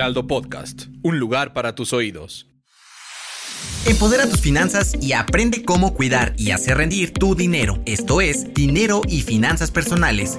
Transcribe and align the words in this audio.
Heraldo 0.00 0.26
Podcast, 0.26 0.84
un 1.02 1.18
lugar 1.18 1.52
para 1.52 1.74
tus 1.74 1.92
oídos. 1.92 2.48
Empodera 3.84 4.26
tus 4.26 4.40
finanzas 4.40 4.94
y 4.98 5.12
aprende 5.12 5.62
cómo 5.62 5.92
cuidar 5.92 6.32
y 6.38 6.52
hacer 6.52 6.78
rendir 6.78 7.12
tu 7.12 7.34
dinero. 7.34 7.82
Esto 7.84 8.22
es 8.22 8.54
Dinero 8.54 9.02
y 9.06 9.20
Finanzas 9.20 9.70
Personales 9.70 10.38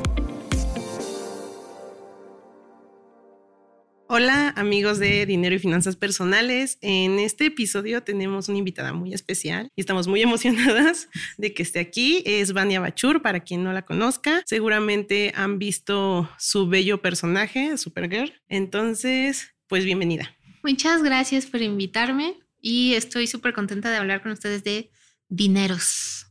Hola 4.13 4.53
amigos 4.57 4.99
de 4.99 5.25
Dinero 5.25 5.55
y 5.55 5.59
Finanzas 5.59 5.95
Personales. 5.95 6.77
En 6.81 7.17
este 7.17 7.45
episodio 7.45 8.03
tenemos 8.03 8.49
una 8.49 8.57
invitada 8.57 8.91
muy 8.91 9.13
especial 9.13 9.69
y 9.73 9.79
estamos 9.79 10.09
muy 10.09 10.21
emocionadas 10.21 11.07
de 11.37 11.53
que 11.53 11.63
esté 11.63 11.79
aquí. 11.79 12.21
Es 12.25 12.51
Vania 12.51 12.81
Bachur, 12.81 13.21
para 13.21 13.39
quien 13.39 13.63
no 13.63 13.71
la 13.71 13.83
conozca. 13.83 14.43
Seguramente 14.45 15.31
han 15.33 15.59
visto 15.59 16.29
su 16.37 16.67
bello 16.67 17.01
personaje, 17.01 17.77
Supergirl. 17.77 18.33
Entonces, 18.49 19.50
pues 19.71 19.85
bienvenida. 19.85 20.35
Muchas 20.63 21.01
gracias 21.01 21.45
por 21.45 21.61
invitarme 21.61 22.35
y 22.59 22.93
estoy 22.95 23.25
súper 23.25 23.53
contenta 23.53 23.89
de 23.89 23.95
hablar 23.95 24.21
con 24.21 24.33
ustedes 24.33 24.65
de 24.65 24.91
dineros. 25.29 26.27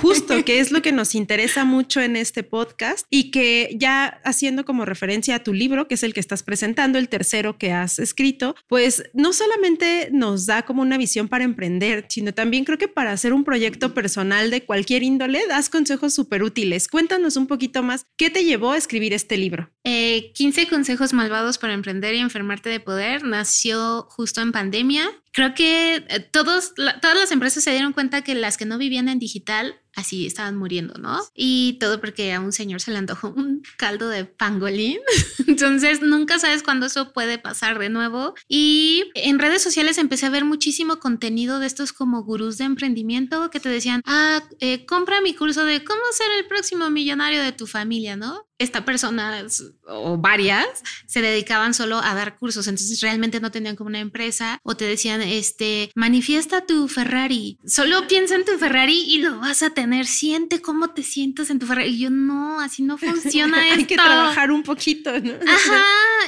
Justo, 0.00 0.44
que 0.44 0.60
es 0.60 0.70
lo 0.70 0.82
que 0.82 0.92
nos 0.92 1.14
interesa 1.14 1.64
mucho 1.64 2.00
en 2.00 2.16
este 2.16 2.42
podcast 2.42 3.06
y 3.10 3.30
que 3.30 3.76
ya 3.78 4.20
haciendo 4.24 4.64
como 4.64 4.84
referencia 4.84 5.36
a 5.36 5.42
tu 5.42 5.52
libro, 5.52 5.88
que 5.88 5.94
es 5.94 6.02
el 6.02 6.14
que 6.14 6.20
estás 6.20 6.42
presentando, 6.42 6.98
el 6.98 7.08
tercero 7.08 7.58
que 7.58 7.72
has 7.72 7.98
escrito, 7.98 8.54
pues 8.68 9.04
no 9.12 9.32
solamente 9.32 10.08
nos 10.12 10.46
da 10.46 10.62
como 10.62 10.82
una 10.82 10.98
visión 10.98 11.28
para 11.28 11.44
emprender, 11.44 12.06
sino 12.08 12.32
también 12.32 12.64
creo 12.64 12.78
que 12.78 12.88
para 12.88 13.12
hacer 13.12 13.32
un 13.32 13.44
proyecto 13.44 13.94
personal 13.94 14.50
de 14.50 14.64
cualquier 14.64 15.02
índole, 15.02 15.46
das 15.48 15.70
consejos 15.70 16.14
súper 16.14 16.42
útiles. 16.42 16.88
Cuéntanos 16.88 17.36
un 17.36 17.46
poquito 17.46 17.82
más, 17.82 18.06
¿qué 18.16 18.30
te 18.30 18.44
llevó 18.44 18.72
a 18.72 18.76
escribir 18.76 19.12
este 19.12 19.36
libro? 19.36 19.70
15 19.84 20.62
eh, 20.62 20.68
consejos 20.68 21.12
malvados 21.12 21.58
para 21.58 21.74
emprender 21.74 22.14
y 22.14 22.18
enfermarte 22.18 22.70
de 22.70 22.80
poder 22.80 23.24
nació 23.24 24.06
justo 24.10 24.40
en 24.40 24.52
pandemia 24.52 25.10
creo 25.34 25.52
que 25.52 25.96
eh, 25.96 26.20
todos, 26.20 26.74
todas 26.74 27.18
las 27.18 27.32
empresas 27.32 27.62
se 27.62 27.72
dieron 27.72 27.92
cuenta 27.92 28.22
que 28.22 28.34
las 28.34 28.56
que 28.56 28.64
no 28.64 28.78
vivían 28.78 29.08
en 29.08 29.18
digital 29.18 29.80
así 29.94 30.26
estaban 30.26 30.56
muriendo, 30.56 30.94
¿no? 30.94 31.20
Y 31.34 31.78
todo 31.80 32.00
porque 32.00 32.32
a 32.32 32.40
un 32.40 32.52
señor 32.52 32.80
se 32.80 32.90
le 32.90 32.98
antojó 32.98 33.28
un 33.28 33.62
caldo 33.76 34.08
de 34.08 34.24
pangolín. 34.24 34.98
Entonces 35.46 36.02
nunca 36.02 36.38
sabes 36.38 36.62
cuándo 36.62 36.86
eso 36.86 37.12
puede 37.12 37.38
pasar 37.38 37.78
de 37.78 37.88
nuevo. 37.88 38.34
Y 38.48 39.10
en 39.14 39.38
redes 39.38 39.62
sociales 39.62 39.98
empecé 39.98 40.26
a 40.26 40.30
ver 40.30 40.44
muchísimo 40.44 40.98
contenido 40.98 41.58
de 41.58 41.66
estos 41.66 41.92
como 41.92 42.22
gurús 42.24 42.58
de 42.58 42.64
emprendimiento 42.64 43.50
que 43.50 43.60
te 43.60 43.68
decían, 43.68 44.02
ah, 44.06 44.42
eh, 44.60 44.84
compra 44.86 45.20
mi 45.20 45.34
curso 45.34 45.64
de 45.64 45.84
cómo 45.84 46.02
ser 46.12 46.28
el 46.38 46.46
próximo 46.46 46.90
millonario 46.90 47.42
de 47.42 47.52
tu 47.52 47.66
familia, 47.66 48.16
¿no? 48.16 48.46
esta 48.58 48.84
persona 48.84 49.46
o 49.86 50.16
varias 50.16 50.66
se 51.06 51.22
dedicaban 51.22 51.74
solo 51.74 51.98
a 51.98 52.14
dar 52.14 52.36
cursos, 52.36 52.66
entonces 52.66 53.00
realmente 53.00 53.40
no 53.40 53.50
tenían 53.50 53.76
como 53.76 53.88
una 53.88 54.00
empresa 54.00 54.58
o 54.62 54.76
te 54.76 54.84
decían, 54.84 55.22
este, 55.22 55.90
manifiesta 55.94 56.66
tu 56.66 56.88
Ferrari, 56.88 57.58
solo 57.66 58.06
piensa 58.06 58.36
en 58.36 58.44
tu 58.44 58.56
Ferrari 58.58 59.04
y 59.06 59.18
lo 59.18 59.40
vas 59.40 59.62
a 59.62 59.70
tener, 59.70 59.83
siente 60.04 60.60
cómo 60.60 60.90
te 60.90 61.02
sientes 61.02 61.50
en 61.50 61.58
tu 61.58 61.66
Ferrari. 61.66 61.90
Y 61.90 61.98
yo 61.98 62.10
no, 62.10 62.60
así 62.60 62.82
no 62.82 62.98
funciona 62.98 63.58
Hay 63.72 63.86
que 63.86 63.96
trabajar 63.96 64.50
un 64.50 64.62
poquito, 64.62 65.18
¿no? 65.20 65.34
Ajá, 65.46 65.84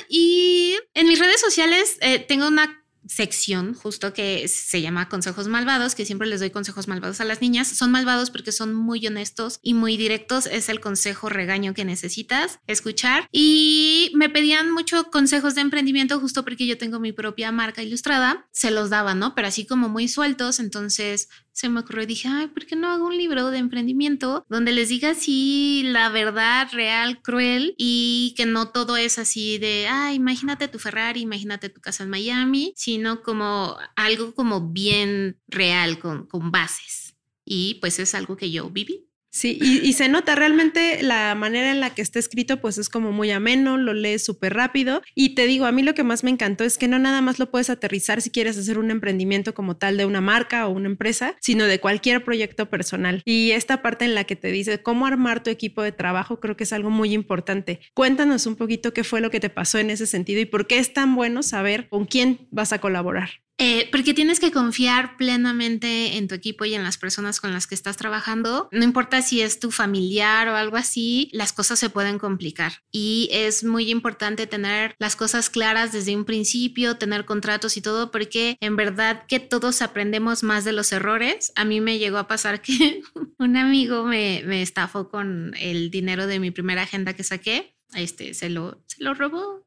y 0.09 0.75
en 0.95 1.09
mis 1.09 1.19
redes 1.19 1.41
sociales 1.41 1.99
eh, 2.01 2.19
tengo 2.19 2.49
una 2.49 2.83
sección 3.09 3.75
justo 3.75 4.13
que 4.13 4.49
se 4.49 4.83
llama 4.83 5.09
consejos 5.09 5.49
malvados, 5.49 5.95
que 5.95 6.05
siempre 6.05 6.29
les 6.29 6.41
doy 6.41 6.51
consejos 6.51 6.89
malvados 6.89 7.21
a 7.21 7.25
las 7.25 7.41
niñas. 7.41 7.69
Son 7.69 7.91
malvados 7.91 8.31
porque 8.31 8.53
son 8.53 8.75
muy 8.75 9.07
honestos 9.07 9.61
y 9.63 9.75
muy 9.75 9.97
directos. 9.97 10.47
Es 10.47 10.69
el 10.69 10.81
consejo 10.81 11.29
regaño 11.29 11.75
que 11.75 11.85
necesitas 11.85 12.59
escuchar. 12.67 13.29
Y 13.33 14.11
me 14.15 14.29
pedían 14.29 14.71
mucho 14.71 15.11
consejos 15.11 15.55
de 15.55 15.61
emprendimiento 15.61 16.21
justo 16.21 16.45
porque 16.45 16.67
yo 16.67 16.79
tengo 16.79 16.99
mi 16.99 17.13
propia 17.13 17.53
marca 17.53 17.83
ilustrada. 17.83 18.49
Se 18.53 18.71
los 18.71 18.91
daba, 18.91 19.15
¿no? 19.15 19.35
Pero 19.35 19.49
así 19.49 19.67
como 19.67 19.89
muy 19.89 20.09
sueltos. 20.09 20.59
Entonces 20.59 21.29
se 21.57 21.71
me 21.71 21.81
ocurrió 21.81 22.03
y 22.03 22.07
dije, 22.07 22.29
ay, 22.29 22.49
¿por 22.49 22.67
qué 22.67 22.77
no 22.77 22.91
hago 22.91 23.07
un 23.07 23.17
libro 23.17 23.51
de 23.51 23.57
emprendimiento 23.57 24.45
donde 24.51 24.73
les 24.73 24.91
diga 24.91 25.13
así 25.13 25.83
la 25.87 26.11
verdad 26.11 26.69
real, 26.71 27.23
cruel 27.23 27.75
y 27.79 28.35
que 28.37 28.45
no 28.45 28.69
todo 28.73 28.99
es 28.99 29.19
así 29.19 29.57
de, 29.57 29.87
ay, 29.89 30.17
imagínate 30.17 30.69
tu 30.69 30.79
Ferrari, 30.79 31.23
imagínate 31.23 31.71
tu 31.71 31.81
casa 31.81 32.05
en 32.05 32.11
Miami, 32.11 32.75
sino 32.77 33.23
como 33.23 33.75
algo 33.97 34.35
como 34.35 34.69
bien 34.69 35.41
real, 35.49 35.99
con, 35.99 36.27
con 36.27 36.51
bases. 36.51 37.17
Y 37.43 37.79
pues 37.81 37.99
es 38.01 38.15
algo 38.15 38.37
que 38.37 38.51
yo 38.51 38.69
viví. 38.69 39.09
Sí, 39.31 39.59
y, 39.61 39.93
se 39.93 40.09
nota 40.09 40.35
realmente 40.35 41.03
la 41.03 41.35
manera 41.35 41.71
en 41.71 41.81
la 41.81 41.95
que 41.95 42.01
está 42.01 42.19
escrito, 42.19 42.59
pues 42.59 42.79
es 42.79 42.89
como 42.89 43.13
muy 43.13 43.31
ameno, 43.31 43.77
lo 43.77 43.93
lees 43.93 44.25
súper 44.25 44.55
rápido. 44.55 45.03
Y 45.15 45.35
te 45.35 45.47
digo, 45.47 45.67
a 45.67 45.73
mí 45.73 45.83
lo 45.83 45.95
que 45.95 46.05
más 46.05 46.25
me 46.25 46.31
encantó 46.31 46.65
es 46.65 46.79
que 46.79 46.89
no 46.89 46.99
nada 46.99 47.21
más 47.21 47.39
lo 47.39 47.51
puedes 47.51 47.69
aterrizar 47.69 48.23
si 48.23 48.31
quieres 48.31 48.57
hacer 48.57 48.79
un 48.79 48.91
emprendimiento 48.91 49.53
como 49.53 49.77
tal 49.77 49.99
de 49.99 50.07
una 50.07 50.23
marca 50.23 50.67
o 50.67 50.71
una 50.71 50.87
empresa, 50.87 51.37
sino 51.41 51.67
de 51.67 51.81
cualquier 51.81 52.25
proyecto 52.25 52.71
personal. 52.71 53.21
Y 53.27 53.51
esta 53.51 53.83
parte 53.83 54.07
en 54.07 54.15
la 54.15 54.25
que 54.25 54.37
te 54.37 54.51
dice 54.51 54.83
cómo 54.83 55.05
armar 55.05 55.43
tu 55.43 55.51
equipo 55.51 55.83
de 55.83 55.93
trabajo, 55.93 56.41
creo 56.41 56.57
que 56.57 56.65
es 56.65 56.73
algo 56.73 56.89
muy 56.89 57.13
importante. 57.13 57.81
Cuéntanos 57.93 58.47
un 58.47 58.57
poquito 58.57 58.95
qué 58.95 59.05
fue 59.05 59.21
lo 59.21 59.31
que 59.31 59.41
te 59.41 59.51
pasó 59.51 59.79
en 59.79 59.91
ese 59.91 60.07
sentido 60.07 60.41
y 60.41 60.47
por 60.47 60.67
qué 60.67 60.79
es 60.79 60.95
tan 60.95 61.15
bueno 61.15 61.43
saber 61.43 61.91
con 61.91 62.07
quién 62.07 62.49
vas 62.51 62.73
a 62.73 62.81
colaborar. 62.81 63.46
Eh, 63.59 63.89
porque 63.91 64.13
tienes 64.13 64.39
que 64.39 64.53
confiar 64.53 65.17
plenamente 65.17 66.17
en 66.17 66.29
tu 66.29 66.35
equipo 66.35 66.65
y 66.65 66.75
en 66.75 66.83
las 66.83 66.99
personas 66.99 67.41
con 67.41 67.53
las 67.53 67.67
que 67.67 67.75
estás 67.75 67.97
trabajando. 67.97 68.69
No 68.71 68.85
importa 68.85 69.23
si 69.23 69.41
es 69.41 69.61
tu 69.61 69.71
familiar 69.71 70.49
o 70.49 70.57
algo 70.57 70.77
así, 70.77 71.31
las 71.33 71.53
cosas 71.53 71.79
se 71.79 71.89
pueden 71.89 72.19
complicar. 72.19 72.83
Y 72.93 73.29
es 73.33 73.65
muy 73.65 73.91
importante 73.91 74.47
tener 74.47 74.95
las 74.99 75.17
cosas 75.17 75.49
claras 75.49 75.93
desde 75.93 76.15
un 76.15 76.25
principio, 76.25 76.99
tener 76.99 77.25
contratos 77.25 77.77
y 77.77 77.81
todo, 77.81 78.11
porque 78.11 78.59
en 78.61 78.77
verdad 78.77 79.25
que 79.27 79.41
todos 79.41 79.81
aprendemos 79.81 80.43
más 80.43 80.65
de 80.65 80.73
los 80.73 80.93
errores. 80.93 81.53
A 81.57 81.65
mí 81.65 81.81
me 81.81 81.99
llegó 81.99 82.19
a 82.19 82.29
pasar 82.29 82.61
que 82.61 83.01
un 83.39 83.57
amigo 83.57 84.05
me, 84.05 84.43
me 84.45 84.61
estafó 84.61 85.09
con 85.09 85.55
el 85.59 85.91
dinero 85.91 86.27
de 86.27 86.41
mi 86.41 86.51
primera 86.51 86.83
agenda 86.83 87.15
que 87.15 87.25
saqué. 87.25 87.75
Este 87.95 88.35
se 88.35 88.51
lo, 88.51 88.83
se 88.87 89.03
lo 89.03 89.15
robó 89.15 89.66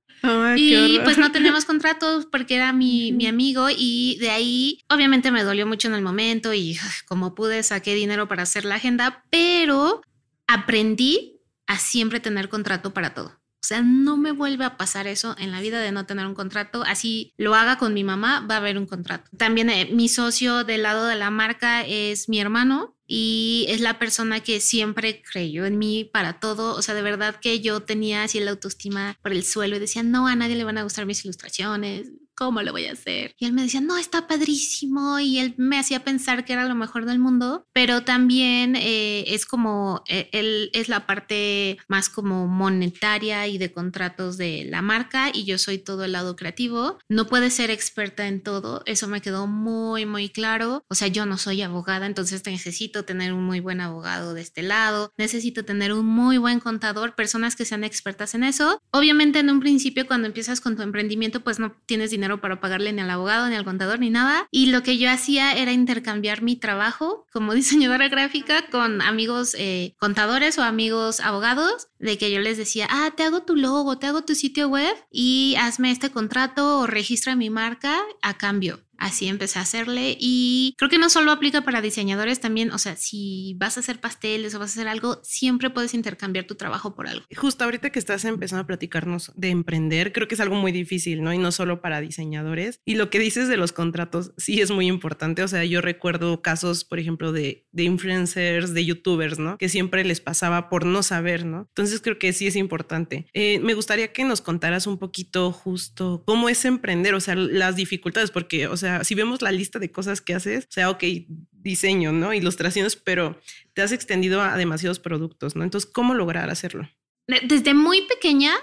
y 0.58 1.00
pues 1.04 1.18
no 1.18 1.32
tenemos 1.34 1.66
contratos 1.66 2.26
porque 2.26 2.56
era 2.56 2.74
mi, 2.74 3.12
mi, 3.12 3.28
amigo 3.28 3.68
y 3.70 4.18
de 4.20 4.30
ahí 4.30 4.80
obviamente 4.90 5.32
me 5.32 5.44
dolió 5.44 5.66
mucho 5.66 5.88
en 5.88 5.94
el 5.94 6.02
momento 6.02 6.54
y 6.54 6.78
como 7.08 7.36
pude 7.36 7.64
saqué 7.64 7.96
dinero 7.96 8.28
para 8.28 8.44
hacer 8.44 8.66
la 8.66 8.76
agenda, 8.76 9.24
pero 9.30 10.02
aprendí 10.48 11.40
a 11.68 11.78
siempre 11.78 12.20
tener 12.20 12.50
contrato 12.50 12.94
para 12.94 13.14
todo. 13.14 13.40
O 13.62 13.68
sea, 13.70 13.82
no 13.82 14.18
me 14.18 14.32
vuelve 14.32 14.64
a 14.64 14.78
pasar 14.78 15.06
eso 15.06 15.36
en 15.38 15.52
la 15.52 15.60
vida 15.60 15.80
de 15.80 15.92
no 15.92 16.06
tener 16.06 16.26
un 16.26 16.34
contrato. 16.34 16.84
Así 16.88 17.34
lo 17.38 17.56
haga 17.56 17.78
con 17.78 17.94
mi 17.94 18.04
mamá, 18.04 18.46
va 18.50 18.56
a 18.56 18.58
haber 18.58 18.78
un 18.78 18.88
contrato. 18.88 19.30
También 19.38 19.70
eh, 19.70 19.90
mi 19.92 20.08
socio 20.08 20.64
del 20.64 20.84
lado 20.84 21.06
de 21.06 21.16
la 21.16 21.30
marca 21.30 21.86
es 21.86 22.30
mi 22.30 22.40
hermano 22.40 22.96
y 23.12 23.66
es 23.70 23.82
la 23.82 23.98
persona 23.98 24.40
que 24.42 24.60
siempre 24.60 25.24
creyó 25.24 25.66
en 25.66 25.80
mí 25.80 26.06
para 26.06 26.40
todo. 26.40 26.76
O 26.76 26.84
sea, 26.84 26.94
de 26.94 27.02
verdad 27.02 27.38
que 27.42 27.60
yo 27.60 27.80
tenía 27.80 28.22
así 28.22 28.40
la 28.40 28.52
autoestima 28.52 29.18
por 29.24 29.32
el 29.32 29.44
suelo 29.44 29.76
y 29.76 29.80
decía, 29.80 30.04
no, 30.04 30.28
a 30.28 30.36
nadie 30.36 30.56
le 30.56 30.64
van 30.64 30.78
a 30.78 30.84
gustar 30.84 31.08
mis 31.08 31.26
ilustraciones. 31.26 32.12
¿Cómo 32.40 32.62
lo 32.62 32.72
voy 32.72 32.86
a 32.86 32.94
hacer? 32.94 33.36
Y 33.38 33.48
él 33.48 33.52
me 33.52 33.64
decía, 33.64 33.82
no, 33.82 33.98
está 33.98 34.26
padrísimo. 34.26 35.20
Y 35.20 35.40
él 35.40 35.56
me 35.58 35.78
hacía 35.78 36.06
pensar 36.06 36.46
que 36.46 36.54
era 36.54 36.64
lo 36.64 36.74
mejor 36.74 37.04
del 37.06 37.20
mundo, 37.20 37.66
pero 37.74 38.04
también 38.04 38.78
eh, 38.78 39.26
es 39.28 39.46
como, 39.46 40.04
eh, 40.08 40.30
él 40.32 40.70
es 40.72 40.88
la 40.88 41.06
parte 41.06 41.78
más 41.90 42.08
como 42.08 42.48
monetaria 42.48 43.46
y 43.48 43.58
de 43.58 43.74
contratos 43.74 44.38
de 44.38 44.66
la 44.70 44.82
marca 44.82 45.32
y 45.34 45.44
yo 45.44 45.58
soy 45.58 45.80
todo 45.80 46.06
el 46.06 46.14
lado 46.14 46.38
creativo. 46.38 46.98
No 47.10 47.28
puedes 47.28 47.56
ser 47.56 47.72
experta 47.72 48.26
en 48.26 48.42
todo. 48.42 48.84
Eso 48.86 49.10
me 49.10 49.20
quedó 49.20 49.46
muy, 49.46 50.06
muy 50.06 50.30
claro. 50.30 50.86
O 50.88 50.96
sea, 50.96 51.10
yo 51.10 51.26
no 51.26 51.38
soy 51.38 51.62
abogada, 51.62 52.06
entonces 52.06 52.46
necesito 52.46 53.04
tener 53.04 53.34
un 53.34 53.44
muy 53.44 53.60
buen 53.60 53.82
abogado 53.82 54.34
de 54.34 54.40
este 54.40 54.64
lado. 54.64 55.12
Necesito 55.18 55.66
tener 55.66 55.92
un 55.92 56.06
muy 56.06 56.38
buen 56.38 56.62
contador, 56.62 57.16
personas 57.16 57.58
que 57.58 57.66
sean 57.66 57.84
expertas 57.84 58.34
en 58.34 58.46
eso. 58.46 58.82
Obviamente 58.92 59.40
en 59.40 59.50
un 59.50 59.60
principio 59.60 60.08
cuando 60.08 60.28
empiezas 60.28 60.62
con 60.62 60.78
tu 60.78 60.84
emprendimiento, 60.84 61.42
pues 61.44 61.60
no 61.60 61.76
tienes 61.86 62.12
dinero 62.12 62.29
para 62.38 62.60
pagarle 62.60 62.94
ni 62.94 63.02
al 63.02 63.10
abogado, 63.10 63.50
ni 63.50 63.56
al 63.56 63.66
contador, 63.66 64.00
ni 64.00 64.10
nada. 64.10 64.48
Y 64.52 64.68
lo 64.68 64.84
que 64.84 64.98
yo 64.98 65.10
hacía 65.10 65.54
era 65.54 65.72
intercambiar 65.72 66.42
mi 66.42 66.56
trabajo 66.56 67.26
como 67.32 67.54
diseñadora 67.56 68.08
gráfica 68.08 68.70
con 68.70 69.02
amigos 69.02 69.56
eh, 69.58 69.96
contadores 70.00 70.58
o 70.58 70.64
amigos 70.64 71.20
abogados, 71.20 71.88
de 72.00 72.18
que 72.18 72.32
yo 72.32 72.40
les 72.40 72.58
decía, 72.58 72.88
ah, 72.90 73.12
te 73.16 73.24
hago 73.24 73.44
tu 73.44 73.56
logo, 73.56 73.98
te 73.98 74.08
hago 74.08 74.24
tu 74.24 74.36
sitio 74.36 74.70
web 74.70 74.96
y 75.12 75.56
hazme 75.60 75.92
este 75.92 76.12
contrato 76.12 76.80
o 76.80 76.88
registra 76.88 77.36
mi 77.36 77.50
marca 77.50 78.00
a 78.22 78.38
cambio 78.38 78.80
así 79.00 79.28
empecé 79.28 79.60
a 79.60 79.64
hacerle 79.64 80.18
y 80.20 80.76
creo 80.78 80.90
que 80.90 80.98
no 80.98 81.10
solo 81.10 81.32
aplica 81.32 81.62
para 81.62 81.82
diseñadores 81.82 82.40
también, 82.40 82.72
o 82.72 82.78
sea, 82.78 82.96
si 82.96 83.56
vas 83.58 83.78
a 83.78 83.80
hacer 83.80 84.00
pasteles 84.00 84.54
o 84.56 84.60
vas 84.60 84.72
a 84.72 84.74
hacer 84.74 84.88
algo, 84.88 85.20
siempre 85.24 85.70
puedes 85.70 85.94
intercambiar 85.94 86.46
tu 86.46 86.56
trabajo 86.56 86.96
por 86.96 87.08
algo. 87.08 87.26
Justo 87.36 87.64
ahorita 87.64 87.90
que 87.90 88.00
estás 88.00 88.26
empezando 88.26 88.64
a 88.64 88.68
platicarnos 88.68 89.32
de 89.36 89.50
emprender, 89.50 90.12
creo 90.12 90.28
que 90.28 90.36
es 90.36 90.42
algo 90.42 90.56
muy 90.56 90.72
difícil, 90.72 91.24
¿no? 91.24 91.34
Y 91.34 91.38
no 91.38 91.52
solo 91.52 91.82
para 91.82 92.02
diseñadores. 92.02 92.82
Y 92.86 92.96
lo 92.96 93.10
que 93.10 93.20
dices 93.20 93.48
de 93.48 93.58
los 93.58 93.72
contratos, 93.72 94.34
sí 94.38 94.62
es 94.62 94.72
muy 94.72 94.88
importante. 94.88 95.44
O 95.44 95.48
sea, 95.48 95.64
yo 95.64 95.82
recuerdo 95.82 96.42
casos, 96.42 96.84
por 96.84 97.00
ejemplo, 97.00 97.32
de, 97.32 97.68
de 97.72 97.84
influencers, 97.84 98.74
de 98.74 98.86
youtubers, 98.86 99.40
¿no? 99.40 99.58
Que 99.58 99.70
siempre 99.70 100.04
les 100.04 100.22
pasaba 100.22 100.70
por 100.70 100.86
no 100.86 101.04
saber, 101.04 101.46
¿no? 101.46 101.68
Entonces 101.70 102.02
creo 102.02 102.20
que 102.20 102.34
sí 102.34 102.48
es 102.48 102.56
importante. 102.56 103.28
Eh, 103.34 103.60
me 103.60 103.74
gustaría 103.74 104.12
que 104.12 104.24
nos 104.24 104.42
contaras 104.42 104.88
un 104.88 104.98
poquito 104.98 105.52
justo 105.52 106.24
cómo 106.26 106.50
es 106.50 106.66
emprender, 106.66 107.14
o 107.14 107.20
sea, 107.20 107.36
las 107.36 107.76
dificultades, 107.76 108.32
porque, 108.32 108.68
o 108.68 108.78
sea, 108.78 108.89
si 109.04 109.16
vemos 109.16 109.42
la 109.42 109.52
lista 109.52 109.80
de 109.80 109.92
cosas 109.92 110.22
que 110.22 110.34
haces, 110.34 110.66
o 110.66 110.72
sea, 110.72 110.90
ok, 110.90 111.04
diseño, 111.52 112.12
¿no? 112.12 112.34
Ilustraciones, 112.34 112.96
pero 112.96 113.40
te 113.74 113.82
has 113.82 113.92
extendido 113.92 114.42
a 114.42 114.58
demasiados 114.58 115.00
productos, 115.00 115.56
¿no? 115.56 115.64
Entonces, 115.64 115.90
¿cómo 115.92 116.14
lograr 116.14 116.50
hacerlo? 116.50 116.90
Desde 117.28 117.74
muy 117.74 118.02
pequeña 118.08 118.54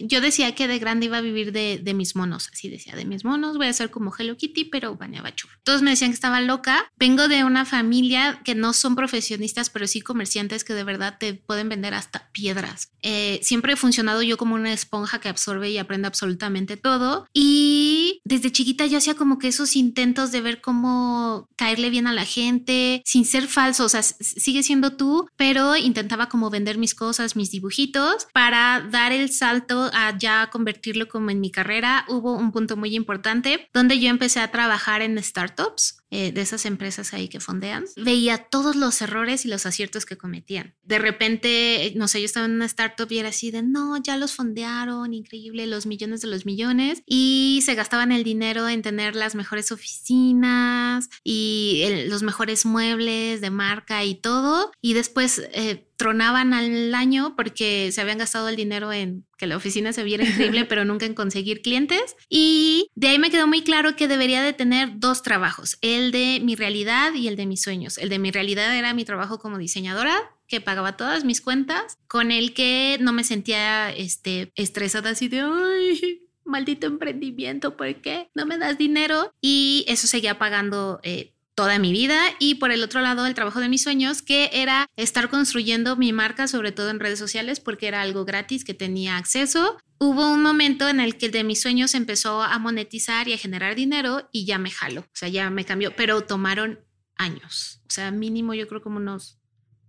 yo 0.00 0.20
decía 0.20 0.54
que 0.54 0.68
de 0.68 0.78
grande 0.78 1.06
iba 1.06 1.18
a 1.18 1.20
vivir 1.20 1.52
de, 1.52 1.94
mis 1.94 2.16
monos, 2.16 2.48
así 2.52 2.68
decía, 2.68 2.96
de 2.96 3.04
mis 3.04 3.24
monos, 3.24 3.56
voy 3.56 3.66
a 3.66 3.72
ser 3.72 3.90
como 3.90 4.12
Hello 4.16 4.36
Kitty, 4.36 4.64
pero 4.64 4.96
bañaba. 4.96 5.32
Todos 5.62 5.82
me 5.82 5.90
decían 5.90 6.10
que 6.10 6.14
estaba 6.14 6.40
loca. 6.40 6.90
Vengo 6.96 7.28
de 7.28 7.44
una 7.44 7.64
familia 7.64 8.40
que 8.44 8.54
no 8.54 8.72
son 8.72 8.96
profesionistas, 8.96 9.70
pero 9.70 9.86
sí 9.86 10.00
comerciantes 10.00 10.64
que 10.64 10.74
de 10.74 10.84
verdad 10.84 11.16
te 11.18 11.34
pueden 11.34 11.68
vender 11.68 11.94
hasta 11.94 12.30
piedras. 12.32 12.92
Eh, 13.02 13.40
siempre 13.42 13.74
he 13.74 13.76
funcionado 13.76 14.22
yo 14.22 14.36
como 14.36 14.54
una 14.54 14.72
esponja 14.72 15.20
que 15.20 15.28
absorbe 15.28 15.70
y 15.70 15.78
aprende 15.78 16.08
absolutamente 16.08 16.76
todo. 16.76 17.26
Y 17.32 18.20
desde 18.24 18.52
chiquita 18.52 18.86
yo 18.86 18.98
hacía 18.98 19.14
como 19.14 19.38
que 19.38 19.48
esos 19.48 19.76
intentos 19.76 20.32
de 20.32 20.40
ver 20.40 20.60
cómo 20.60 21.48
caerle 21.56 21.90
bien 21.90 22.06
a 22.06 22.12
la 22.12 22.24
gente, 22.24 23.02
sin 23.04 23.24
ser 23.24 23.46
falso, 23.46 23.84
o 23.84 23.88
sea, 23.88 24.02
sigue 24.02 24.62
siendo 24.62 24.96
tú, 24.96 25.28
pero 25.36 25.76
intentaba 25.76 26.28
como 26.28 26.50
vender 26.50 26.78
mis 26.78 26.94
cosas, 26.94 27.36
mis 27.36 27.50
dibujitos, 27.50 28.26
para 28.32 28.86
dar 28.90 29.12
el 29.12 29.30
salto 29.30 29.81
a 29.92 30.16
ya 30.18 30.48
convertirlo 30.50 31.08
como 31.08 31.30
en 31.30 31.40
mi 31.40 31.50
carrera, 31.50 32.04
hubo 32.08 32.34
un 32.34 32.52
punto 32.52 32.76
muy 32.76 32.94
importante 32.94 33.68
donde 33.72 33.98
yo 33.98 34.08
empecé 34.08 34.40
a 34.40 34.50
trabajar 34.50 35.02
en 35.02 35.22
startups 35.22 36.01
eh, 36.14 36.30
de 36.30 36.42
esas 36.42 36.66
empresas 36.66 37.14
ahí 37.14 37.28
que 37.28 37.40
fondean. 37.40 37.86
Veía 37.96 38.36
todos 38.36 38.76
los 38.76 39.00
errores 39.00 39.46
y 39.46 39.48
los 39.48 39.64
aciertos 39.64 40.04
que 40.04 40.18
cometían. 40.18 40.74
De 40.82 40.98
repente, 40.98 41.90
no 41.96 42.06
sé, 42.06 42.20
yo 42.20 42.26
estaba 42.26 42.44
en 42.44 42.52
una 42.52 42.66
startup 42.66 43.10
y 43.10 43.18
era 43.18 43.30
así 43.30 43.50
de, 43.50 43.62
no, 43.62 43.96
ya 43.96 44.18
los 44.18 44.34
fondearon, 44.34 45.14
increíble, 45.14 45.66
los 45.66 45.86
millones 45.86 46.20
de 46.20 46.28
los 46.28 46.44
millones 46.44 47.02
y 47.06 47.62
se 47.64 47.74
gastaban 47.74 48.12
el 48.12 48.24
dinero 48.24 48.68
en 48.68 48.82
tener 48.82 49.16
las 49.16 49.34
mejores 49.34 49.72
oficinas 49.72 51.08
y 51.24 52.04
los 52.08 52.22
mejores 52.22 52.66
muebles 52.66 53.40
de 53.40 53.48
marca 53.48 54.04
y 54.04 54.14
todo. 54.14 54.70
Y 54.82 54.92
después... 54.92 55.42
Eh, 55.54 55.88
tronaban 56.02 56.52
al 56.52 56.92
año 56.96 57.36
porque 57.36 57.92
se 57.92 58.00
habían 58.00 58.18
gastado 58.18 58.48
el 58.48 58.56
dinero 58.56 58.92
en 58.92 59.24
que 59.38 59.46
la 59.46 59.56
oficina 59.56 59.92
se 59.92 60.02
viera 60.02 60.24
increíble, 60.24 60.64
pero 60.68 60.84
nunca 60.84 61.06
en 61.06 61.14
conseguir 61.14 61.62
clientes. 61.62 62.16
Y 62.28 62.88
de 62.96 63.06
ahí 63.06 63.20
me 63.20 63.30
quedó 63.30 63.46
muy 63.46 63.62
claro 63.62 63.94
que 63.94 64.08
debería 64.08 64.42
de 64.42 64.52
tener 64.52 64.98
dos 64.98 65.22
trabajos, 65.22 65.78
el 65.80 66.01
de 66.10 66.40
mi 66.42 66.56
realidad 66.56 67.14
y 67.14 67.28
el 67.28 67.36
de 67.36 67.46
mis 67.46 67.62
sueños. 67.62 67.98
El 67.98 68.08
de 68.08 68.18
mi 68.18 68.30
realidad 68.30 68.74
era 68.76 68.94
mi 68.94 69.04
trabajo 69.04 69.38
como 69.38 69.58
diseñadora 69.58 70.32
que 70.48 70.60
pagaba 70.60 70.96
todas 70.96 71.24
mis 71.24 71.40
cuentas, 71.40 71.96
con 72.08 72.30
el 72.30 72.52
que 72.52 72.98
no 73.00 73.12
me 73.12 73.24
sentía 73.24 73.90
este, 73.90 74.52
estresada 74.54 75.10
así 75.10 75.28
de, 75.28 75.40
ay, 75.40 76.22
maldito 76.44 76.86
emprendimiento, 76.86 77.76
¿por 77.76 77.94
qué 78.02 78.28
no 78.34 78.44
me 78.44 78.58
das 78.58 78.76
dinero? 78.76 79.32
Y 79.40 79.84
eso 79.88 80.06
seguía 80.06 80.38
pagando 80.38 81.00
eh, 81.04 81.32
toda 81.54 81.78
mi 81.78 81.92
vida 81.92 82.18
y 82.38 82.56
por 82.56 82.70
el 82.70 82.82
otro 82.82 83.00
lado 83.00 83.26
el 83.26 83.34
trabajo 83.34 83.60
de 83.60 83.68
mis 83.68 83.82
sueños 83.82 84.22
que 84.22 84.50
era 84.52 84.88
estar 84.96 85.28
construyendo 85.28 85.96
mi 85.96 86.12
marca 86.12 86.48
sobre 86.48 86.72
todo 86.72 86.90
en 86.90 87.00
redes 87.00 87.18
sociales 87.18 87.60
porque 87.60 87.88
era 87.88 88.00
algo 88.00 88.24
gratis 88.24 88.64
que 88.64 88.74
tenía 88.74 89.16
acceso. 89.16 89.78
Hubo 90.04 90.32
un 90.32 90.42
momento 90.42 90.88
en 90.88 90.98
el 90.98 91.16
que 91.16 91.28
de 91.28 91.44
mis 91.44 91.60
sueños 91.60 91.94
empezó 91.94 92.42
a 92.42 92.58
monetizar 92.58 93.28
y 93.28 93.34
a 93.34 93.38
generar 93.38 93.76
dinero 93.76 94.28
y 94.32 94.44
ya 94.46 94.58
me 94.58 94.68
jaló, 94.68 95.02
o 95.02 95.14
sea, 95.14 95.28
ya 95.28 95.48
me 95.48 95.64
cambió, 95.64 95.94
pero 95.94 96.22
tomaron 96.22 96.80
años, 97.14 97.80
o 97.86 97.90
sea, 97.92 98.10
mínimo 98.10 98.52
yo 98.52 98.66
creo 98.66 98.82
como 98.82 98.96
unos 98.96 99.38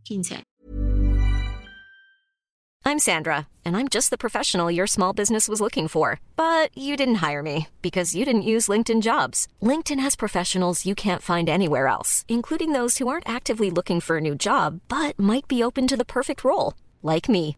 15 0.04 0.36
años. 0.36 0.46
I'm 2.86 3.00
Sandra, 3.00 3.48
and 3.66 3.76
I'm 3.76 3.88
just 3.88 4.12
the 4.12 4.18
professional 4.20 4.70
your 4.70 4.86
small 4.86 5.14
business 5.14 5.50
was 5.50 5.60
looking 5.60 5.88
for. 5.88 6.20
But 6.36 6.70
you 6.78 6.96
didn't 6.96 7.24
hire 7.28 7.42
me 7.42 7.70
because 7.82 8.14
you 8.14 8.24
didn't 8.24 8.44
use 8.44 8.68
LinkedIn 8.68 9.02
jobs. 9.02 9.48
LinkedIn 9.64 10.00
has 10.00 10.16
professionals 10.16 10.86
you 10.86 10.94
can't 10.94 11.24
find 11.24 11.50
anywhere 11.50 11.88
else, 11.88 12.24
including 12.28 12.74
those 12.74 13.00
who 13.00 13.08
aren't 13.08 13.28
actively 13.28 13.72
looking 13.72 14.00
for 14.00 14.18
a 14.18 14.22
new 14.22 14.36
job 14.36 14.80
but 14.90 15.18
might 15.18 15.48
be 15.48 15.64
open 15.64 15.88
to 15.88 15.98
the 15.98 16.06
perfect 16.06 16.44
role, 16.44 16.76
like 17.02 17.28
me. 17.28 17.58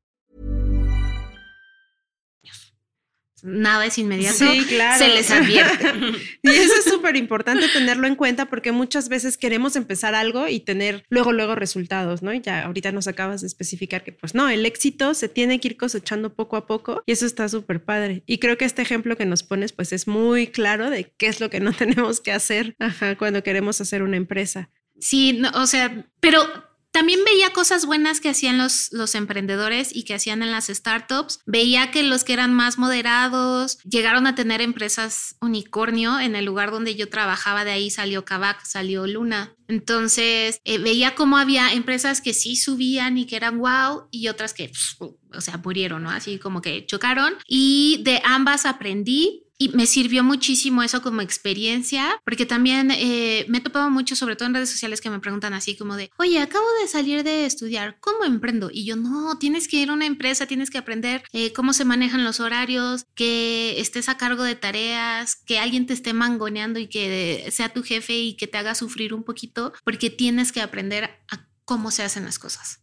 Nada 3.43 3.85
es 3.85 3.97
inmediato, 3.97 4.37
sí, 4.37 4.65
claro. 4.67 4.97
se 4.97 5.09
les 5.09 5.31
advierte. 5.31 5.87
y 6.43 6.49
eso 6.49 6.73
es 6.79 6.85
súper 6.85 7.15
importante 7.15 7.67
tenerlo 7.69 8.07
en 8.07 8.15
cuenta 8.15 8.45
porque 8.45 8.71
muchas 8.71 9.09
veces 9.09 9.37
queremos 9.37 9.75
empezar 9.75 10.15
algo 10.15 10.47
y 10.47 10.59
tener 10.59 11.03
luego, 11.09 11.31
luego 11.31 11.55
resultados, 11.55 12.21
¿no? 12.21 12.33
Y 12.33 12.41
ya 12.41 12.63
ahorita 12.63 12.91
nos 12.91 13.07
acabas 13.07 13.41
de 13.41 13.47
especificar 13.47 14.03
que 14.03 14.11
pues 14.11 14.35
no, 14.35 14.49
el 14.49 14.65
éxito 14.65 15.13
se 15.13 15.29
tiene 15.29 15.59
que 15.59 15.69
ir 15.69 15.77
cosechando 15.77 16.33
poco 16.33 16.57
a 16.57 16.67
poco 16.67 17.03
y 17.05 17.11
eso 17.11 17.25
está 17.25 17.47
súper 17.49 17.83
padre. 17.83 18.23
Y 18.25 18.37
creo 18.39 18.57
que 18.57 18.65
este 18.65 18.81
ejemplo 18.81 19.17
que 19.17 19.25
nos 19.25 19.43
pones 19.43 19.73
pues 19.73 19.93
es 19.93 20.07
muy 20.07 20.47
claro 20.47 20.89
de 20.89 21.11
qué 21.17 21.27
es 21.27 21.39
lo 21.39 21.49
que 21.49 21.59
no 21.59 21.73
tenemos 21.81 22.21
que 22.21 22.31
hacer 22.31 22.75
cuando 23.17 23.43
queremos 23.43 23.81
hacer 23.81 24.03
una 24.03 24.17
empresa. 24.17 24.69
Sí, 24.99 25.33
no, 25.33 25.49
o 25.55 25.65
sea, 25.65 26.05
pero 26.19 26.43
también 26.91 27.19
veía 27.25 27.53
cosas 27.53 27.85
buenas 27.85 28.19
que 28.19 28.29
hacían 28.29 28.57
los, 28.57 28.89
los 28.91 29.15
emprendedores 29.15 29.95
y 29.95 30.03
que 30.03 30.13
hacían 30.13 30.43
en 30.43 30.51
las 30.51 30.67
startups. 30.67 31.39
Veía 31.45 31.91
que 31.91 32.03
los 32.03 32.23
que 32.23 32.33
eran 32.33 32.53
más 32.53 32.77
moderados 32.77 33.77
llegaron 33.83 34.27
a 34.27 34.35
tener 34.35 34.61
empresas 34.61 35.35
unicornio. 35.41 36.19
En 36.19 36.35
el 36.35 36.45
lugar 36.45 36.71
donde 36.71 36.95
yo 36.95 37.09
trabajaba, 37.09 37.63
de 37.63 37.71
ahí 37.71 37.89
salió 37.89 38.25
Kavak, 38.25 38.65
salió 38.65 39.07
Luna. 39.07 39.55
Entonces 39.67 40.59
eh, 40.65 40.79
veía 40.79 41.15
cómo 41.15 41.37
había 41.37 41.71
empresas 41.71 42.19
que 42.19 42.33
sí 42.33 42.57
subían 42.57 43.17
y 43.17 43.25
que 43.25 43.37
eran 43.37 43.59
wow 43.59 44.07
y 44.11 44.27
otras 44.27 44.53
que, 44.53 44.69
o 44.99 45.41
sea, 45.41 45.57
murieron. 45.57 46.07
Así 46.07 46.39
como 46.39 46.61
que 46.61 46.85
chocaron. 46.85 47.35
Y 47.47 48.01
de 48.03 48.21
ambas 48.25 48.65
aprendí 48.65 49.45
y 49.61 49.69
me 49.69 49.85
sirvió 49.85 50.23
muchísimo 50.23 50.81
eso 50.81 51.03
como 51.03 51.21
experiencia, 51.21 52.19
porque 52.25 52.47
también 52.47 52.89
eh, 52.89 53.45
me 53.47 53.59
he 53.59 53.61
topado 53.61 53.91
mucho, 53.91 54.15
sobre 54.15 54.35
todo 54.35 54.47
en 54.47 54.55
redes 54.55 54.71
sociales, 54.71 55.01
que 55.01 55.11
me 55.11 55.19
preguntan 55.19 55.53
así 55.53 55.77
como 55.77 55.97
de, 55.97 56.09
oye, 56.17 56.39
acabo 56.39 56.65
de 56.81 56.87
salir 56.87 57.23
de 57.23 57.45
estudiar, 57.45 57.99
¿cómo 57.99 58.25
emprendo? 58.25 58.71
Y 58.73 58.85
yo, 58.85 58.95
no, 58.95 59.37
tienes 59.37 59.67
que 59.67 59.77
ir 59.77 59.91
a 59.91 59.93
una 59.93 60.07
empresa, 60.07 60.47
tienes 60.47 60.71
que 60.71 60.79
aprender 60.79 61.21
eh, 61.31 61.53
cómo 61.53 61.73
se 61.73 61.85
manejan 61.85 62.23
los 62.23 62.39
horarios, 62.39 63.05
que 63.13 63.79
estés 63.79 64.09
a 64.09 64.17
cargo 64.17 64.43
de 64.43 64.55
tareas, 64.55 65.35
que 65.35 65.59
alguien 65.59 65.85
te 65.85 65.93
esté 65.93 66.13
mangoneando 66.13 66.79
y 66.79 66.87
que 66.87 67.47
sea 67.51 67.69
tu 67.69 67.83
jefe 67.83 68.17
y 68.17 68.37
que 68.37 68.47
te 68.47 68.57
haga 68.57 68.73
sufrir 68.73 69.13
un 69.13 69.23
poquito, 69.23 69.73
porque 69.83 70.09
tienes 70.09 70.51
que 70.51 70.61
aprender 70.61 71.03
a 71.29 71.47
cómo 71.65 71.91
se 71.91 72.01
hacen 72.01 72.25
las 72.25 72.39
cosas. 72.39 72.79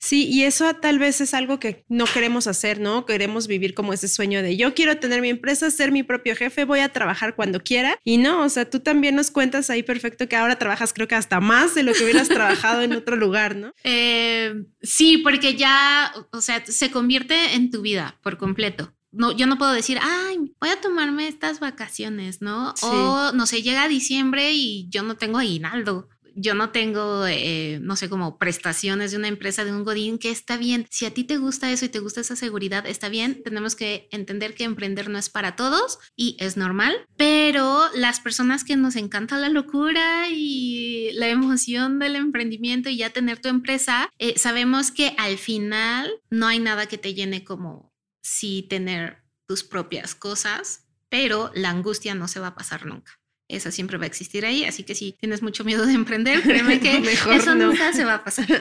Sí, 0.00 0.26
y 0.26 0.44
eso 0.44 0.72
tal 0.74 0.98
vez 0.98 1.20
es 1.20 1.34
algo 1.34 1.60
que 1.60 1.84
no 1.88 2.06
queremos 2.06 2.46
hacer, 2.46 2.80
¿no? 2.80 3.04
Queremos 3.04 3.46
vivir 3.46 3.74
como 3.74 3.92
ese 3.92 4.08
sueño 4.08 4.42
de 4.42 4.56
yo 4.56 4.72
quiero 4.72 4.98
tener 4.98 5.20
mi 5.20 5.28
empresa, 5.28 5.70
ser 5.70 5.92
mi 5.92 6.02
propio 6.02 6.34
jefe, 6.34 6.64
voy 6.64 6.80
a 6.80 6.88
trabajar 6.88 7.36
cuando 7.36 7.60
quiera. 7.60 7.98
Y 8.02 8.16
no, 8.16 8.42
o 8.42 8.48
sea, 8.48 8.68
tú 8.68 8.80
también 8.80 9.14
nos 9.14 9.30
cuentas 9.30 9.68
ahí 9.68 9.82
perfecto 9.82 10.26
que 10.26 10.36
ahora 10.36 10.58
trabajas 10.58 10.94
creo 10.94 11.06
que 11.06 11.16
hasta 11.16 11.40
más 11.40 11.74
de 11.74 11.82
lo 11.82 11.92
que 11.92 12.02
hubieras 12.04 12.28
trabajado 12.28 12.80
en 12.80 12.94
otro 12.94 13.16
lugar, 13.16 13.56
¿no? 13.56 13.74
Eh, 13.92 14.54
sí, 14.82 15.18
porque 15.18 15.56
ya, 15.56 16.12
o 16.30 16.40
sea, 16.40 16.64
se 16.64 16.90
convierte 16.90 17.54
en 17.54 17.70
tu 17.70 17.82
vida 17.82 18.18
por 18.22 18.38
completo 18.38 18.94
no, 19.12 19.32
yo 19.32 19.46
no 19.46 19.58
puedo 19.58 19.72
decir, 19.72 19.98
ay, 20.00 20.54
voy 20.60 20.70
a 20.70 20.80
tomarme 20.80 21.26
estas 21.26 21.58
vacaciones, 21.58 22.40
¿no? 22.42 22.74
O 22.82 23.32
no 23.32 23.46
sé, 23.46 23.62
llega 23.62 23.88
diciembre 23.88 24.52
y 24.52 24.88
yo 24.88 25.02
no 25.02 25.16
tengo 25.16 25.38
aguinaldo 25.38 26.08
yo 26.36 26.54
no 26.54 26.70
tengo, 26.70 27.26
eh, 27.26 27.78
no 27.82 27.96
sé, 27.96 28.08
como 28.08 28.38
prestaciones 28.38 29.10
de 29.10 29.16
una 29.16 29.28
empresa, 29.28 29.64
de 29.64 29.72
un 29.72 29.84
Godín, 29.84 30.18
que 30.18 30.30
está 30.30 30.56
bien. 30.56 30.86
Si 30.90 31.06
a 31.06 31.14
ti 31.14 31.24
te 31.24 31.36
gusta 31.36 31.70
eso 31.70 31.84
y 31.84 31.88
te 31.88 31.98
gusta 31.98 32.20
esa 32.20 32.36
seguridad, 32.36 32.86
está 32.86 33.08
bien. 33.08 33.42
Tenemos 33.42 33.76
que 33.76 34.08
entender 34.10 34.54
que 34.54 34.64
emprender 34.64 35.08
no 35.08 35.18
es 35.18 35.28
para 35.28 35.56
todos 35.56 35.98
y 36.16 36.36
es 36.38 36.56
normal, 36.56 36.94
pero 37.16 37.84
las 37.94 38.20
personas 38.20 38.64
que 38.64 38.76
nos 38.76 38.96
encanta 38.96 39.36
la 39.36 39.48
locura 39.48 40.28
y 40.30 41.10
la 41.14 41.28
emoción 41.28 41.98
del 41.98 42.16
emprendimiento 42.16 42.88
y 42.88 42.96
ya 42.96 43.10
tener 43.10 43.40
tu 43.40 43.48
empresa, 43.48 44.10
eh, 44.18 44.38
sabemos 44.38 44.90
que 44.90 45.14
al 45.18 45.38
final 45.38 46.10
no 46.30 46.46
hay 46.46 46.58
nada 46.58 46.86
que 46.86 46.98
te 46.98 47.14
llene 47.14 47.44
como 47.44 47.92
si 48.22 48.62
tener 48.62 49.24
tus 49.46 49.64
propias 49.64 50.14
cosas, 50.14 50.86
pero 51.08 51.50
la 51.54 51.70
angustia 51.70 52.14
no 52.14 52.28
se 52.28 52.40
va 52.40 52.48
a 52.48 52.54
pasar 52.54 52.86
nunca. 52.86 53.19
Esa 53.50 53.70
siempre 53.70 53.98
va 53.98 54.04
a 54.04 54.06
existir 54.06 54.44
ahí, 54.46 54.64
así 54.64 54.82
que 54.84 54.94
si 54.94 55.12
tienes 55.12 55.42
mucho 55.42 55.64
miedo 55.64 55.86
de 55.86 55.92
emprender, 55.92 56.40
créeme 56.42 56.80
que 56.80 57.00
Mejor 57.00 57.34
eso 57.34 57.54
no. 57.54 57.68
nunca 57.68 57.92
se 57.92 58.04
va 58.04 58.14
a 58.16 58.24
pasar. 58.24 58.46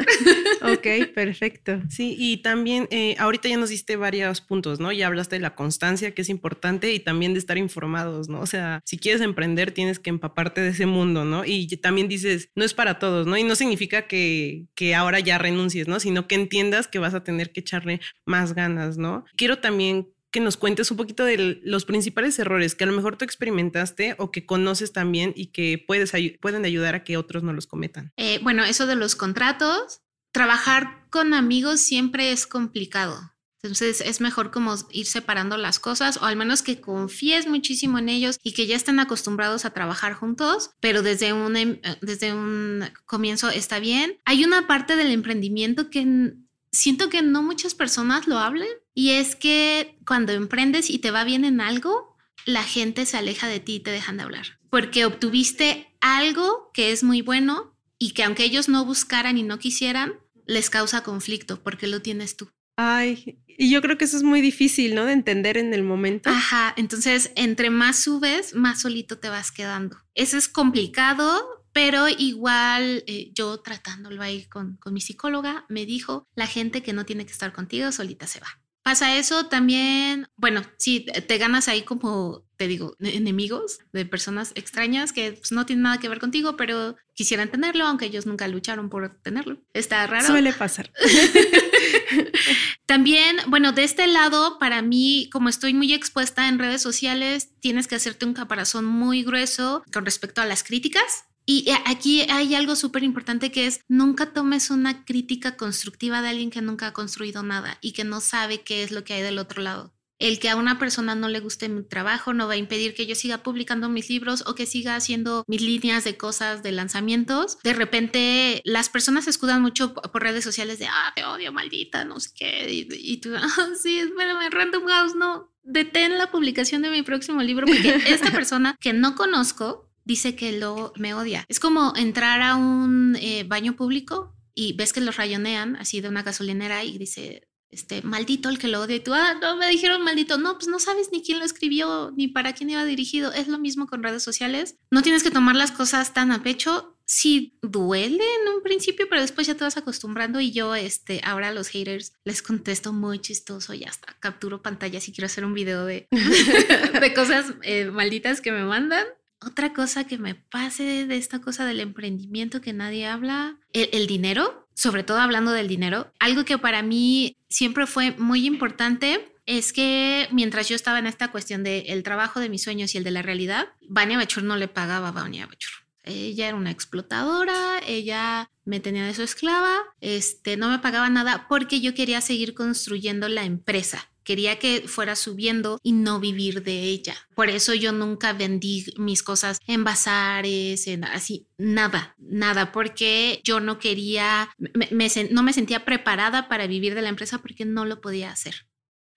Ok, 0.62 1.13
perfecto. 1.15 1.81
Sí, 1.89 2.15
y 2.19 2.38
también 2.38 2.88
eh, 2.91 3.15
ahorita 3.17 3.48
ya 3.48 3.58
nos 3.58 3.69
diste 3.69 3.96
varios 3.96 4.41
puntos, 4.41 4.79
¿no? 4.79 4.91
Ya 4.91 5.08
hablaste 5.08 5.38
de 5.38 5.41
la 5.41 5.55
constancia, 5.55 6.13
que 6.13 6.22
es 6.22 6.29
importante, 6.29 6.91
y 6.93 7.00
también 7.00 7.34
de 7.34 7.39
estar 7.39 7.58
informados, 7.58 8.27
¿no? 8.27 8.41
O 8.41 8.46
sea, 8.46 8.81
si 8.86 8.98
quieres 8.98 9.22
emprender, 9.22 9.72
tienes 9.72 10.00
que 10.00 10.10
empaparte 10.10 10.60
de 10.62 10.69
ese 10.69 10.86
mundo, 10.86 11.24
¿no? 11.24 11.46
Y 11.46 11.67
también 11.77 12.10
dices, 12.10 12.50
no 12.55 12.65
es 12.65 12.74
para 12.74 13.00
todos, 13.00 13.25
¿no? 13.25 13.38
Y 13.38 13.43
no 13.43 13.55
significa 13.55 14.08
que, 14.08 14.65
que 14.75 14.96
ahora 14.96 15.19
ya 15.19 15.38
renuncies, 15.38 15.88
¿no? 15.88 16.00
Sino 16.00 16.27
que 16.27 16.36
entiendas 16.36 16.88
que 16.88 17.00
vas 17.00 17.13
a 17.13 17.24
tener 17.24 17.51
que 17.51 17.62
echarle 17.62 18.01
más 18.25 18.53
ganas, 18.53 18.98
¿no? 18.98 19.25
Quiero 19.38 19.60
también 19.60 20.10
que 20.31 20.39
nos 20.39 20.57
cuentes 20.57 20.91
un 20.91 20.98
poquito 20.98 21.25
de 21.25 21.59
los 21.63 21.86
principales 21.86 22.38
errores 22.39 22.75
que 22.75 22.83
a 22.83 22.88
lo 22.88 22.93
mejor 22.93 23.17
tú 23.17 23.25
experimentaste 23.25 24.15
o 24.17 24.31
que 24.31 24.45
conoces 24.45 24.93
también 24.93 25.33
y 25.36 25.48
que 25.48 25.83
puedes 25.86 26.12
pueden 26.39 26.65
ayudar 26.65 26.95
a 26.95 27.03
que 27.03 27.17
otros 27.17 27.43
no 27.43 27.53
los 27.53 27.67
cometan. 27.67 28.12
Eh, 28.17 28.39
bueno, 28.43 28.63
eso 28.63 28.86
de 28.86 28.95
los 28.95 29.15
contratos, 29.15 30.01
trabajar 30.31 31.05
con 31.09 31.33
amigos 31.33 31.81
siempre 31.81 32.31
es 32.31 32.45
complicado. 32.48 33.31
Entonces 33.62 34.00
es 34.00 34.21
mejor 34.21 34.51
como 34.51 34.74
ir 34.91 35.05
separando 35.05 35.57
las 35.57 35.79
cosas 35.79 36.15
o 36.17 36.25
al 36.25 36.38
menos 36.38 36.62
que 36.62 36.79
confíes 36.79 37.45
muchísimo 37.45 38.00
en 38.00 38.07
ellos 38.07 38.38
y 38.41 38.53
que 38.53 38.67
ya 38.67 38.77
estén 38.77 39.01
acostumbrados 39.01 39.65
a 39.65 39.71
trabajar 39.71 40.13
juntos, 40.13 40.69
pero 40.79 41.01
desde 41.01 41.33
un, 41.33 41.57
em- 41.57 41.79
eh, 41.83 41.98
desde 42.01 42.33
un 42.33 42.86
comienzo 43.05 43.50
está 43.50 43.79
bien. 43.79 44.17
Hay 44.24 44.45
una 44.45 44.65
parte 44.65 44.95
del 44.95 45.12
emprendimiento 45.12 45.89
que 45.89 46.36
siento 46.71 47.09
que 47.09 47.21
no 47.21 47.43
muchas 47.43 47.75
personas 47.75 48.27
lo 48.27 48.38
hablan 48.38 48.69
y 49.00 49.12
es 49.12 49.36
que 49.36 49.98
cuando 50.06 50.34
emprendes 50.34 50.89
y 50.89 51.00
te 51.00 51.12
va 51.12 51.24
bien 51.24 51.46
en 51.46 51.62
algo, 51.62 52.18
la 52.46 52.63
gente 52.63 53.06
se 53.06 53.18
aleja 53.18 53.48
de 53.48 53.60
ti 53.60 53.75
y 53.75 53.79
te 53.79 53.91
dejan 53.91 54.18
de 54.18 54.24
hablar 54.24 54.60
porque 54.70 55.06
obtuviste 55.06 55.88
algo 56.00 56.72
que 56.74 56.91
es 56.91 57.03
muy 57.03 57.22
bueno 57.22 57.75
y 57.98 58.12
que 58.12 58.24
aunque 58.24 58.44
ellos 58.44 58.70
no 58.70 58.86
buscaran 58.86 59.38
y 59.38 59.44
no 59.44 59.60
quisieran, 59.60 60.13
les 60.46 60.70
causa 60.70 61.03
conflicto 61.03 61.62
porque 61.62 61.88
lo 61.88 62.01
tienes 62.01 62.38
tú. 62.38 62.50
Ay, 62.77 63.39
y 63.46 63.70
yo 63.70 63.82
creo 63.82 63.98
que 63.98 64.06
eso 64.06 64.15
es 64.15 64.24
muy 64.24 64.39
difícil, 64.39 64.96
¿no? 64.96 65.06
De 65.06 65.12
entender 65.12 65.58
en 65.58 65.74
el 65.74 65.84
momento. 65.84 66.29
Ajá, 66.29 66.74
entonces 66.77 67.32
entre 67.36 67.70
más 67.70 68.00
subes, 68.00 68.56
más 68.56 68.82
solito 68.82 69.18
te 69.18 69.27
vas 69.27 69.51
quedando. 69.51 69.98
Eso 70.15 70.38
es 70.38 70.48
complicado, 70.48 71.65
pero 71.74 72.08
igual 72.08 73.03
eh, 73.06 73.32
yo 73.34 73.58
tratándolo 73.60 74.22
ahí 74.22 74.46
con, 74.46 74.77
con 74.77 74.94
mi 74.94 75.01
psicóloga, 75.01 75.65
me 75.68 75.86
dijo, 75.86 76.25
la 76.36 76.48
gente 76.48 76.82
que 76.82 76.94
no 76.94 77.06
tiene 77.06 77.25
que 77.25 77.34
estar 77.34 77.51
contigo 77.51 77.91
solita 77.91 78.27
se 78.27 78.39
va. 78.39 78.59
Pasa 78.81 79.17
eso 79.17 79.45
también, 79.48 80.27
bueno, 80.38 80.63
sí, 80.77 81.05
te 81.27 81.38
ganas 81.38 81.67
ahí 81.67 81.83
como, 81.83 82.43
te 82.55 82.67
digo, 82.67 82.95
e- 83.00 83.17
enemigos 83.17 83.79
de 83.91 84.05
personas 84.05 84.51
extrañas 84.55 85.12
que 85.13 85.33
pues, 85.33 85.51
no 85.51 85.65
tienen 85.65 85.83
nada 85.83 86.00
que 86.00 86.09
ver 86.09 86.19
contigo, 86.19 86.55
pero 86.55 86.95
quisieran 87.13 87.51
tenerlo, 87.51 87.86
aunque 87.86 88.05
ellos 88.05 88.25
nunca 88.25 88.48
lucharon 88.48 88.89
por 88.89 89.09
tenerlo. 89.21 89.57
Está 89.74 90.07
raro. 90.07 90.25
Suele 90.25 90.53
pasar. 90.53 90.91
También, 92.86 93.38
bueno, 93.48 93.71
de 93.71 93.83
este 93.83 94.07
lado, 94.07 94.57
para 94.57 94.81
mí, 94.81 95.29
como 95.31 95.50
estoy 95.50 95.74
muy 95.74 95.93
expuesta 95.93 96.48
en 96.48 96.57
redes 96.57 96.81
sociales, 96.81 97.50
tienes 97.59 97.88
que 97.88 97.95
hacerte 97.95 98.25
un 98.25 98.33
caparazón 98.33 98.86
muy 98.86 99.24
grueso 99.24 99.83
con 99.93 100.05
respecto 100.05 100.41
a 100.41 100.45
las 100.45 100.63
críticas. 100.63 101.25
Y 101.50 101.68
eh, 101.68 101.79
aquí 101.86 102.27
hay 102.29 102.53
algo 102.53 102.75
súper 102.75 103.01
importante 103.01 103.51
que 103.51 103.65
es 103.65 103.82
nunca 103.88 104.34
tomes 104.34 104.70
una 104.70 105.03
crítica 105.03 105.58
constructiva 105.58 106.22
de 106.22 106.29
alguien 106.29 106.51
que 106.51 106.62
nunca 106.62 106.86
ha 106.86 106.94
construido 106.94 107.41
nada 107.41 107.79
y 107.82 107.94
que 107.94 108.03
no 108.03 108.22
sabe 108.22 108.62
qué 108.62 108.84
es 108.84 108.91
lo 108.91 109.03
que 109.03 109.15
hay 109.15 109.24
del 109.24 109.39
otro 109.39 109.63
lado. 109.63 109.91
El 110.20 110.38
que 110.38 110.51
a 110.51 110.56
una 110.56 110.77
persona 110.77 111.15
no 111.15 111.27
le 111.27 111.39
guste 111.39 111.68
mi 111.68 111.82
trabajo 111.82 112.34
no 112.34 112.46
va 112.46 112.53
a 112.53 112.58
impedir 112.58 112.94
que 112.94 113.08
yo 113.08 113.15
siga 113.15 113.41
publicando 113.41 113.89
mis 113.89 114.12
libros 114.12 114.44
o 114.46 114.53
que 114.53 114.68
siga 114.68 114.96
haciendo 114.96 115.44
mis 115.48 115.63
líneas 115.63 116.03
de 116.03 116.18
cosas 116.18 116.62
de 116.62 116.72
lanzamientos. 116.72 117.58
De 117.63 117.74
repente 117.74 118.62
las 118.63 118.89
personas 118.89 119.24
se 119.24 119.32
escudan 119.32 119.63
mucho 119.63 119.96
por 119.96 120.22
redes 120.22 120.44
sociales 120.44 120.77
de, 120.77 120.86
ah, 120.86 121.13
te 121.15 121.25
odio, 121.25 121.51
maldita, 121.51 122.06
no 122.06 122.20
sé 122.20 122.29
qué. 122.36 122.72
Y, 122.72 122.88
y 122.91 123.18
tú, 123.18 123.32
ah, 123.36 123.70
sí, 123.82 123.98
espérame, 123.98 124.51
Random 124.51 124.86
House, 124.86 125.15
no. 125.15 125.51
Detén 125.63 126.20
la 126.20 126.29
publicación 126.29 126.84
de 126.84 126.91
mi 126.91 127.01
próximo 127.01 127.41
libro 127.41 127.65
porque 127.65 127.96
esta 128.08 128.29
persona 128.29 128.75
que 128.79 128.94
no 128.94 129.15
conozco 129.15 129.88
dice 130.06 130.36
que 130.36 130.51
lo 130.51 130.94
me 130.96 131.13
odia. 131.13 131.46
Es 131.48 131.60
como 131.60 131.94
entrar 131.96 132.41
a 132.41 132.56
un 132.56 133.18
eh, 133.20 133.44
baño 133.48 133.75
público 133.75 134.36
y 134.53 134.74
ves 134.74 134.94
que 134.94 135.01
lo 135.01 135.12
rayonean 135.12 135.75
así 135.77 136.01
de 136.01 136.10
una 136.10 136.24
gasolinera 136.24 136.84
y 136.84 136.98
dice, 136.98 137.50
este, 137.72 138.01
maldito 138.01 138.50
el 138.50 138.58
que 138.58 138.68
lo 138.68 138.82
odia. 138.82 139.03
Tú, 139.03 139.13
ah, 139.13 139.36
no, 139.41 139.56
me 139.56 139.70
dijeron 139.70 140.03
maldito. 140.03 140.38
No, 140.38 140.56
pues 140.56 140.68
no 140.68 140.79
sabes 140.79 141.10
ni 141.12 141.22
quién 141.22 141.39
lo 141.39 141.46
escribió, 141.46 142.12
ni 142.15 142.27
para 142.27 142.53
quién 142.53 142.70
iba 142.70 142.84
dirigido. 142.84 143.32
Es 143.32 143.48
lo 143.48 143.60
mismo 143.60 143.88
con 143.88 144.03
redes 144.03 144.24
sociales. 144.24 144.75
No 144.91 145.01
tienes 145.01 145.24
que 145.24 145.32
tomar 145.32 145.56
las 145.56 145.72
cosas 145.72 146.13
tan 146.13 146.32
a 146.32 146.41
pecho. 146.41 146.96
Sí 147.06 147.58
duele 147.63 148.24
en 148.24 148.53
un 148.53 148.62
principio, 148.62 149.08
pero 149.10 149.22
después 149.22 149.48
ya 149.48 149.56
te 149.56 149.63
vas 149.63 149.77
acostumbrando 149.77 150.39
y 150.39 150.51
yo, 150.51 150.75
este, 150.75 151.22
ahora 151.24 151.48
a 151.48 151.51
los 151.51 151.70
haters 151.70 152.13
les 152.24 152.44
contesto 152.44 152.94
muy 152.94 153.20
chistoso 153.20 153.74
y 153.74 153.84
hasta 153.84 154.15
capturo 154.20 154.62
pantalla 154.62 155.01
si 155.01 155.12
quiero 155.12 155.25
hacer 155.25 155.44
un 155.44 155.56
video 155.56 155.86
de, 155.86 156.08
de 157.01 157.13
cosas 157.15 157.53
eh, 157.63 157.86
malditas 157.86 158.41
que 158.41 158.51
me 158.51 158.63
mandan. 158.63 159.06
Otra 159.41 159.74
cosa 159.74 160.05
que 160.05 160.17
me 160.17 160.36
pase 160.36 161.05
de 161.05 161.15
esta 161.15 161.39
cosa 161.39 161.65
del 161.65 161.79
emprendimiento 161.79 162.60
que 162.60 162.74
nadie 162.74 163.08
habla, 163.08 163.58
el, 163.72 164.05
dinero, 164.05 164.67
sobre 164.74 165.03
todo 165.03 165.19
hablando 165.19 165.51
del 165.51 165.69
dinero, 165.69 166.12
algo 166.19 166.43
que 166.43 166.58
para 166.58 166.81
mí 166.81 167.38
siempre 167.48 167.88
fue 167.88 168.12
muy 168.17 168.46
importante 168.46 169.34
es 169.46 169.72
que 169.72 170.27
mientras 170.31 170.67
yo 170.67 170.75
estaba 170.75 171.00
en 171.00 171.08
esta 171.08 171.31
cuestión 171.31 171.63
del 171.63 171.86
el 171.88 172.03
trabajo 172.03 172.41
de 172.41 172.50
mis 172.50 172.63
sueños 172.63 172.93
y 172.93 172.98
el 172.98 173.05
de 173.05 173.12
la 173.12 173.22
realidad, 173.22 173.69
Vania 173.88 174.17
Bachur 174.17 174.43
no 174.43 174.58
le 174.58 174.67
pagaba 174.67 175.08
a 175.08 175.12
Vania 175.12 175.48
Bachur. 175.48 175.72
Ella 176.03 176.48
era 176.48 176.58
una 176.58 176.72
explotadora, 176.72 177.79
ella 177.88 178.50
me 178.65 178.79
tenía 178.79 179.05
de 179.05 179.13
su 179.13 179.24
esclava, 179.24 179.77
este, 180.01 180.58
no 180.58 180.69
me 180.69 180.79
pagaba 180.79 181.10
nada 181.10 181.48
porque 181.48 181.81
yo 181.81 181.93
quería 181.93 182.19
seguir 182.19 182.53
construyendo 182.53 183.29
la 183.29 183.43
empresa. 183.43 184.10
Quería 184.29 184.59
que 184.59 184.83
fuera 184.88 185.15
subiendo 185.15 185.79
y 185.81 185.91
no 185.93 186.19
vivir 186.19 186.62
de 186.62 186.83
ella. 186.83 187.15
Por 187.33 187.50
eso 187.50 187.74
yo 187.74 187.91
nunca 187.91 188.31
vendí 188.31 188.86
mis 188.95 189.24
cosas 189.24 189.57
en 189.65 189.83
bazares, 189.83 190.86
en 190.86 191.03
así, 191.03 191.48
nada, 191.57 192.13
nada, 192.19 192.71
porque 192.71 193.41
yo 193.43 193.59
no 193.59 193.79
quería, 193.79 194.51
me- 194.59 195.09
no 195.31 195.41
me 195.41 195.51
sentía 195.53 195.83
preparada 195.83 196.48
para 196.48 196.67
vivir 196.67 196.93
de 196.93 197.01
la 197.01 197.09
empresa 197.09 197.39
porque 197.39 197.65
no 197.65 197.86
lo 197.86 198.01
podía 198.01 198.29
hacer. 198.29 198.67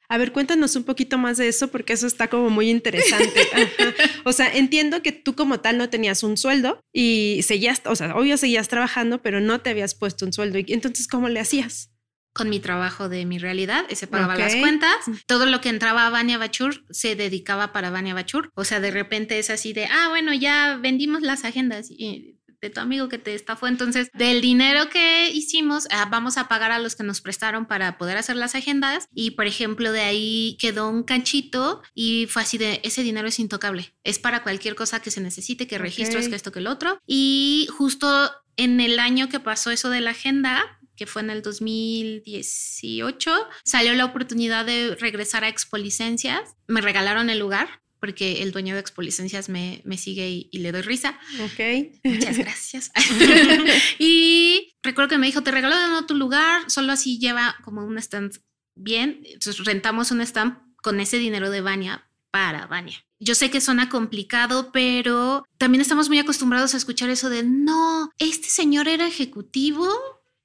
A 0.09 0.16
ver, 0.16 0.33
cuéntanos 0.33 0.76
un 0.76 0.85
poquito 0.85 1.19
más 1.19 1.37
de 1.37 1.49
eso 1.49 1.69
porque 1.69 1.92
eso 1.92 2.07
está 2.07 2.28
como 2.28 2.49
muy 2.49 2.71
interesante. 2.71 3.40
Ajá. 3.52 3.95
O 4.25 4.33
sea, 4.33 4.50
entiendo 4.54 5.02
que 5.02 5.12
tú 5.12 5.35
como 5.35 5.61
tal 5.61 5.76
no 5.76 5.90
tenías 5.90 6.23
un 6.23 6.38
sueldo 6.38 6.81
y 6.90 7.40
seguías, 7.42 7.83
o 7.85 7.95
sea, 7.97 8.16
obvio 8.16 8.38
seguías 8.38 8.69
trabajando, 8.69 9.21
pero 9.21 9.40
no 9.40 9.61
te 9.61 9.69
habías 9.69 9.95
puesto 9.95 10.25
un 10.25 10.33
sueldo. 10.33 10.59
¿Y 10.59 10.64
entonces 10.73 11.07
cómo 11.07 11.28
le 11.28 11.38
hacías? 11.40 11.90
Con 12.33 12.49
mi 12.49 12.61
trabajo 12.61 13.09
de 13.09 13.25
mi 13.27 13.39
realidad, 13.39 13.85
ese 13.89 14.07
pagaba 14.07 14.35
Ok. 14.35 14.41
las 14.41 14.57
cuentas. 14.57 14.95
Todo 15.27 15.47
lo 15.47 15.61
que 15.61 15.69
entraba 15.69 16.07
a 16.07 16.11
Vania 16.11 16.39
Bachur 16.39 16.85
se 16.91 17.15
dedicaba 17.17 17.73
para 17.73 17.91
Vania 17.91 18.15
Bachur. 18.15 18.51
O 18.55 18.65
sea, 18.65 18.81
de 18.81 18.91
repente 18.91 19.39
es 19.39 19.51
así 19.51 19.73
de, 19.73 19.87
ah, 19.87 20.09
bueno, 20.09 20.33
ya 20.33 20.79
vendimos 20.81 21.23
las 21.23 21.45
agendas 21.45 21.89
y 21.91 22.39
de 22.62 22.71
tu 22.71 22.79
amigo 22.81 23.09
que 23.09 23.19
te 23.19 23.35
estafó. 23.35 23.67
Entonces, 23.67 24.09
del 24.15 24.41
dinero 24.41 24.89
que 24.89 25.31
hicimos, 25.31 25.89
ah, 25.91 26.07
vamos 26.09 26.39
a 26.39 26.47
pagar 26.47 26.71
a 26.71 26.79
los 26.79 26.95
que 26.95 27.03
nos 27.03 27.21
prestaron 27.21 27.67
para 27.67 27.99
poder 27.99 28.17
hacer 28.17 28.37
las 28.37 28.55
agendas. 28.55 29.09
Y, 29.12 29.33
por 29.33 29.47
ejemplo, 29.49 29.91
de 29.91 30.03
ahí 30.03 30.57
quedó 30.61 30.89
un 30.89 31.03
canchito 31.03 31.83
y 31.93 32.29
fue 32.31 32.43
así 32.43 32.59
de, 32.59 32.81
ese 32.85 33.03
dinero 33.03 33.27
es 33.27 33.41
intocable. 33.41 33.93
Es 34.05 34.21
para 34.21 34.45
cualquier 34.45 34.77
cosa 34.77 35.03
que 35.03 35.11
se 35.11 35.21
necesite, 35.21 35.67
que 35.67 35.77
registros, 35.77 36.25
Ok. 36.27 36.31
que 36.31 36.37
esto, 36.37 36.53
que 36.53 36.61
el 36.61 36.69
otro. 36.69 37.01
Y 37.05 37.69
justo 37.77 38.31
en 38.57 38.81
el 38.81 39.01
año 39.01 39.29
que 39.29 39.41
pasó 39.41 39.73
eso 39.73 39.91
de 39.91 40.01
la 40.01 40.11
agenda, 40.12 40.62
que 41.03 41.07
fue 41.09 41.23
en 41.23 41.31
el 41.31 41.43
2018, 41.43 43.49
salió 43.65 43.93
la 43.95 44.05
oportunidad 44.05 44.65
de 44.65 44.95
regresar 44.95 45.43
a 45.43 45.49
Expolicencias. 45.49 46.55
Me 46.69 46.81
regalaron 46.81 47.29
el 47.29 47.41
lugar 47.41 47.83
porque 47.99 48.43
el 48.43 48.53
dueño 48.53 48.75
de 48.75 48.81
Expolicencias 48.81 49.49
me, 49.49 49.83
me 49.85 49.99
sigue 49.99 50.31
y, 50.31 50.49
y 50.53 50.59
le 50.59 50.71
doy 50.71 50.83
risa. 50.83 51.19
Ok. 51.43 51.99
Muchas 52.05 52.39
gracias. 52.39 52.93
y 53.99 54.77
recuerdo 54.81 55.09
que 55.09 55.19
me 55.19 55.27
dijo, 55.27 55.43
te 55.43 55.51
regalo 55.51 55.75
de 55.77 56.07
tu 56.07 56.15
lugar, 56.15 56.71
solo 56.71 56.93
así 56.93 57.19
lleva 57.19 57.57
como 57.65 57.85
un 57.85 57.99
stand 57.99 58.39
bien. 58.77 59.23
Entonces 59.25 59.65
rentamos 59.65 60.13
un 60.13 60.21
stand 60.21 60.57
con 60.77 61.01
ese 61.01 61.19
dinero 61.19 61.51
de 61.51 61.63
Vania 61.63 62.09
para 62.31 62.67
Vania. 62.67 63.05
Yo 63.19 63.35
sé 63.35 63.51
que 63.51 63.61
suena 63.61 63.89
complicado, 63.89 64.71
pero 64.71 65.45
también 65.59 65.81
estamos 65.81 66.09
muy 66.09 66.21
acostumbrados 66.21 66.75
a 66.75 66.77
escuchar 66.77 67.11
eso 67.11 67.29
de, 67.29 67.43
no, 67.43 68.09
este 68.19 68.49
señor 68.49 68.87
era 68.87 69.07
ejecutivo 69.07 69.89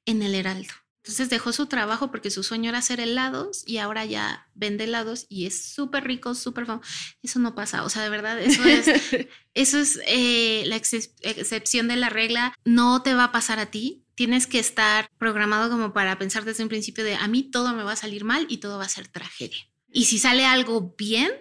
en 0.07 0.23
el 0.23 0.33
Heraldo. 0.33 0.73
Entonces 1.03 1.29
dejó 1.29 1.53
su 1.53 1.67
trabajo 1.67 2.11
porque 2.11 2.31
su 2.31 2.43
sueño 2.43 2.67
era 2.69 2.79
hacer 2.79 2.99
helados 2.99 3.63
y 3.65 3.77
ahora 3.77 4.03
ya 4.03 4.49
vende 4.55 4.85
helados 4.85 5.25
y 5.29 5.45
es 5.45 5.63
súper 5.63 6.03
rico, 6.03 6.35
súper 6.35 6.65
famoso. 6.65 6.89
Eso 7.23 7.39
no 7.39 7.55
pasa, 7.55 7.85
o 7.85 7.89
sea, 7.89 8.01
de 8.03 8.09
verdad, 8.09 8.41
eso 8.41 8.65
es, 8.65 8.87
eso 9.53 9.77
es 9.79 9.99
eh, 10.07 10.63
la 10.65 10.75
ex- 10.75 11.13
excepción 11.21 11.87
de 11.87 11.95
la 11.95 12.09
regla. 12.09 12.53
No 12.65 13.03
te 13.03 13.13
va 13.13 13.25
a 13.25 13.31
pasar 13.31 13.59
a 13.59 13.67
ti. 13.67 14.03
Tienes 14.15 14.47
que 14.47 14.59
estar 14.59 15.09
programado 15.17 15.69
como 15.69 15.93
para 15.93 16.17
pensar 16.17 16.43
desde 16.43 16.63
un 16.63 16.69
principio 16.69 17.05
de 17.05 17.15
a 17.15 17.27
mí 17.29 17.43
todo 17.43 17.73
me 17.73 17.83
va 17.83 17.93
a 17.93 17.97
salir 17.97 18.25
mal 18.25 18.45
y 18.49 18.57
todo 18.57 18.77
va 18.77 18.85
a 18.85 18.89
ser 18.89 19.07
tragedia. 19.07 19.59
Y 19.93 20.05
si 20.05 20.19
sale 20.19 20.45
algo 20.45 20.93
bien, 20.97 21.31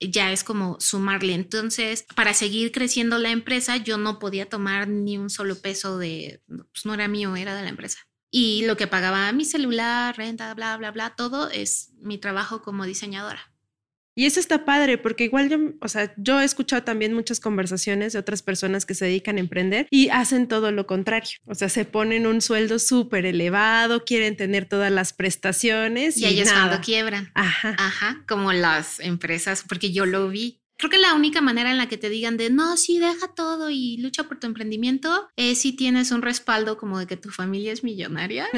ya 0.00 0.32
es 0.32 0.44
como 0.44 0.78
sumarle. 0.80 1.32
Entonces, 1.34 2.04
para 2.14 2.34
seguir 2.34 2.72
creciendo 2.72 3.16
la 3.18 3.30
empresa, 3.30 3.78
yo 3.78 3.96
no 3.96 4.18
podía 4.18 4.50
tomar 4.50 4.86
ni 4.88 5.16
un 5.16 5.30
solo 5.30 5.58
peso 5.62 5.96
de, 5.96 6.42
pues 6.46 6.84
no 6.84 6.92
era 6.92 7.08
mío, 7.08 7.34
era 7.36 7.54
de 7.54 7.62
la 7.62 7.70
empresa. 7.70 8.00
Y 8.36 8.64
lo 8.66 8.76
que 8.76 8.88
pagaba 8.88 9.30
mi 9.30 9.44
celular, 9.44 10.16
renta, 10.16 10.52
bla, 10.54 10.76
bla, 10.76 10.90
bla, 10.90 11.14
todo 11.14 11.50
es 11.50 11.92
mi 12.00 12.18
trabajo 12.18 12.62
como 12.62 12.84
diseñadora. 12.84 13.52
Y 14.16 14.26
eso 14.26 14.40
está 14.40 14.64
padre, 14.64 14.98
porque 14.98 15.22
igual 15.22 15.48
yo, 15.48 15.58
o 15.80 15.86
sea, 15.86 16.12
yo 16.16 16.40
he 16.40 16.44
escuchado 16.44 16.82
también 16.82 17.14
muchas 17.14 17.38
conversaciones 17.38 18.12
de 18.12 18.18
otras 18.18 18.42
personas 18.42 18.86
que 18.86 18.94
se 18.94 19.04
dedican 19.04 19.36
a 19.36 19.40
emprender 19.40 19.86
y 19.88 20.08
hacen 20.08 20.48
todo 20.48 20.72
lo 20.72 20.84
contrario. 20.88 21.38
O 21.46 21.54
sea, 21.54 21.68
se 21.68 21.84
ponen 21.84 22.26
un 22.26 22.40
sueldo 22.40 22.80
súper 22.80 23.24
elevado, 23.24 24.04
quieren 24.04 24.36
tener 24.36 24.66
todas 24.66 24.90
las 24.90 25.12
prestaciones. 25.12 26.16
Y, 26.16 26.26
ellos 26.26 26.50
cuando 26.50 26.80
quiebran. 26.80 27.30
Ajá. 27.34 27.76
Ajá, 27.78 28.24
como 28.26 28.52
las 28.52 28.98
empresas, 28.98 29.64
porque 29.68 29.92
yo 29.92 30.06
lo 30.06 30.28
vi. 30.28 30.60
Creo 30.76 30.90
que 30.90 30.98
la 30.98 31.14
única 31.14 31.40
manera 31.40 31.70
en 31.70 31.78
la 31.78 31.88
que 31.88 31.96
te 31.96 32.08
digan 32.08 32.36
de 32.36 32.50
no, 32.50 32.76
sí, 32.76 32.98
deja 32.98 33.28
todo 33.28 33.70
y 33.70 33.96
lucha 33.98 34.24
por 34.24 34.40
tu 34.40 34.46
emprendimiento 34.46 35.28
es 35.36 35.60
si 35.60 35.72
tienes 35.72 36.10
un 36.10 36.22
respaldo 36.22 36.76
como 36.76 36.98
de 36.98 37.06
que 37.06 37.16
tu 37.16 37.30
familia 37.30 37.72
es 37.72 37.84
millonaria 37.84 38.48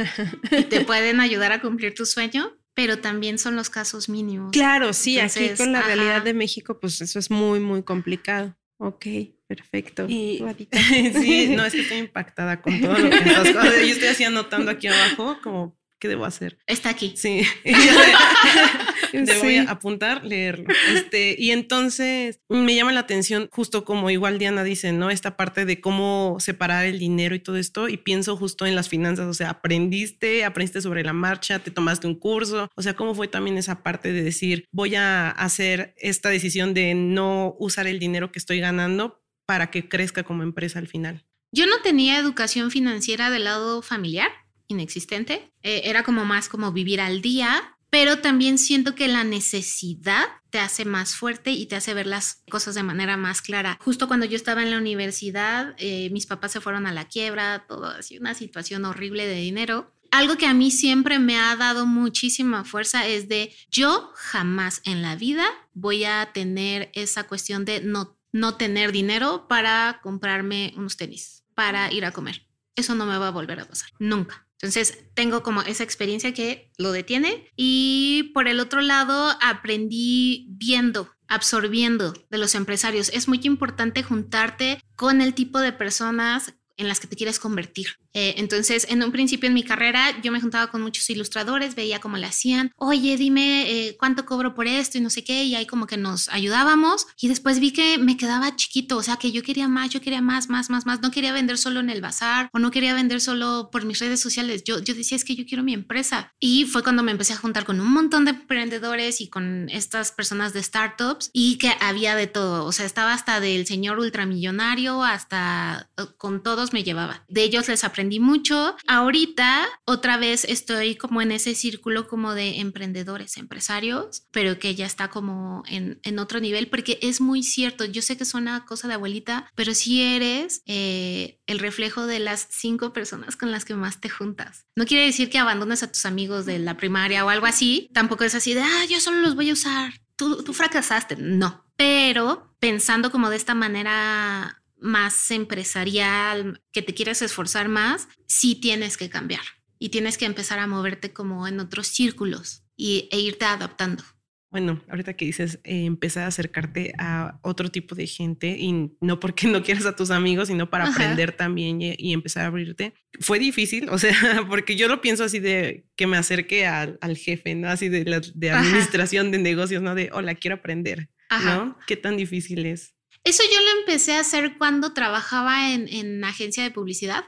y 0.50 0.64
te 0.64 0.80
pueden 0.84 1.20
ayudar 1.20 1.52
a 1.52 1.60
cumplir 1.60 1.94
tu 1.94 2.06
sueño 2.06 2.56
pero 2.76 2.98
también 2.98 3.38
son 3.38 3.56
los 3.56 3.70
casos 3.70 4.10
mínimos. 4.10 4.52
Claro, 4.52 4.92
sí, 4.92 5.18
aquí 5.18 5.48
con 5.56 5.72
la 5.72 5.80
realidad 5.80 6.20
de 6.22 6.34
México, 6.34 6.78
pues 6.78 7.00
eso 7.00 7.18
es 7.18 7.30
muy, 7.30 7.58
muy 7.58 7.82
complicado. 7.82 8.54
Ok, 8.76 9.06
perfecto. 9.46 10.04
Y, 10.06 10.44
sí, 11.14 11.54
no, 11.56 11.64
es 11.64 11.72
que 11.72 11.80
estoy 11.80 11.96
impactada 11.96 12.60
con 12.60 12.78
todo 12.82 12.98
lo 12.98 13.08
que 13.08 13.16
estás. 13.16 13.54
Yo 13.54 13.92
estoy 13.92 14.08
así 14.08 14.24
anotando 14.24 14.70
aquí 14.70 14.88
abajo 14.88 15.38
como 15.42 15.78
¿qué 15.98 16.08
debo 16.08 16.26
hacer? 16.26 16.58
Está 16.66 16.90
aquí. 16.90 17.14
Sí. 17.16 17.42
Debo 19.12 19.70
apuntar, 19.70 20.24
leerlo. 20.24 20.66
Este, 20.94 21.36
y 21.38 21.50
entonces 21.50 22.40
me 22.48 22.74
llama 22.74 22.92
la 22.92 23.00
atención, 23.00 23.48
justo 23.52 23.84
como 23.84 24.10
igual 24.10 24.38
Diana 24.38 24.64
dice, 24.64 24.92
¿no? 24.92 25.10
Esta 25.10 25.36
parte 25.36 25.64
de 25.64 25.80
cómo 25.80 26.36
separar 26.40 26.86
el 26.86 26.98
dinero 26.98 27.34
y 27.34 27.40
todo 27.40 27.56
esto. 27.56 27.88
Y 27.88 27.96
pienso 27.96 28.36
justo 28.36 28.66
en 28.66 28.74
las 28.74 28.88
finanzas, 28.88 29.26
o 29.26 29.34
sea, 29.34 29.50
aprendiste, 29.50 30.44
aprendiste 30.44 30.80
sobre 30.80 31.04
la 31.04 31.12
marcha, 31.12 31.58
te 31.58 31.70
tomaste 31.70 32.06
un 32.06 32.14
curso. 32.14 32.70
O 32.74 32.82
sea, 32.82 32.94
¿cómo 32.94 33.14
fue 33.14 33.28
también 33.28 33.58
esa 33.58 33.82
parte 33.82 34.12
de 34.12 34.22
decir, 34.22 34.66
voy 34.72 34.94
a 34.94 35.30
hacer 35.30 35.94
esta 35.98 36.28
decisión 36.28 36.74
de 36.74 36.94
no 36.94 37.56
usar 37.58 37.86
el 37.86 37.98
dinero 37.98 38.32
que 38.32 38.38
estoy 38.38 38.60
ganando 38.60 39.22
para 39.46 39.70
que 39.70 39.88
crezca 39.88 40.22
como 40.22 40.42
empresa 40.42 40.78
al 40.78 40.88
final? 40.88 41.24
Yo 41.52 41.66
no 41.66 41.80
tenía 41.82 42.18
educación 42.18 42.70
financiera 42.70 43.30
del 43.30 43.44
lado 43.44 43.80
familiar 43.82 44.28
inexistente. 44.68 45.52
Eh, 45.62 45.82
era 45.84 46.02
como 46.02 46.24
más 46.24 46.48
como 46.48 46.72
vivir 46.72 47.00
al 47.00 47.22
día, 47.22 47.75
pero 47.98 48.18
también 48.18 48.58
siento 48.58 48.94
que 48.94 49.08
la 49.08 49.24
necesidad 49.24 50.26
te 50.50 50.58
hace 50.58 50.84
más 50.84 51.16
fuerte 51.16 51.52
y 51.52 51.64
te 51.64 51.76
hace 51.76 51.94
ver 51.94 52.06
las 52.06 52.42
cosas 52.50 52.74
de 52.74 52.82
manera 52.82 53.16
más 53.16 53.40
clara. 53.40 53.78
Justo 53.80 54.06
cuando 54.06 54.26
yo 54.26 54.36
estaba 54.36 54.62
en 54.62 54.70
la 54.70 54.76
universidad, 54.76 55.74
eh, 55.78 56.10
mis 56.10 56.26
papás 56.26 56.52
se 56.52 56.60
fueron 56.60 56.86
a 56.86 56.92
la 56.92 57.06
quiebra, 57.06 57.64
todo 57.66 57.86
así, 57.86 58.18
una 58.18 58.34
situación 58.34 58.84
horrible 58.84 59.26
de 59.26 59.36
dinero. 59.36 59.94
Algo 60.10 60.36
que 60.36 60.44
a 60.44 60.52
mí 60.52 60.70
siempre 60.70 61.18
me 61.18 61.38
ha 61.38 61.56
dado 61.56 61.86
muchísima 61.86 62.64
fuerza 62.64 63.06
es 63.06 63.30
de 63.30 63.56
yo 63.70 64.12
jamás 64.14 64.82
en 64.84 65.00
la 65.00 65.16
vida 65.16 65.46
voy 65.72 66.04
a 66.04 66.32
tener 66.34 66.90
esa 66.92 67.24
cuestión 67.24 67.64
de 67.64 67.80
no, 67.80 68.18
no 68.30 68.56
tener 68.56 68.92
dinero 68.92 69.48
para 69.48 70.00
comprarme 70.02 70.74
unos 70.76 70.98
tenis, 70.98 71.44
para 71.54 71.90
ir 71.90 72.04
a 72.04 72.12
comer. 72.12 72.46
Eso 72.74 72.94
no 72.94 73.06
me 73.06 73.16
va 73.16 73.28
a 73.28 73.30
volver 73.30 73.58
a 73.58 73.64
pasar, 73.64 73.88
nunca. 73.98 74.45
Entonces, 74.60 75.04
tengo 75.14 75.42
como 75.42 75.62
esa 75.62 75.84
experiencia 75.84 76.32
que 76.32 76.72
lo 76.78 76.92
detiene 76.92 77.50
y 77.56 78.30
por 78.34 78.48
el 78.48 78.60
otro 78.60 78.80
lado, 78.80 79.36
aprendí 79.42 80.46
viendo, 80.50 81.10
absorbiendo 81.28 82.14
de 82.30 82.38
los 82.38 82.54
empresarios. 82.54 83.10
Es 83.10 83.28
muy 83.28 83.40
importante 83.42 84.02
juntarte 84.02 84.80
con 84.94 85.20
el 85.20 85.34
tipo 85.34 85.58
de 85.58 85.72
personas 85.72 86.54
en 86.76 86.88
las 86.88 87.00
que 87.00 87.06
te 87.06 87.16
quieres 87.16 87.38
convertir. 87.38 87.98
Eh, 88.16 88.36
entonces, 88.38 88.86
en 88.88 89.02
un 89.02 89.12
principio 89.12 89.46
en 89.46 89.52
mi 89.52 89.62
carrera, 89.62 90.18
yo 90.22 90.32
me 90.32 90.40
juntaba 90.40 90.68
con 90.68 90.80
muchos 90.80 91.10
ilustradores, 91.10 91.74
veía 91.74 92.00
cómo 92.00 92.16
le 92.16 92.24
hacían, 92.24 92.72
oye, 92.76 93.18
dime 93.18 93.70
eh, 93.70 93.96
cuánto 93.98 94.24
cobro 94.24 94.54
por 94.54 94.66
esto 94.66 94.96
y 94.96 95.02
no 95.02 95.10
sé 95.10 95.22
qué, 95.22 95.44
y 95.44 95.54
ahí 95.54 95.66
como 95.66 95.86
que 95.86 95.98
nos 95.98 96.30
ayudábamos. 96.30 97.06
Y 97.20 97.28
después 97.28 97.60
vi 97.60 97.72
que 97.72 97.98
me 97.98 98.16
quedaba 98.16 98.56
chiquito, 98.56 98.96
o 98.96 99.02
sea, 99.02 99.18
que 99.18 99.32
yo 99.32 99.42
quería 99.42 99.68
más, 99.68 99.90
yo 99.90 100.00
quería 100.00 100.22
más, 100.22 100.48
más, 100.48 100.70
más, 100.70 100.86
más. 100.86 101.02
No 101.02 101.10
quería 101.10 101.34
vender 101.34 101.58
solo 101.58 101.80
en 101.80 101.90
el 101.90 102.00
bazar 102.00 102.48
o 102.54 102.58
no 102.58 102.70
quería 102.70 102.94
vender 102.94 103.20
solo 103.20 103.68
por 103.70 103.84
mis 103.84 103.98
redes 103.98 104.20
sociales. 104.20 104.64
Yo, 104.64 104.82
yo 104.82 104.94
decía, 104.94 105.16
es 105.16 105.24
que 105.24 105.36
yo 105.36 105.44
quiero 105.44 105.62
mi 105.62 105.74
empresa. 105.74 106.32
Y 106.40 106.64
fue 106.64 106.82
cuando 106.82 107.02
me 107.02 107.12
empecé 107.12 107.34
a 107.34 107.36
juntar 107.36 107.66
con 107.66 107.78
un 107.80 107.92
montón 107.92 108.24
de 108.24 108.30
emprendedores 108.30 109.20
y 109.20 109.28
con 109.28 109.68
estas 109.68 110.10
personas 110.10 110.54
de 110.54 110.62
startups 110.62 111.28
y 111.34 111.58
que 111.58 111.70
había 111.80 112.16
de 112.16 112.28
todo. 112.28 112.64
O 112.64 112.72
sea, 112.72 112.86
estaba 112.86 113.12
hasta 113.12 113.40
del 113.40 113.66
señor 113.66 113.98
ultramillonario 113.98 115.04
hasta 115.04 115.90
eh, 115.98 116.04
con 116.16 116.42
todos 116.42 116.72
me 116.72 116.82
llevaba. 116.82 117.22
De 117.28 117.42
ellos 117.42 117.68
les 117.68 117.84
aprendí 117.84 118.05
mucho. 118.20 118.76
Ahorita 118.86 119.66
otra 119.84 120.16
vez 120.16 120.44
estoy 120.44 120.96
como 120.96 121.20
en 121.22 121.32
ese 121.32 121.54
círculo 121.54 122.08
como 122.08 122.34
de 122.34 122.60
emprendedores, 122.60 123.36
empresarios, 123.36 124.24
pero 124.30 124.58
que 124.58 124.74
ya 124.74 124.86
está 124.86 125.08
como 125.08 125.62
en, 125.68 126.00
en 126.02 126.18
otro 126.18 126.40
nivel 126.40 126.68
porque 126.68 126.98
es 127.02 127.20
muy 127.20 127.42
cierto. 127.42 127.84
Yo 127.84 128.02
sé 128.02 128.16
que 128.16 128.24
es 128.24 128.34
una 128.34 128.64
cosa 128.64 128.88
de 128.88 128.94
abuelita, 128.94 129.50
pero 129.54 129.74
si 129.74 130.02
eres 130.02 130.62
eh, 130.66 131.40
el 131.46 131.58
reflejo 131.58 132.06
de 132.06 132.18
las 132.18 132.48
cinco 132.50 132.92
personas 132.92 133.36
con 133.36 133.50
las 133.50 133.64
que 133.64 133.74
más 133.74 134.00
te 134.00 134.08
juntas. 134.08 134.66
No 134.76 134.86
quiere 134.86 135.04
decir 135.04 135.30
que 135.30 135.38
abandones 135.38 135.82
a 135.82 135.90
tus 135.90 136.06
amigos 136.06 136.46
de 136.46 136.58
la 136.58 136.76
primaria 136.76 137.24
o 137.24 137.28
algo 137.28 137.46
así. 137.46 137.90
Tampoco 137.92 138.24
es 138.24 138.34
así 138.34 138.54
de, 138.54 138.62
ah, 138.62 138.84
yo 138.88 139.00
solo 139.00 139.20
los 139.20 139.34
voy 139.34 139.50
a 139.50 139.54
usar. 139.54 139.92
Tú, 140.16 140.42
tú 140.42 140.52
fracasaste. 140.52 141.16
No. 141.16 141.64
Pero 141.76 142.54
pensando 142.58 143.10
como 143.10 143.30
de 143.30 143.36
esta 143.36 143.54
manera 143.54 144.62
más 144.78 145.30
empresarial, 145.30 146.62
que 146.72 146.82
te 146.82 146.94
quieres 146.94 147.22
esforzar 147.22 147.68
más, 147.68 148.08
sí 148.26 148.54
tienes 148.54 148.96
que 148.96 149.08
cambiar 149.08 149.42
y 149.78 149.90
tienes 149.90 150.18
que 150.18 150.26
empezar 150.26 150.58
a 150.58 150.66
moverte 150.66 151.12
como 151.12 151.46
en 151.46 151.60
otros 151.60 151.86
círculos 151.88 152.62
y, 152.76 153.08
e 153.10 153.18
irte 153.18 153.44
adaptando. 153.44 154.04
Bueno, 154.50 154.80
ahorita 154.88 155.14
que 155.14 155.26
dices 155.26 155.58
eh, 155.64 155.84
empezar 155.84 156.24
a 156.24 156.28
acercarte 156.28 156.94
a 156.98 157.38
otro 157.42 157.68
tipo 157.68 157.94
de 157.94 158.06
gente 158.06 158.56
y 158.58 158.90
no 159.00 159.20
porque 159.20 159.48
no 159.48 159.62
quieras 159.62 159.84
a 159.86 159.96
tus 159.96 160.10
amigos, 160.10 160.48
sino 160.48 160.70
para 160.70 160.86
aprender 160.86 161.32
también 161.32 161.82
y, 161.82 162.12
empezar 162.12 162.44
a 162.44 162.46
abrirte. 162.46 162.94
Fue 163.20 163.38
difícil, 163.38 163.90
o 163.90 163.98
sea, 163.98 164.12
porque 164.48 164.76
yo 164.76 164.88
lo 164.88 165.02
pienso 165.02 165.24
así 165.24 165.40
de 165.40 165.84
que 165.94 166.06
me 166.06 166.16
acerque 166.16 166.66
al, 166.66 167.16
jefe, 167.16 167.54
¿no? 167.54 167.68
Así 167.68 167.88
de, 167.88 168.04
la, 168.04 168.20
de 168.34 168.50
administración 168.50 169.30
de 169.30 169.38
negocios, 169.38 169.82
¿no? 169.82 169.94
De, 169.94 170.10
hola, 170.12 170.34
quiero 170.34 170.56
aprender, 170.56 171.10
¿no? 171.44 171.76
¿Qué 171.86 171.96
tan 171.96 172.16
difícil 172.16 172.64
es? 172.64 172.95
Eso 173.26 173.42
yo 173.52 173.60
lo 173.60 173.80
empecé 173.80 174.12
a 174.12 174.20
hacer 174.20 174.56
cuando 174.56 174.92
trabajaba 174.92 175.72
en, 175.72 175.88
en 175.88 176.22
agencia 176.22 176.62
de 176.62 176.70
publicidad. 176.70 177.24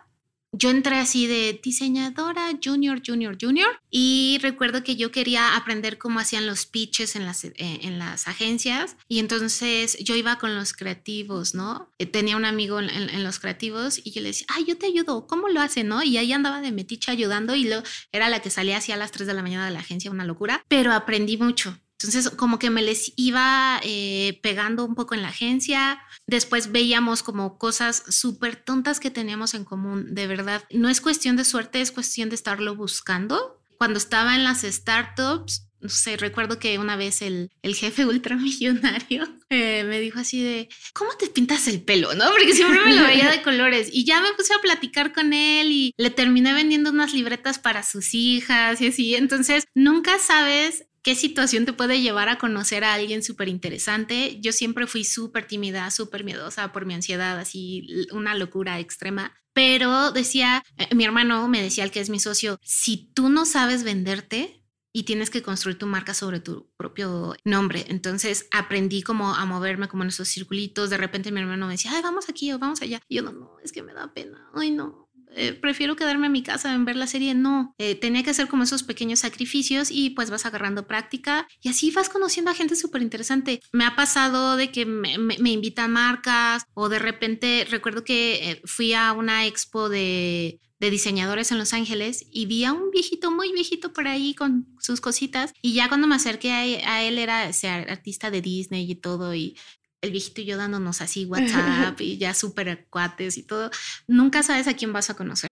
Yo 0.52 0.70
entré 0.70 0.94
así 0.94 1.26
de 1.26 1.58
diseñadora 1.61 2.52
junior, 2.64 3.02
junior, 3.04 3.37
junior 3.38 3.80
y 3.90 4.38
recuerdo 4.40 4.84
que 4.84 4.94
yo 4.94 5.11
quería 5.11 5.56
aprender 5.56 5.98
cómo 5.98 6.20
hacían 6.20 6.46
los 6.46 6.66
pitches 6.66 7.16
en 7.16 7.26
las, 7.26 7.42
eh, 7.44 7.54
en 7.56 7.98
las 7.98 8.28
agencias 8.28 8.96
y 9.08 9.18
entonces 9.18 9.98
yo 9.98 10.14
iba 10.14 10.38
con 10.38 10.54
los 10.54 10.72
creativos, 10.72 11.56
¿no? 11.56 11.90
Eh, 11.98 12.06
tenía 12.06 12.37
un 12.37 12.44
amigo 12.44 12.78
en, 12.78 13.24
los 13.24 13.40
creativos 13.40 14.00
y 14.02 14.12
yo 14.12 14.22
le 14.22 14.28
decía, 14.28 14.46
ay, 14.50 14.66
yo 14.66 14.78
te 14.78 14.87
ayudo, 14.87 15.26
¿cómo 15.26 15.48
lo 15.48 15.61
hace, 15.61 15.82
no? 15.82 16.04
Y 16.04 16.16
ahí 16.16 16.32
andaba 16.32 16.61
de 16.61 16.70
metiche 16.70 17.11
ayudando 17.11 17.56
y 17.56 17.64
lo, 17.64 17.82
era 18.12 18.28
la 18.28 18.40
que 18.40 18.50
salía 18.50 18.76
así 18.76 18.92
a 18.92 18.96
las 18.96 19.11
3 19.11 19.26
de 19.26 19.34
la 19.34 19.42
mañana 19.42 19.66
de 19.66 19.72
la 19.72 19.80
agencia, 19.80 20.12
una 20.12 20.24
locura, 20.24 20.62
pero 20.68 20.92
aprendí 20.92 21.37
mucho. 21.37 21.76
Entonces, 22.00 22.30
como 22.30 22.61
que 22.61 22.70
me 22.70 22.82
les 22.82 23.12
iba 23.16 23.80
eh, 23.82 24.38
pegando 24.40 24.84
un 24.84 24.94
poco 24.94 25.14
en 25.14 25.22
la 25.22 25.28
agencia. 25.28 26.00
Después 26.26 26.70
veíamos 26.70 27.24
como 27.24 27.58
cosas 27.58 28.04
súper 28.08 28.54
tontas 28.54 29.00
que 29.00 29.11
teníamos 29.11 29.54
en 29.54 29.64
común. 29.64 30.14
De 30.14 30.28
verdad, 30.28 30.62
no 30.70 30.88
es 30.88 31.00
cuestión 31.00 31.34
de 31.37 31.44
suerte, 31.44 31.80
es 31.80 31.90
cuestión 31.90 32.28
de 32.28 32.37
estarlo 32.37 32.76
buscando. 32.76 33.61
Cuando 33.78 33.98
estaba 33.98 34.37
en 34.37 34.44
las 34.44 34.62
startups, 34.62 35.68
no 35.80 35.88
sé, 35.88 36.16
recuerdo 36.16 36.58
que 36.58 36.78
una 36.78 36.96
vez 36.96 37.22
el, 37.22 37.50
el 37.62 37.74
jefe 37.74 38.04
ultramillonario 38.06 39.28
eh, 39.50 39.84
me 39.84 40.00
dijo 40.00 40.18
así 40.18 40.42
de, 40.42 40.68
¿cómo 40.92 41.11
te 41.18 41.28
pintas 41.28 41.66
el 41.68 41.82
pelo? 41.82 42.14
¿No? 42.14 42.30
Porque 42.30 42.54
siempre 42.54 42.80
me 42.84 42.94
lo 42.94 43.02
veía 43.02 43.30
de 43.30 43.42
colores. 43.42 43.88
Y 43.92 44.04
ya 44.04 44.20
me 44.20 44.32
puse 44.34 44.54
a 44.54 44.61
platicar 44.61 45.12
con 45.12 45.32
él 45.32 45.70
y 45.70 45.94
le 45.96 46.11
terminé 46.11 46.52
vendiendo 46.52 46.90
unas 46.90 47.12
libretas 47.12 47.58
para 47.58 47.82
sus 47.82 48.14
hijas 48.14 48.80
y 48.80 48.88
así. 48.88 49.14
Entonces, 49.14 49.64
nunca 49.74 50.18
sabes 50.18 50.84
qué 51.09 51.14
situación 51.14 51.64
te 51.64 51.73
puede 51.73 52.03
llevar 52.03 52.29
a 52.29 52.37
conocer 52.37 52.85
a 52.85 52.92
alguien 52.92 53.23
súper 53.23 53.49
interesante. 53.49 54.38
Yo 54.42 54.53
siempre 54.53 54.87
fui 54.87 55.05
súper 55.05 55.47
tímida, 55.47 55.90
súper 55.90 56.23
miedosa 56.23 56.71
por 56.71 56.85
mi 56.85 56.92
ansiedad, 56.92 57.38
así 57.38 58.07
una 58.12 58.35
locura 58.35 58.79
extrema. 58.79 59.33
Pero 59.55 60.12
decía, 60.12 60.62
eh, 60.77 60.94
mi 60.94 61.07
hermano 61.07 61.49
me 61.49 61.62
decía, 61.62 61.85
el 61.85 61.92
que 61.92 62.01
es 62.01 62.11
mi 62.11 62.21
socio, 62.21 62.59
si 62.62 63.11
tú 63.14 63.31
no 63.31 63.47
sabes 63.47 63.85
venderte, 63.85 64.59
y 64.92 65.05
tienes 65.05 65.31
que 65.31 65.42
construir 65.42 65.79
tu 65.79 65.87
marca 65.87 66.12
sobre 66.12 66.40
tu 66.40 66.71
propio 66.77 67.37
nombre. 67.44 67.85
Entonces 67.88 68.49
aprendí 68.51 69.03
como 69.03 69.35
a 69.35 69.44
moverme 69.44 69.87
como 69.87 70.03
en 70.03 70.09
esos 70.09 70.29
circulitos. 70.29 70.90
De 70.90 70.97
repente 70.97 71.31
mi 71.31 71.40
hermano 71.40 71.66
me 71.66 71.75
decía, 71.75 71.92
ay, 71.94 72.03
vamos 72.03 72.29
aquí 72.29 72.53
o 72.53 72.59
vamos 72.59 72.83
allá. 72.83 73.01
Y 73.07 73.16
yo 73.16 73.23
no, 73.23 73.33
no, 73.33 73.57
es 73.62 73.71
que 73.71 73.83
me 73.83 73.94
da 73.94 74.12
pena. 74.12 74.51
Ay, 74.55 74.71
no, 74.71 75.08
eh, 75.34 75.52
prefiero 75.52 75.96
quedarme 75.96 76.26
en 76.26 76.32
mi 76.32 76.42
casa 76.42 76.74
en 76.74 76.84
ver 76.84 76.96
la 76.96 77.06
serie. 77.06 77.34
No, 77.34 77.74
eh, 77.78 77.94
tenía 77.94 78.22
que 78.22 78.30
hacer 78.30 78.48
como 78.48 78.62
esos 78.62 78.82
pequeños 78.82 79.20
sacrificios 79.20 79.90
y 79.90 80.10
pues 80.10 80.30
vas 80.30 80.46
agarrando 80.46 80.86
práctica 80.86 81.46
y 81.60 81.68
así 81.68 81.90
vas 81.90 82.08
conociendo 82.08 82.50
a 82.50 82.54
gente 82.54 82.76
súper 82.76 83.02
interesante. 83.02 83.60
Me 83.72 83.84
ha 83.84 83.96
pasado 83.96 84.56
de 84.56 84.70
que 84.70 84.86
me, 84.86 85.18
me, 85.18 85.50
invitan 85.50 85.92
marcas 85.92 86.64
o 86.74 86.88
de 86.88 86.98
repente 86.98 87.66
recuerdo 87.70 88.04
que 88.04 88.50
eh, 88.50 88.62
fui 88.64 88.94
a 88.94 89.12
una 89.12 89.46
expo 89.46 89.88
de 89.88 90.58
diseñadores 90.78 91.50
en 91.50 91.58
Los 91.58 91.72
Ángeles 91.72 92.24
y 92.30 92.46
vi 92.46 92.64
a 92.64 92.72
un 92.72 92.90
viejito 92.90 93.30
muy 93.30 93.52
viejito 93.52 93.92
por 93.92 94.06
ahí 94.06 94.34
con 94.34 94.66
sus 94.80 95.00
cositas 95.00 95.52
y 95.60 95.74
ya 95.74 95.88
cuando 95.88 96.06
me 96.06 96.14
acerqué 96.14 96.52
a, 96.52 97.02
él 97.02 97.18
era 97.18 97.50
artista 97.88 98.30
de 98.30 98.40
Disney 98.40 98.90
y 98.90 98.94
todo 98.94 99.34
y 99.34 99.56
el 100.02 100.11
viejito 100.11 100.40
y 100.40 100.46
yo 100.46 100.56
dándonos 100.56 101.00
así 101.00 101.24
WhatsApp 101.30 102.00
y 102.00 102.18
ya 102.18 102.34
súper 102.34 102.87
cuates 102.90 103.38
y 103.38 103.42
todo. 103.42 103.70
Nunca 104.06 104.42
sabes 104.42 104.68
a 104.68 104.74
quién 104.74 104.92
vas 104.92 105.11
a 105.11 105.14
conocer. 105.14 105.48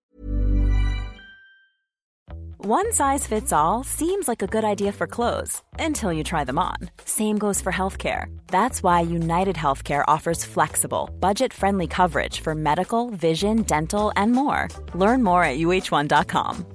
One 2.58 2.90
size 2.90 3.28
fits 3.28 3.52
all 3.52 3.84
seems 3.84 4.26
like 4.26 4.42
a 4.42 4.48
good 4.48 4.64
idea 4.64 4.90
for 4.90 5.06
clothes 5.06 5.62
until 5.78 6.12
you 6.12 6.24
try 6.24 6.42
them 6.42 6.58
on. 6.58 6.90
Same 7.04 7.38
goes 7.38 7.60
for 7.60 7.70
healthcare. 7.70 8.26
That's 8.48 8.82
why 8.82 9.02
United 9.02 9.54
Healthcare 9.54 10.02
offers 10.08 10.44
flexible, 10.44 11.08
budget 11.20 11.52
friendly 11.52 11.86
coverage 11.86 12.40
for 12.40 12.56
medical, 12.56 13.10
vision, 13.10 13.62
dental, 13.62 14.10
and 14.16 14.32
more. 14.32 14.66
Learn 14.94 15.22
more 15.22 15.44
at 15.44 15.58
uh1.com. 15.58 16.66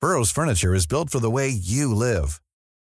Burrow's 0.00 0.30
Furniture 0.30 0.74
is 0.76 0.86
built 0.86 1.10
for 1.10 1.18
the 1.18 1.30
way 1.30 1.48
you 1.48 1.92
live. 1.92 2.40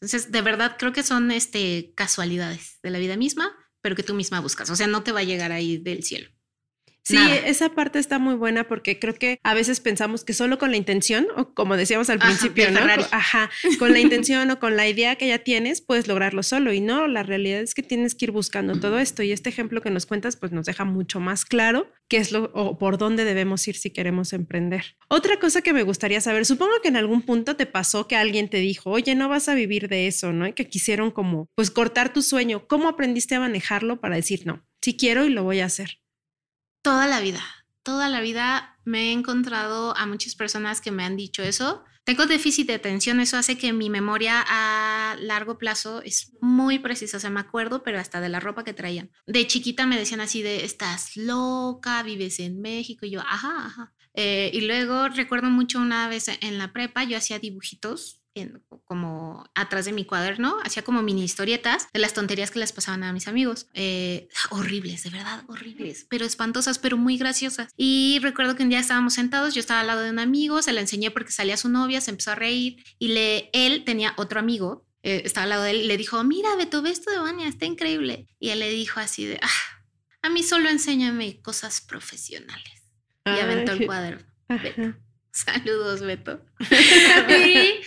Entonces, 0.00 0.30
de 0.30 0.42
verdad, 0.42 0.76
creo 0.78 0.92
que 0.92 1.02
son 1.02 1.30
este, 1.30 1.92
casualidades 1.94 2.78
de 2.82 2.90
la 2.90 2.98
vida 2.98 3.16
misma, 3.16 3.52
pero 3.80 3.96
que 3.96 4.02
tú 4.02 4.14
misma 4.14 4.40
buscas. 4.40 4.70
O 4.70 4.76
sea, 4.76 4.86
no 4.86 5.02
te 5.02 5.12
va 5.12 5.20
a 5.20 5.24
llegar 5.24 5.52
ahí 5.52 5.78
del 5.78 6.04
cielo. 6.04 6.30
Sí, 7.08 7.18
esa 7.44 7.70
parte 7.70 7.98
está 7.98 8.18
muy 8.18 8.34
buena 8.34 8.68
porque 8.68 8.98
creo 8.98 9.14
que 9.14 9.40
a 9.42 9.54
veces 9.54 9.80
pensamos 9.80 10.24
que 10.24 10.34
solo 10.34 10.58
con 10.58 10.70
la 10.70 10.76
intención, 10.76 11.26
o 11.36 11.54
como 11.54 11.76
decíamos 11.76 12.10
al 12.10 12.18
principio, 12.18 12.70
¿no? 12.70 12.80
Ajá, 13.12 13.50
con 13.78 13.92
la 13.92 14.00
intención 14.00 14.50
o 14.50 14.58
con 14.58 14.76
la 14.76 14.86
idea 14.88 15.16
que 15.16 15.28
ya 15.28 15.38
tienes, 15.38 15.80
puedes 15.80 16.06
lograrlo 16.06 16.42
solo. 16.42 16.72
Y 16.72 16.80
no, 16.80 17.08
la 17.08 17.22
realidad 17.22 17.60
es 17.60 17.74
que 17.74 17.82
tienes 17.82 18.14
que 18.14 18.26
ir 18.26 18.30
buscando 18.30 18.78
todo 18.78 18.98
esto. 18.98 19.22
Y 19.22 19.32
este 19.32 19.48
ejemplo 19.48 19.80
que 19.80 19.90
nos 19.90 20.06
cuentas, 20.06 20.36
pues 20.36 20.52
nos 20.52 20.66
deja 20.66 20.84
mucho 20.84 21.20
más 21.20 21.44
claro 21.44 21.90
qué 22.08 22.18
es 22.18 22.32
lo 22.32 22.50
o 22.54 22.78
por 22.78 22.98
dónde 22.98 23.24
debemos 23.24 23.66
ir 23.68 23.76
si 23.76 23.90
queremos 23.90 24.32
emprender. 24.32 24.96
Otra 25.08 25.38
cosa 25.38 25.62
que 25.62 25.72
me 25.72 25.82
gustaría 25.82 26.20
saber, 26.20 26.46
supongo 26.46 26.72
que 26.82 26.88
en 26.88 26.96
algún 26.96 27.22
punto 27.22 27.56
te 27.56 27.66
pasó 27.66 28.08
que 28.08 28.16
alguien 28.16 28.48
te 28.48 28.58
dijo, 28.58 28.90
oye, 28.90 29.14
no 29.14 29.28
vas 29.28 29.48
a 29.48 29.54
vivir 29.54 29.88
de 29.88 30.06
eso, 30.06 30.32
¿no? 30.32 30.46
Y 30.46 30.52
que 30.52 30.68
quisieron 30.68 31.10
como, 31.10 31.48
pues 31.54 31.70
cortar 31.70 32.12
tu 32.12 32.22
sueño. 32.22 32.66
¿Cómo 32.66 32.88
aprendiste 32.88 33.34
a 33.34 33.40
manejarlo 33.40 34.00
para 34.00 34.16
decir, 34.16 34.46
no, 34.46 34.66
si 34.82 34.96
quiero 34.96 35.24
y 35.26 35.30
lo 35.30 35.44
voy 35.44 35.60
a 35.60 35.66
hacer? 35.66 36.00
Toda 36.82 37.06
la 37.06 37.20
vida, 37.20 37.42
toda 37.82 38.08
la 38.08 38.20
vida 38.20 38.78
me 38.84 39.08
he 39.08 39.12
encontrado 39.12 39.96
a 39.96 40.06
muchas 40.06 40.34
personas 40.34 40.80
que 40.80 40.90
me 40.90 41.04
han 41.04 41.16
dicho 41.16 41.42
eso. 41.42 41.84
Tengo 42.04 42.24
déficit 42.24 42.66
de 42.66 42.74
atención, 42.74 43.20
eso 43.20 43.36
hace 43.36 43.58
que 43.58 43.74
mi 43.74 43.90
memoria 43.90 44.42
a 44.48 45.16
largo 45.20 45.58
plazo 45.58 46.00
es 46.02 46.32
muy 46.40 46.78
precisa, 46.78 47.18
o 47.18 47.20
sea, 47.20 47.28
me 47.28 47.40
acuerdo, 47.40 47.82
pero 47.82 47.98
hasta 47.98 48.22
de 48.22 48.30
la 48.30 48.40
ropa 48.40 48.64
que 48.64 48.72
traían. 48.72 49.10
De 49.26 49.46
chiquita 49.46 49.84
me 49.86 49.98
decían 49.98 50.22
así 50.22 50.40
de, 50.40 50.64
estás 50.64 51.16
loca, 51.18 52.02
vives 52.02 52.40
en 52.40 52.62
México, 52.62 53.04
y 53.04 53.10
yo, 53.10 53.20
ajá, 53.20 53.66
ajá. 53.66 53.92
Eh, 54.14 54.50
y 54.54 54.62
luego 54.62 55.08
recuerdo 55.08 55.50
mucho 55.50 55.78
una 55.78 56.08
vez 56.08 56.28
en 56.28 56.56
la 56.56 56.72
prepa, 56.72 57.04
yo 57.04 57.18
hacía 57.18 57.38
dibujitos 57.38 58.22
como 58.84 59.48
atrás 59.54 59.84
de 59.84 59.92
mi 59.92 60.04
cuaderno, 60.04 60.56
hacía 60.64 60.82
como 60.82 61.02
mini 61.02 61.22
historietas 61.24 61.88
de 61.92 62.00
las 62.00 62.14
tonterías 62.14 62.50
que 62.50 62.58
les 62.58 62.72
pasaban 62.72 63.02
a 63.04 63.12
mis 63.12 63.28
amigos. 63.28 63.68
Eh, 63.74 64.28
horribles, 64.50 65.02
de 65.04 65.10
verdad, 65.10 65.44
horribles, 65.48 66.06
pero 66.08 66.24
espantosas, 66.24 66.78
pero 66.78 66.96
muy 66.96 67.18
graciosas. 67.18 67.72
Y 67.76 68.18
recuerdo 68.22 68.56
que 68.56 68.62
un 68.62 68.70
día 68.70 68.80
estábamos 68.80 69.14
sentados, 69.14 69.54
yo 69.54 69.60
estaba 69.60 69.80
al 69.80 69.86
lado 69.86 70.02
de 70.02 70.10
un 70.10 70.18
amigo, 70.18 70.62
se 70.62 70.72
la 70.72 70.80
enseñé 70.80 71.10
porque 71.10 71.32
salía 71.32 71.56
su 71.56 71.68
novia, 71.68 72.00
se 72.00 72.10
empezó 72.10 72.32
a 72.32 72.34
reír 72.34 72.84
y 72.98 73.08
le, 73.08 73.50
él 73.52 73.84
tenía 73.84 74.14
otro 74.16 74.40
amigo, 74.40 74.86
eh, 75.02 75.22
estaba 75.24 75.44
al 75.44 75.50
lado 75.50 75.62
de 75.62 75.70
él 75.70 75.76
y 75.78 75.86
le 75.86 75.96
dijo, 75.96 76.22
mira, 76.24 76.54
Beto, 76.56 76.82
ve 76.82 76.90
esto 76.90 77.10
de 77.10 77.18
Vania, 77.18 77.48
está 77.48 77.66
increíble. 77.66 78.26
Y 78.38 78.50
él 78.50 78.58
le 78.58 78.70
dijo 78.70 79.00
así 79.00 79.26
de, 79.26 79.38
ah, 79.42 79.82
a 80.22 80.30
mí 80.30 80.42
solo 80.42 80.68
enséñame 80.68 81.40
cosas 81.40 81.80
profesionales. 81.80 82.82
Y 83.24 83.40
aventó 83.40 83.72
el 83.72 83.86
cuaderno. 83.86 84.24
Saludos, 85.30 86.00
Beto. 86.00 86.40
y 87.28 87.80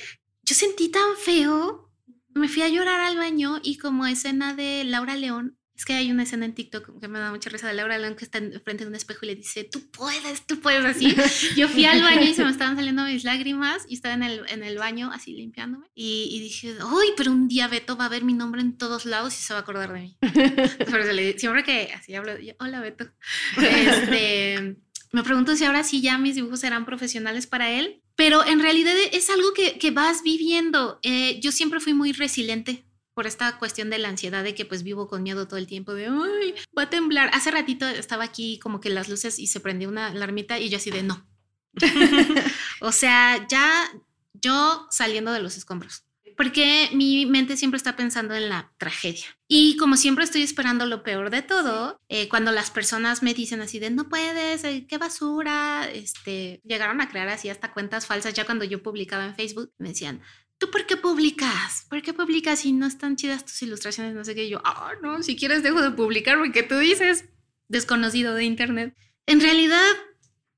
yo 0.52 0.56
sentí 0.56 0.90
tan 0.90 1.16
feo. 1.18 1.90
Me 2.34 2.50
fui 2.50 2.62
a 2.62 2.68
llorar 2.68 3.00
al 3.00 3.16
baño 3.16 3.62
y 3.64 3.78
como 3.78 4.06
escena 4.06 4.54
de 4.54 4.84
Laura 4.84 5.16
León, 5.16 5.58
es 5.74 5.86
que 5.86 5.94
hay 5.94 6.12
una 6.12 6.24
escena 6.24 6.44
en 6.44 6.54
TikTok 6.54 7.00
que 7.00 7.08
me 7.08 7.20
da 7.20 7.32
mucha 7.32 7.50
risa 7.50 7.70
de 7.70 7.74
Laura 7.74 7.98
León 7.98 8.18
que 8.18 8.26
está 8.26 8.40
frente 8.66 8.84
de 8.84 8.90
un 8.90 8.96
espejo 8.96 9.20
y 9.24 9.28
le 9.28 9.36
dice, 9.36 9.64
tú 9.64 9.90
puedes, 9.92 10.46
tú 10.46 10.60
puedes 10.60 10.84
así. 10.84 11.16
Yo 11.56 11.70
fui 11.70 11.86
al 11.86 12.04
baño 12.04 12.24
y 12.24 12.34
se 12.34 12.44
me 12.44 12.52
estaban 12.52 12.76
saliendo 12.76 13.06
mis 13.06 13.24
lágrimas 13.24 13.86
y 13.88 13.94
estaba 13.94 14.14
en 14.14 14.24
el, 14.24 14.42
en 14.50 14.64
el 14.64 14.78
baño 14.78 15.10
así 15.14 15.32
limpiándome 15.34 15.88
y, 15.96 16.38
dije, 16.42 16.76
uy, 16.84 17.14
pero 17.16 17.32
un 17.32 17.48
día 17.48 17.70
Beto 17.70 17.96
va 17.96 18.06
a 18.06 18.10
ver 18.10 18.26
mi 18.26 18.34
nombre 18.34 18.60
en 18.60 18.78
todos 18.78 19.06
lados 19.06 19.34
y 19.40 19.42
se 19.42 19.54
va 19.54 19.60
a 19.60 19.62
acordar 19.62 19.94
de 19.94 20.02
mí. 20.02 20.18
siempre 21.38 21.64
que 21.64 21.94
así 21.94 22.14
hablo, 22.14 22.38
yo, 22.38 22.56
hola 22.60 22.82
Beto. 22.82 23.10
Este, 23.58 24.76
me 25.14 25.24
pregunto 25.24 25.56
si 25.56 25.64
ahora 25.64 25.86
sí 25.86 26.02
ya 26.02 26.18
mis 26.18 26.36
dibujos 26.36 26.60
serán 26.60 26.86
profesionales 26.86 27.48
para 27.48 27.72
él, 27.72 28.02
pero 28.16 28.46
en 28.46 28.60
realidad 28.60 28.94
es 29.12 29.30
algo 29.30 29.54
que, 29.54 29.78
que 29.78 29.92
vas 29.92 30.24
viviendo. 30.24 31.00
Eh, 31.04 31.40
yo 31.42 31.52
siempre 31.52 31.80
fui 31.80 31.94
muy 31.94 32.12
resiliente 32.12 32.86
por 33.14 33.28
esta 33.28 33.58
cuestión 33.58 33.90
de 33.90 33.98
la 33.98 34.10
ansiedad 34.10 34.44
de 34.44 34.56
que 34.56 34.66
pues 34.66 34.84
vivo 34.84 35.08
con 35.08 35.24
miedo 35.24 35.48
todo 35.48 35.58
el 35.58 35.68
tiempo 35.68 35.94
de, 35.94 36.08
ay, 36.08 36.56
va 36.78 36.84
a 36.84 36.90
temblar. 36.90 37.30
Hace 37.34 37.52
ratito 37.52 37.88
estaba 37.88 38.24
aquí 38.24 38.60
como 38.60 38.80
que 38.80 38.90
las 38.90 39.10
luces 39.10 39.40
y 39.40 39.48
se 39.48 39.60
prendió 39.60 39.90
una 39.90 40.08
alarmita 40.08 40.60
y 40.60 40.70
yo 40.70 40.78
así 40.78 40.92
de, 40.92 41.04
no. 41.04 41.28
o 42.82 42.92
sea, 42.92 43.48
ya 43.48 43.90
yo 44.34 44.88
saliendo 44.90 45.32
de 45.32 45.42
los 45.42 45.58
escombros 45.58 46.06
porque 46.42 46.90
mi 46.92 47.28
mente 47.28 47.56
siempre 47.56 47.78
está 47.78 47.96
pensando 47.96 48.34
en 48.34 48.50
la 48.50 48.74
tragedia. 48.80 49.28
Y 49.48 49.78
como 49.78 49.96
siempre 49.96 50.24
estoy 50.24 50.42
esperando 50.42 50.88
lo 50.88 51.04
peor 51.04 51.30
de 51.30 51.44
todo, 51.44 52.02
eh, 52.10 52.30
cuando 52.30 52.52
las 52.52 52.72
personas 52.72 53.22
me 53.22 53.36
dicen 53.36 53.62
así 53.62 53.78
de 53.78 53.92
no 53.92 54.10
puedes, 54.10 54.64
eh, 54.64 54.88
qué 54.90 54.98
basura, 54.98 55.88
este, 55.94 56.60
llegaron 56.64 57.00
a 57.00 57.10
crear 57.10 57.30
así 57.30 57.50
hasta 57.50 57.72
cuentas 57.74 58.08
falsas 58.08 58.34
ya 58.34 58.44
cuando 58.44 58.66
yo 58.66 58.82
publicaba 58.82 59.24
en 59.24 59.36
Facebook, 59.36 59.72
me 59.78 59.90
decían, 59.90 60.20
¿tú 60.58 60.72
por 60.72 60.88
qué 60.88 60.98
publicas? 60.98 61.86
¿Por 61.88 62.02
qué 62.02 62.12
publicas 62.12 62.66
y 62.66 62.74
no 62.74 62.88
están 62.88 63.18
chidas 63.18 63.46
tus 63.46 63.62
ilustraciones? 63.62 64.16
No 64.16 64.26
sé 64.26 64.34
qué. 64.34 64.50
yo, 64.50 64.64
ah, 64.66 64.94
no, 65.04 65.22
si 65.22 65.36
quieres 65.36 65.62
dejo 65.62 65.84
de 65.84 65.92
publicar 65.92 66.40
porque 66.40 66.64
tú 66.64 66.76
dices, 66.80 67.26
desconocido 67.68 68.34
de 68.34 68.46
Internet. 68.46 68.98
En 69.28 69.42
realidad, 69.42 69.92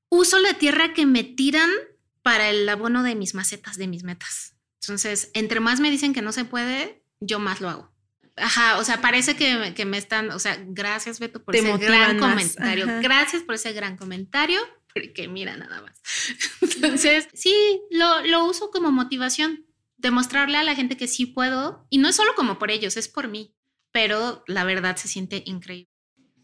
uso 0.08 0.38
la 0.38 0.54
tierra 0.54 0.94
que 0.94 1.04
me 1.04 1.24
tiran 1.24 1.68
para 2.22 2.48
el 2.48 2.66
abono 2.70 3.02
de 3.02 3.16
mis 3.16 3.34
macetas, 3.34 3.76
de 3.76 3.86
mis 3.86 4.02
metas. 4.02 4.53
Entonces, 4.84 5.30
entre 5.34 5.60
más 5.60 5.80
me 5.80 5.90
dicen 5.90 6.12
que 6.12 6.22
no 6.22 6.32
se 6.32 6.44
puede, 6.44 7.04
yo 7.20 7.38
más 7.38 7.60
lo 7.60 7.68
hago. 7.68 7.94
Ajá, 8.36 8.78
o 8.78 8.84
sea, 8.84 9.00
parece 9.00 9.36
que, 9.36 9.74
que 9.74 9.84
me 9.84 9.96
están, 9.96 10.30
o 10.30 10.38
sea, 10.38 10.58
gracias 10.66 11.20
Beto 11.20 11.44
por 11.44 11.54
ese 11.54 11.76
gran 11.78 12.18
comentario. 12.18 12.86
Gracias 13.00 13.42
por 13.42 13.54
ese 13.54 13.72
gran 13.72 13.96
comentario, 13.96 14.60
porque 14.92 15.28
mira 15.28 15.56
nada 15.56 15.82
más. 15.82 16.02
Entonces, 16.60 17.28
sí, 17.32 17.54
lo, 17.90 18.22
lo 18.22 18.44
uso 18.44 18.70
como 18.70 18.90
motivación, 18.90 19.66
demostrarle 19.96 20.58
a 20.58 20.64
la 20.64 20.74
gente 20.74 20.96
que 20.96 21.06
sí 21.06 21.26
puedo, 21.26 21.86
y 21.90 21.98
no 21.98 22.08
es 22.08 22.16
solo 22.16 22.34
como 22.34 22.58
por 22.58 22.70
ellos, 22.70 22.96
es 22.96 23.08
por 23.08 23.28
mí, 23.28 23.54
pero 23.92 24.42
la 24.48 24.64
verdad 24.64 24.96
se 24.96 25.06
siente 25.06 25.44
increíble. 25.46 25.93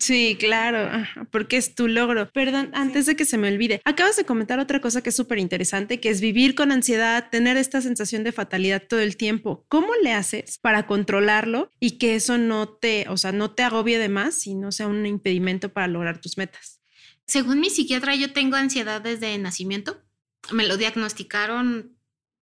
Sí, 0.00 0.38
claro, 0.40 1.06
porque 1.30 1.58
es 1.58 1.74
tu 1.74 1.86
logro. 1.86 2.32
Perdón, 2.32 2.70
antes 2.72 3.04
de 3.04 3.16
que 3.16 3.26
se 3.26 3.36
me 3.36 3.48
olvide, 3.48 3.82
acabas 3.84 4.16
de 4.16 4.24
comentar 4.24 4.58
otra 4.58 4.80
cosa 4.80 5.02
que 5.02 5.10
es 5.10 5.16
súper 5.16 5.38
interesante, 5.38 6.00
que 6.00 6.08
es 6.08 6.22
vivir 6.22 6.54
con 6.54 6.72
ansiedad, 6.72 7.28
tener 7.30 7.58
esta 7.58 7.82
sensación 7.82 8.24
de 8.24 8.32
fatalidad 8.32 8.82
todo 8.88 9.00
el 9.00 9.18
tiempo. 9.18 9.66
¿Cómo 9.68 9.88
le 10.02 10.14
haces 10.14 10.56
para 10.56 10.86
controlarlo 10.86 11.70
y 11.80 11.98
que 11.98 12.14
eso 12.14 12.38
no 12.38 12.66
te, 12.66 13.06
o 13.10 13.18
sea, 13.18 13.32
no 13.32 13.50
te 13.50 13.62
agobie 13.62 13.98
de 13.98 14.08
más 14.08 14.46
y 14.46 14.54
no 14.54 14.72
sea 14.72 14.86
un 14.86 15.04
impedimento 15.04 15.70
para 15.70 15.86
lograr 15.86 16.18
tus 16.18 16.38
metas? 16.38 16.80
Según 17.26 17.60
mi 17.60 17.68
psiquiatra, 17.68 18.14
yo 18.14 18.32
tengo 18.32 18.56
ansiedad 18.56 19.02
desde 19.02 19.36
nacimiento. 19.36 20.02
Me 20.50 20.66
lo 20.66 20.78
diagnosticaron 20.78 21.94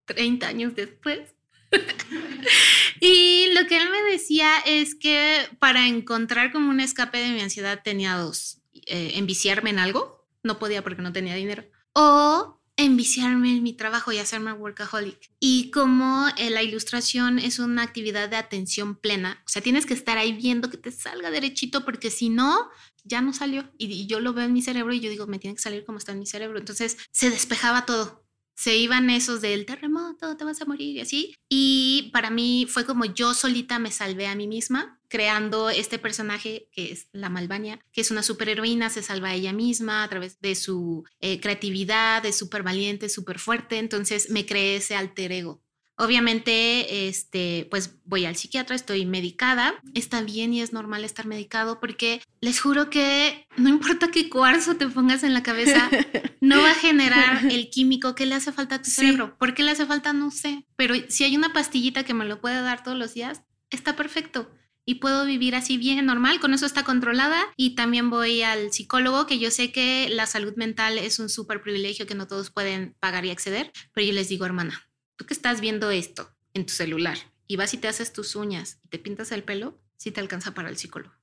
30 0.04 0.46
años 0.46 0.76
después. 0.76 1.34
y 3.00 3.46
lo 3.54 3.66
que 3.66 3.76
él 3.76 3.88
me 3.90 4.10
decía 4.10 4.58
es 4.66 4.94
que 4.94 5.48
para 5.58 5.86
encontrar 5.86 6.52
como 6.52 6.70
un 6.70 6.80
escape 6.80 7.18
de 7.18 7.30
mi 7.30 7.40
ansiedad 7.40 7.80
tenía 7.82 8.16
dos, 8.16 8.60
eh, 8.86 9.12
enviciarme 9.14 9.70
en 9.70 9.78
algo 9.78 10.18
no 10.42 10.58
podía 10.58 10.82
porque 10.82 11.02
no 11.02 11.12
tenía 11.12 11.34
dinero. 11.34 11.64
O 11.92 12.60
enviciarme 12.76 13.50
en 13.50 13.62
mi 13.62 13.72
trabajo 13.72 14.12
y 14.12 14.18
hacerme 14.18 14.52
workaholic. 14.52 15.32
Y 15.40 15.70
como 15.70 16.28
eh, 16.36 16.50
la 16.50 16.62
ilustración 16.62 17.38
es 17.38 17.58
una 17.58 17.82
actividad 17.82 18.28
de 18.28 18.36
atención 18.36 18.94
plena, 18.94 19.42
o 19.46 19.48
sea, 19.48 19.62
tienes 19.62 19.84
que 19.84 19.94
estar 19.94 20.16
ahí 20.16 20.32
viendo 20.32 20.70
que 20.70 20.76
te 20.76 20.92
salga 20.92 21.30
derechito 21.30 21.84
porque 21.84 22.10
si 22.10 22.30
no, 22.30 22.70
ya 23.04 23.20
no 23.20 23.32
salió. 23.32 23.70
Y, 23.78 23.86
y 23.92 24.06
yo 24.06 24.20
lo 24.20 24.32
veo 24.32 24.44
en 24.44 24.52
mi 24.52 24.62
cerebro 24.62 24.92
y 24.92 25.00
yo 25.00 25.10
digo, 25.10 25.26
me 25.26 25.40
tiene 25.40 25.56
que 25.56 25.62
salir 25.62 25.84
como 25.84 25.98
está 25.98 26.12
en 26.12 26.20
mi 26.20 26.26
cerebro. 26.26 26.58
Entonces 26.58 26.96
se 27.10 27.30
despejaba 27.30 27.84
todo 27.84 28.27
se 28.58 28.76
iban 28.76 29.08
esos 29.08 29.40
del 29.40 29.66
terremoto, 29.66 30.36
te 30.36 30.44
vas 30.44 30.60
a 30.60 30.64
morir 30.64 30.96
y 30.96 31.00
así. 31.00 31.34
Y 31.48 32.10
para 32.12 32.28
mí 32.28 32.66
fue 32.68 32.84
como 32.84 33.04
yo 33.04 33.32
solita 33.32 33.78
me 33.78 33.92
salvé 33.92 34.26
a 34.26 34.34
mí 34.34 34.48
misma, 34.48 35.00
creando 35.06 35.70
este 35.70 36.00
personaje 36.00 36.68
que 36.72 36.90
es 36.90 37.06
la 37.12 37.28
Malvania, 37.28 37.78
que 37.92 38.00
es 38.00 38.10
una 38.10 38.24
superheroína, 38.24 38.90
se 38.90 39.04
salva 39.04 39.28
a 39.28 39.34
ella 39.34 39.52
misma 39.52 40.02
a 40.02 40.08
través 40.08 40.40
de 40.40 40.56
su 40.56 41.04
eh, 41.20 41.38
creatividad, 41.38 42.26
es 42.26 42.36
súper 42.36 42.64
valiente, 42.64 43.08
súper 43.08 43.38
fuerte. 43.38 43.78
Entonces 43.78 44.28
me 44.28 44.44
creé 44.44 44.76
ese 44.76 44.96
alter 44.96 45.30
ego. 45.30 45.62
Obviamente, 45.98 47.08
este, 47.08 47.66
pues 47.70 47.96
voy 48.04 48.24
al 48.24 48.36
psiquiatra, 48.36 48.76
estoy 48.76 49.04
medicada. 49.04 49.74
Está 49.94 50.22
bien 50.22 50.54
y 50.54 50.62
es 50.62 50.72
normal 50.72 51.04
estar 51.04 51.26
medicado 51.26 51.80
porque 51.80 52.22
les 52.40 52.60
juro 52.60 52.88
que 52.88 53.46
no 53.56 53.68
importa 53.68 54.10
qué 54.12 54.30
cuarzo 54.30 54.76
te 54.76 54.86
pongas 54.86 55.24
en 55.24 55.34
la 55.34 55.42
cabeza, 55.42 55.90
no 56.40 56.62
va 56.62 56.70
a 56.70 56.74
generar 56.74 57.44
el 57.50 57.68
químico 57.68 58.14
que 58.14 58.26
le 58.26 58.36
hace 58.36 58.52
falta 58.52 58.76
a 58.76 58.82
tu 58.82 58.90
cerebro. 58.90 59.36
¿Por 59.38 59.54
qué 59.54 59.64
le 59.64 59.72
hace 59.72 59.86
falta? 59.86 60.12
No 60.12 60.30
sé. 60.30 60.64
Pero 60.76 60.94
si 61.08 61.24
hay 61.24 61.36
una 61.36 61.52
pastillita 61.52 62.04
que 62.04 62.14
me 62.14 62.24
lo 62.24 62.40
puede 62.40 62.62
dar 62.62 62.84
todos 62.84 62.96
los 62.96 63.14
días, 63.14 63.42
está 63.70 63.96
perfecto 63.96 64.50
y 64.88 64.94
puedo 64.94 65.26
vivir 65.26 65.54
así 65.54 65.76
bien 65.76 66.06
normal, 66.06 66.40
con 66.40 66.54
eso 66.54 66.64
está 66.64 66.82
controlada 66.82 67.42
y 67.56 67.74
también 67.74 68.08
voy 68.08 68.40
al 68.40 68.72
psicólogo, 68.72 69.26
que 69.26 69.38
yo 69.38 69.50
sé 69.50 69.70
que 69.70 70.08
la 70.08 70.24
salud 70.24 70.54
mental 70.56 70.96
es 70.96 71.18
un 71.18 71.28
súper 71.28 71.60
privilegio 71.60 72.06
que 72.06 72.14
no 72.14 72.26
todos 72.26 72.50
pueden 72.50 72.96
pagar 72.98 73.26
y 73.26 73.30
acceder, 73.30 73.70
pero 73.92 74.06
yo 74.06 74.14
les 74.14 74.30
digo, 74.30 74.46
hermana, 74.46 74.87
tú 75.18 75.26
que 75.26 75.34
estás 75.34 75.60
viendo 75.60 75.90
esto 75.90 76.32
en 76.54 76.64
tu 76.64 76.72
celular 76.72 77.18
y 77.46 77.56
vas 77.56 77.74
y 77.74 77.78
te 77.78 77.88
haces 77.88 78.12
tus 78.12 78.36
uñas 78.36 78.78
y 78.84 78.88
te 78.88 78.98
pintas 78.98 79.32
el 79.32 79.42
pelo, 79.42 79.78
sí 79.96 80.12
te 80.12 80.20
alcanza 80.20 80.54
para 80.54 80.70
el 80.70 80.78
psicólogo. 80.78 81.14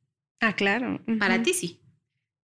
Ah, 0.42 0.54
claro. 0.54 1.02
Para 1.18 1.42
ti 1.42 1.54
sí. 1.54 1.82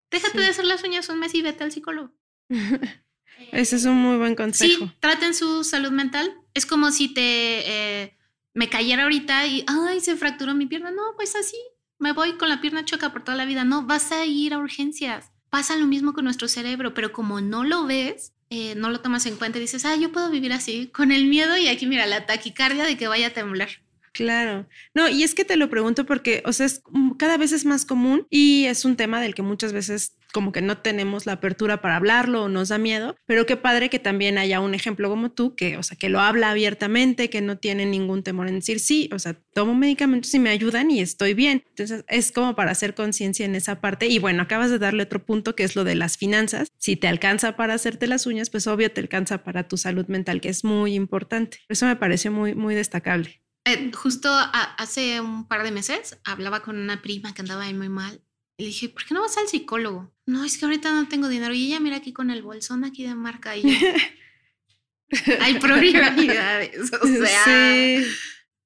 Déjate 0.09 0.39
de 0.39 0.47
hacer 0.47 0.65
las 0.65 0.83
uñas 0.83 1.09
un 1.09 1.19
mes 1.19 1.35
y 1.35 1.41
vete 1.41 1.63
al 1.63 1.71
psicólogo. 1.71 2.13
Ese 3.51 3.75
es 3.75 3.85
un 3.85 3.95
muy 3.95 4.17
buen 4.17 4.35
consejo. 4.35 4.85
Sí, 4.85 4.91
traten 4.99 5.33
su 5.33 5.63
salud 5.63 5.91
mental. 5.91 6.33
Es 6.53 6.65
como 6.65 6.91
si 6.91 7.13
te 7.13 7.21
eh, 7.21 8.17
me 8.53 8.69
cayera 8.69 9.03
ahorita 9.03 9.45
y 9.47 9.65
ay, 9.67 9.99
se 9.99 10.15
fracturó 10.15 10.55
mi 10.55 10.67
pierna. 10.67 10.91
No, 10.91 11.01
pues 11.15 11.35
así. 11.35 11.57
Me 11.99 12.13
voy 12.13 12.37
con 12.37 12.49
la 12.49 12.61
pierna 12.61 12.85
choca 12.85 13.11
por 13.11 13.23
toda 13.23 13.37
la 13.37 13.45
vida. 13.45 13.63
No, 13.63 13.85
vas 13.85 14.11
a 14.11 14.25
ir 14.25 14.53
a 14.53 14.59
urgencias. 14.59 15.31
Pasa 15.49 15.75
lo 15.75 15.85
mismo 15.85 16.13
con 16.13 16.23
nuestro 16.23 16.47
cerebro, 16.47 16.93
pero 16.93 17.11
como 17.11 17.41
no 17.41 17.63
lo 17.63 17.85
ves, 17.85 18.33
eh, 18.51 18.75
no 18.75 18.89
lo 18.89 18.99
tomas 18.99 19.25
en 19.25 19.37
cuenta 19.37 19.57
y 19.57 19.61
dices, 19.61 19.85
ah, 19.85 19.95
yo 19.95 20.11
puedo 20.11 20.29
vivir 20.29 20.51
así, 20.51 20.87
con 20.87 21.13
el 21.13 21.25
miedo 21.25 21.57
y 21.57 21.69
aquí 21.69 21.87
mira 21.87 22.05
la 22.05 22.25
taquicardia 22.25 22.83
de 22.83 22.97
que 22.97 23.07
vaya 23.07 23.27
a 23.27 23.33
temblar. 23.33 23.69
Claro. 24.11 24.67
No, 24.93 25.07
y 25.07 25.23
es 25.23 25.33
que 25.33 25.45
te 25.45 25.55
lo 25.55 25.69
pregunto 25.69 26.05
porque, 26.05 26.43
o 26.45 26.51
sea, 26.51 26.65
es, 26.65 26.83
cada 27.17 27.37
vez 27.37 27.53
es 27.53 27.63
más 27.63 27.85
común 27.85 28.27
y 28.29 28.65
es 28.65 28.83
un 28.83 28.97
tema 28.97 29.21
del 29.21 29.33
que 29.33 29.41
muchas 29.41 29.71
veces 29.71 30.17
como 30.31 30.51
que 30.51 30.61
no 30.61 30.77
tenemos 30.77 31.25
la 31.25 31.33
apertura 31.33 31.81
para 31.81 31.95
hablarlo 31.95 32.43
o 32.43 32.49
nos 32.49 32.69
da 32.69 32.77
miedo, 32.77 33.15
pero 33.25 33.45
qué 33.45 33.57
padre 33.57 33.89
que 33.89 33.99
también 33.99 34.37
haya 34.37 34.59
un 34.59 34.73
ejemplo 34.73 35.09
como 35.09 35.31
tú, 35.31 35.55
que, 35.55 35.77
o 35.77 35.83
sea, 35.83 35.97
que 35.97 36.09
lo 36.09 36.19
habla 36.19 36.51
abiertamente, 36.51 37.29
que 37.29 37.41
no 37.41 37.57
tiene 37.57 37.85
ningún 37.85 38.23
temor 38.23 38.47
en 38.47 38.55
decir, 38.55 38.79
sí, 38.79 39.09
o 39.13 39.19
sea, 39.19 39.37
tomo 39.53 39.75
medicamentos 39.75 40.33
y 40.33 40.39
me 40.39 40.49
ayudan 40.49 40.91
y 40.91 41.01
estoy 41.01 41.33
bien. 41.33 41.63
Entonces, 41.69 42.05
es 42.07 42.31
como 42.31 42.55
para 42.55 42.71
hacer 42.71 42.95
conciencia 42.95 43.45
en 43.45 43.55
esa 43.55 43.81
parte. 43.81 44.07
Y 44.07 44.19
bueno, 44.19 44.43
acabas 44.43 44.69
de 44.69 44.79
darle 44.79 45.03
otro 45.03 45.25
punto 45.25 45.55
que 45.55 45.63
es 45.63 45.75
lo 45.75 45.83
de 45.83 45.95
las 45.95 46.17
finanzas. 46.17 46.69
Si 46.77 46.95
te 46.95 47.07
alcanza 47.07 47.55
para 47.55 47.73
hacerte 47.73 48.07
las 48.07 48.25
uñas, 48.25 48.49
pues 48.49 48.67
obvio 48.67 48.91
te 48.91 49.01
alcanza 49.01 49.43
para 49.43 49.67
tu 49.67 49.77
salud 49.77 50.07
mental, 50.07 50.41
que 50.41 50.49
es 50.49 50.63
muy 50.63 50.95
importante. 50.95 51.59
Eso 51.69 51.85
me 51.85 51.95
pareció 51.95 52.31
muy, 52.31 52.55
muy 52.55 52.75
destacable. 52.75 53.41
Eh, 53.65 53.91
justo 53.93 54.29
hace 54.31 55.21
un 55.21 55.47
par 55.47 55.63
de 55.63 55.71
meses 55.71 56.19
hablaba 56.23 56.61
con 56.61 56.77
una 56.77 57.01
prima 57.01 57.33
que 57.33 57.41
andaba 57.41 57.63
ahí 57.63 57.73
muy 57.73 57.89
mal. 57.89 58.21
Y 58.61 58.65
le 58.65 58.67
dije, 58.67 58.89
¿por 58.89 59.03
qué 59.03 59.15
no 59.15 59.21
vas 59.21 59.39
al 59.39 59.47
psicólogo? 59.47 60.13
No, 60.27 60.45
es 60.45 60.55
que 60.55 60.65
ahorita 60.65 60.91
no 60.91 61.07
tengo 61.07 61.27
dinero. 61.27 61.51
Y 61.51 61.65
ella 61.65 61.79
mira 61.79 61.95
aquí 61.95 62.13
con 62.13 62.29
el 62.29 62.43
bolsón 62.43 62.83
aquí 62.83 63.03
de 63.03 63.15
marca. 63.15 63.57
Y 63.57 63.63
hay 65.39 65.57
prioridades. 65.57 66.93
O 66.93 67.07
sea, 67.07 67.45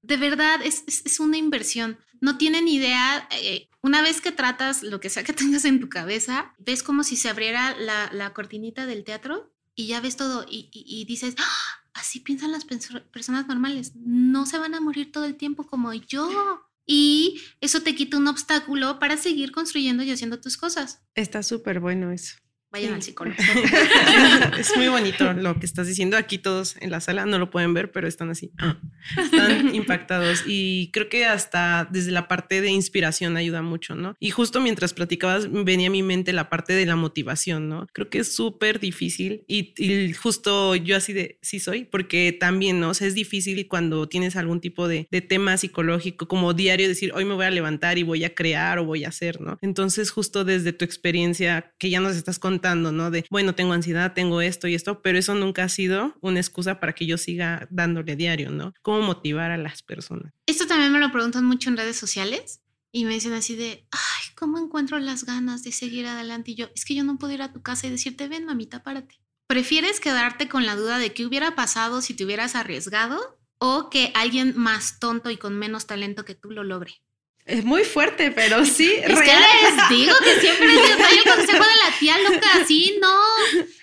de 0.02 0.18
verdad 0.18 0.60
es, 0.66 0.84
es, 0.86 1.18
una 1.22 1.38
inversión. 1.38 1.98
No 2.20 2.38
tienen 2.38 2.68
idea. 2.68 3.26
Eh, 3.32 3.70
una 3.80 4.02
vez 4.02 4.20
que 4.20 4.34
tratas 4.34 4.84
lo 4.84 5.00
que 5.00 5.10
sea 5.10 5.24
que 5.24 5.32
tengas 5.32 5.64
en 5.64 5.80
tu 5.80 5.88
cabeza, 5.88 6.54
ves 6.58 6.84
como 6.84 7.06
si 7.06 7.16
se 7.16 7.30
abriera 7.30 7.74
la, 7.80 8.10
la 8.12 8.34
cortinita 8.34 8.86
del 8.86 9.06
teatro 9.06 9.50
y 9.76 9.88
ya 9.88 10.02
ves 10.02 10.18
todo 10.18 10.46
y, 10.50 10.70
y, 10.74 11.06
dices, 11.06 11.36
¡Ah! 11.40 11.84
así 11.94 12.20
piensan 12.20 12.52
las 12.52 12.66
personas 12.66 13.48
normales, 13.48 13.94
no 13.96 14.46
se 14.46 14.58
van 14.58 14.76
a 14.76 14.82
morir 14.82 15.14
todo 15.14 15.24
el 15.24 15.38
tiempo 15.38 15.66
como 15.66 15.94
yo. 15.94 16.68
Y 16.86 17.42
eso 17.62 17.82
te 17.82 17.96
quita 17.96 18.18
un 18.18 18.28
obstáculo 18.28 19.00
para 19.00 19.18
seguir 19.18 19.52
construyendo 19.52 20.04
y 20.04 20.12
haciendo 20.12 20.40
tus 20.40 20.58
cosas. 20.58 21.04
Está 21.16 21.42
súper 21.44 21.80
bueno 21.80 22.12
eso. 22.12 22.36
Vayan 22.76 22.96
al 22.96 23.02
psicólogo. 23.02 23.38
es 24.60 24.76
muy 24.76 24.90
bonito 24.90 25.32
lo 25.32 25.58
que 25.58 25.66
estás 25.66 25.88
diciendo. 25.88 26.18
Aquí 26.18 26.38
todos 26.38 26.76
en 26.82 26.92
la 26.92 27.00
sala 27.00 27.26
no 27.26 27.40
lo 27.40 27.50
pueden 27.50 27.74
ver, 27.74 27.90
pero 27.94 28.06
están 28.06 28.30
así. 28.30 28.52
Ah. 28.58 28.78
Están 29.18 29.74
impactados. 29.74 30.44
Y 30.46 30.90
creo 30.92 31.08
que 31.08 31.26
hasta 31.26 31.88
desde 31.90 32.12
la 32.12 32.28
parte 32.28 32.60
de 32.60 32.72
inspiración 32.72 33.38
ayuda 33.38 33.62
mucho, 33.62 33.96
¿no? 33.96 34.18
Y 34.20 34.32
justo 34.32 34.60
mientras 34.60 34.94
platicabas, 34.94 35.50
venía 35.50 35.88
a 35.88 35.90
mi 35.90 36.04
mente 36.04 36.34
la 36.34 36.50
parte 36.50 36.74
de 36.74 36.86
la 36.86 36.98
motivación, 36.98 37.70
¿no? 37.70 37.88
Creo 37.94 38.10
que 38.10 38.20
es 38.20 38.36
súper 38.36 38.82
difícil. 38.82 39.46
Y, 39.48 40.12
justo 40.12 40.76
yo 40.76 40.98
así 40.98 41.14
de 41.14 41.40
sí 41.42 41.62
soy, 41.62 41.86
porque 41.86 42.36
también, 42.38 42.82
¿no? 42.82 42.90
O 42.90 42.94
sea, 42.94 43.08
es 43.08 43.16
difícil 43.16 43.70
cuando 43.70 44.10
tienes 44.10 44.36
algún 44.36 44.60
tipo 44.60 44.90
de, 44.90 45.08
de 45.10 45.22
tema 45.22 45.56
psicológico, 45.56 46.28
como 46.28 46.54
diario, 46.54 46.90
decir, 46.90 47.14
hoy 47.14 47.24
me 47.24 47.36
voy 47.36 47.46
a 47.46 47.52
levantar 47.52 47.98
y 47.98 48.04
voy 48.04 48.26
a 48.26 48.36
crear 48.36 48.80
o 48.80 48.84
voy 48.84 49.06
a 49.06 49.08
hacer, 49.08 49.40
¿no? 49.40 49.58
Entonces, 49.62 50.12
justo 50.12 50.44
desde 50.44 50.74
tu 50.74 50.84
experiencia 50.84 51.74
que 51.78 51.90
ya 51.90 52.02
nos 52.02 52.18
estás 52.18 52.38
contando, 52.38 52.65
¿no? 52.74 53.12
De, 53.12 53.26
bueno, 53.30 53.54
tengo 53.54 53.74
ansiedad, 53.74 54.14
tengo 54.14 54.42
esto 54.42 54.68
y 54.68 54.74
esto, 54.74 55.02
pero 55.02 55.20
eso 55.20 55.36
nunca 55.36 55.64
ha 55.64 55.70
sido 55.70 56.16
una 56.22 56.40
excusa 56.40 56.80
para 56.80 56.94
que 56.94 57.06
yo 57.06 57.18
siga 57.18 57.68
dándole 57.70 58.16
diario, 58.16 58.50
¿no? 58.50 58.74
¿Cómo 58.82 59.02
motivar 59.02 59.52
a 59.52 59.58
las 59.58 59.84
personas? 59.84 60.34
Esto 60.48 60.66
también 60.66 60.92
me 60.92 61.00
lo 61.00 61.12
preguntan 61.12 61.46
mucho 61.46 61.70
en 61.70 61.78
redes 61.78 61.98
sociales 61.98 62.62
y 62.92 63.06
me 63.06 63.14
dicen 63.14 63.34
así 63.34 63.56
de, 63.56 63.86
ay, 63.92 64.34
¿cómo 64.36 64.58
encuentro 64.58 64.98
las 64.98 65.26
ganas 65.26 65.64
de 65.64 65.72
seguir 65.72 66.08
adelante? 66.08 66.52
Y 66.52 66.56
yo, 66.56 66.70
es 66.74 66.86
que 66.86 66.96
yo 66.96 67.04
no 67.04 67.18
puedo 67.18 67.34
ir 67.34 67.42
a 67.42 67.54
tu 67.54 67.62
casa 67.62 67.86
y 67.86 67.92
decirte, 67.92 68.28
ven, 68.28 68.46
mamita, 68.46 68.82
párate. 68.82 69.20
¿Prefieres 69.48 70.00
quedarte 70.00 70.48
con 70.48 70.66
la 70.66 70.76
duda 70.76 70.98
de 70.98 71.14
qué 71.14 71.26
hubiera 71.26 71.56
pasado 71.56 72.02
si 72.02 72.16
te 72.16 72.26
hubieras 72.26 72.56
arriesgado 72.56 73.38
o 73.60 73.90
que 73.90 74.12
alguien 74.16 74.54
más 74.58 75.00
tonto 75.00 75.30
y 75.30 75.38
con 75.38 75.58
menos 75.58 75.86
talento 75.86 76.26
que 76.26 76.34
tú 76.34 76.50
lo 76.50 76.64
logre? 76.64 76.94
Es 77.46 77.64
muy 77.64 77.84
fuerte, 77.84 78.32
pero 78.32 78.66
sí. 78.66 78.92
Es 79.04 79.22
que 79.22 79.32
les 79.32 79.90
digo 79.90 80.16
que 80.24 80.40
siempre 80.40 80.68
les 80.68 80.98
doy 80.98 81.18
el 81.18 81.32
consejo 81.32 81.64
de 81.64 81.76
la 81.76 82.00
tía 82.00 82.18
loca. 82.18 82.66
Sí, 82.68 82.98
no. 83.00 83.16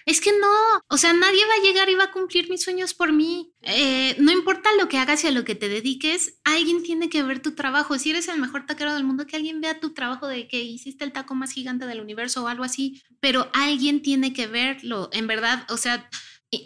Es 0.04 0.20
que 0.20 0.32
no. 0.32 0.82
O 0.88 0.98
sea, 0.98 1.12
nadie 1.12 1.46
va 1.46 1.54
a 1.54 1.62
llegar 1.62 1.88
y 1.88 1.94
va 1.94 2.04
a 2.04 2.10
cumplir 2.10 2.50
mis 2.50 2.64
sueños 2.64 2.92
por 2.92 3.12
mí. 3.12 3.52
Eh, 3.62 4.16
no 4.18 4.32
importa 4.32 4.68
lo 4.78 4.88
que 4.88 4.98
hagas 4.98 5.22
y 5.22 5.28
a 5.28 5.30
lo 5.30 5.44
que 5.44 5.54
te 5.54 5.68
dediques, 5.68 6.40
alguien 6.42 6.82
tiene 6.82 7.08
que 7.08 7.22
ver 7.22 7.40
tu 7.40 7.54
trabajo. 7.54 7.96
Si 7.98 8.10
eres 8.10 8.26
el 8.26 8.40
mejor 8.40 8.66
taquero 8.66 8.94
del 8.94 9.04
mundo, 9.04 9.28
que 9.28 9.36
alguien 9.36 9.60
vea 9.60 9.78
tu 9.78 9.94
trabajo 9.94 10.26
de 10.26 10.48
que 10.48 10.60
hiciste 10.60 11.04
el 11.04 11.12
taco 11.12 11.36
más 11.36 11.52
gigante 11.52 11.86
del 11.86 12.00
universo 12.00 12.42
o 12.42 12.48
algo 12.48 12.64
así. 12.64 13.00
Pero 13.20 13.48
alguien 13.52 14.02
tiene 14.02 14.32
que 14.32 14.48
verlo. 14.48 15.08
En 15.12 15.28
verdad, 15.28 15.66
o 15.70 15.76
sea 15.76 16.08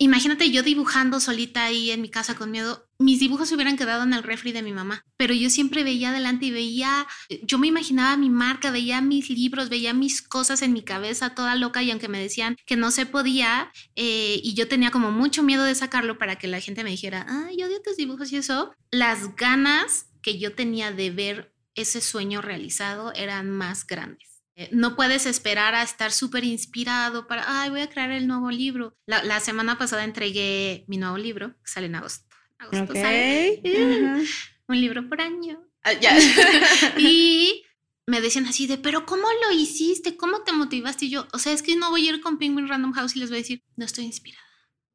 Imagínate 0.01 0.51
yo 0.51 0.65
dibujando 0.65 1.21
solita 1.21 1.65
ahí 1.65 1.93
en 1.93 2.03
mi 2.03 2.11
casa 2.11 2.35
con 2.35 2.51
miedo. 2.51 2.89
Mis 2.99 3.21
dibujos 3.21 3.49
se 3.49 3.55
hubieran 3.55 3.77
quedado 3.77 4.03
en 4.03 4.15
el 4.15 4.25
refri 4.25 4.51
de 4.51 4.63
mi 4.63 4.73
mamá, 4.73 5.05
pero 5.17 5.33
yo 5.33 5.49
siempre 5.49 5.85
veía 5.85 6.11
adelante 6.11 6.47
y 6.47 6.51
veía, 6.51 7.07
yo 7.43 7.59
me 7.59 7.69
imaginaba 7.69 8.17
mi 8.17 8.29
marca, 8.29 8.73
veía 8.73 9.01
mis 9.01 9.31
libros, 9.31 9.69
veía 9.69 9.95
mis 9.95 10.23
cosas 10.23 10.63
en 10.63 10.73
mi 10.73 10.83
cabeza 10.83 11.37
toda 11.37 11.55
loca 11.55 11.85
y 11.85 11.93
aunque 11.93 12.09
me 12.09 12.21
decían 12.21 12.57
que 12.67 12.75
no 12.75 12.91
se 12.91 13.07
podía 13.07 13.71
eh, 13.95 14.41
y 14.43 14.55
yo 14.55 14.67
tenía 14.67 14.91
como 14.91 15.13
mucho 15.13 15.45
miedo 15.45 15.63
de 15.63 15.77
sacarlo 15.77 16.19
para 16.19 16.35
que 16.35 16.49
la 16.49 16.61
gente 16.61 16.83
me 16.83 16.91
dijera, 16.91 17.25
ay, 17.29 17.57
yo 17.57 17.67
odio 17.67 17.81
tus 17.81 17.97
dibujos 17.97 18.33
y 18.33 18.39
eso, 18.39 18.73
las 18.91 19.37
ganas 19.37 20.07
que 20.21 20.39
yo 20.39 20.53
tenía 20.53 20.91
de 20.91 21.11
ver 21.11 21.55
ese 21.77 22.01
sueño 22.01 22.43
realizado 22.43 23.13
eran 23.15 23.51
más 23.51 23.87
grandes. 23.87 24.36
Eh, 24.59 24.71
no 24.73 24.97
puedes 24.97 25.27
esperar 25.27 25.75
a 25.75 25.83
estar 25.83 26.13
súper 26.13 26.43
inspirado 26.45 27.27
para, 27.27 27.45
ay, 27.47 27.69
voy 27.69 27.83
a 27.83 27.91
crear 27.91 28.11
el 28.11 28.27
nuevo 28.27 28.51
libro. 28.51 28.97
La, 29.07 29.39
semana 29.41 29.77
pasada 29.77 30.03
entregué 30.03 30.85
mi 30.89 30.97
nuevo 30.97 31.19
libro, 31.19 31.51
que 31.63 31.71
sale 31.71 31.87
en 31.87 31.97
agosto. 31.97 32.35
agosto 32.59 32.95
sale. 32.95 33.61
Un 34.69 34.81
libro 34.81 35.07
por 35.09 35.21
año. 35.21 35.63
Ah, 35.85 35.93
y 36.99 37.65
me 38.07 38.23
decían 38.23 38.47
así 38.47 38.67
de, 38.67 38.79
pero 38.79 39.05
¿cómo 39.05 39.27
lo 39.43 39.53
hiciste? 39.53 40.17
¿Cómo 40.17 40.43
te 40.43 40.53
motivaste? 40.53 41.05
Y 41.05 41.11
yo, 41.11 41.29
o 41.33 41.39
sea, 41.39 41.53
es 41.53 41.63
que 41.63 41.77
no 41.77 41.91
voy 41.91 42.09
a 42.09 42.15
ir 42.15 42.21
con 42.23 42.39
Penguin 42.39 42.67
Random 42.67 42.93
House 42.93 43.15
y 43.15 43.21
les 43.21 43.29
voy 43.29 43.39
a 43.39 43.43
decir, 43.43 43.63
no 43.77 43.85
estoy 43.85 44.05
inspirada. 44.05 44.43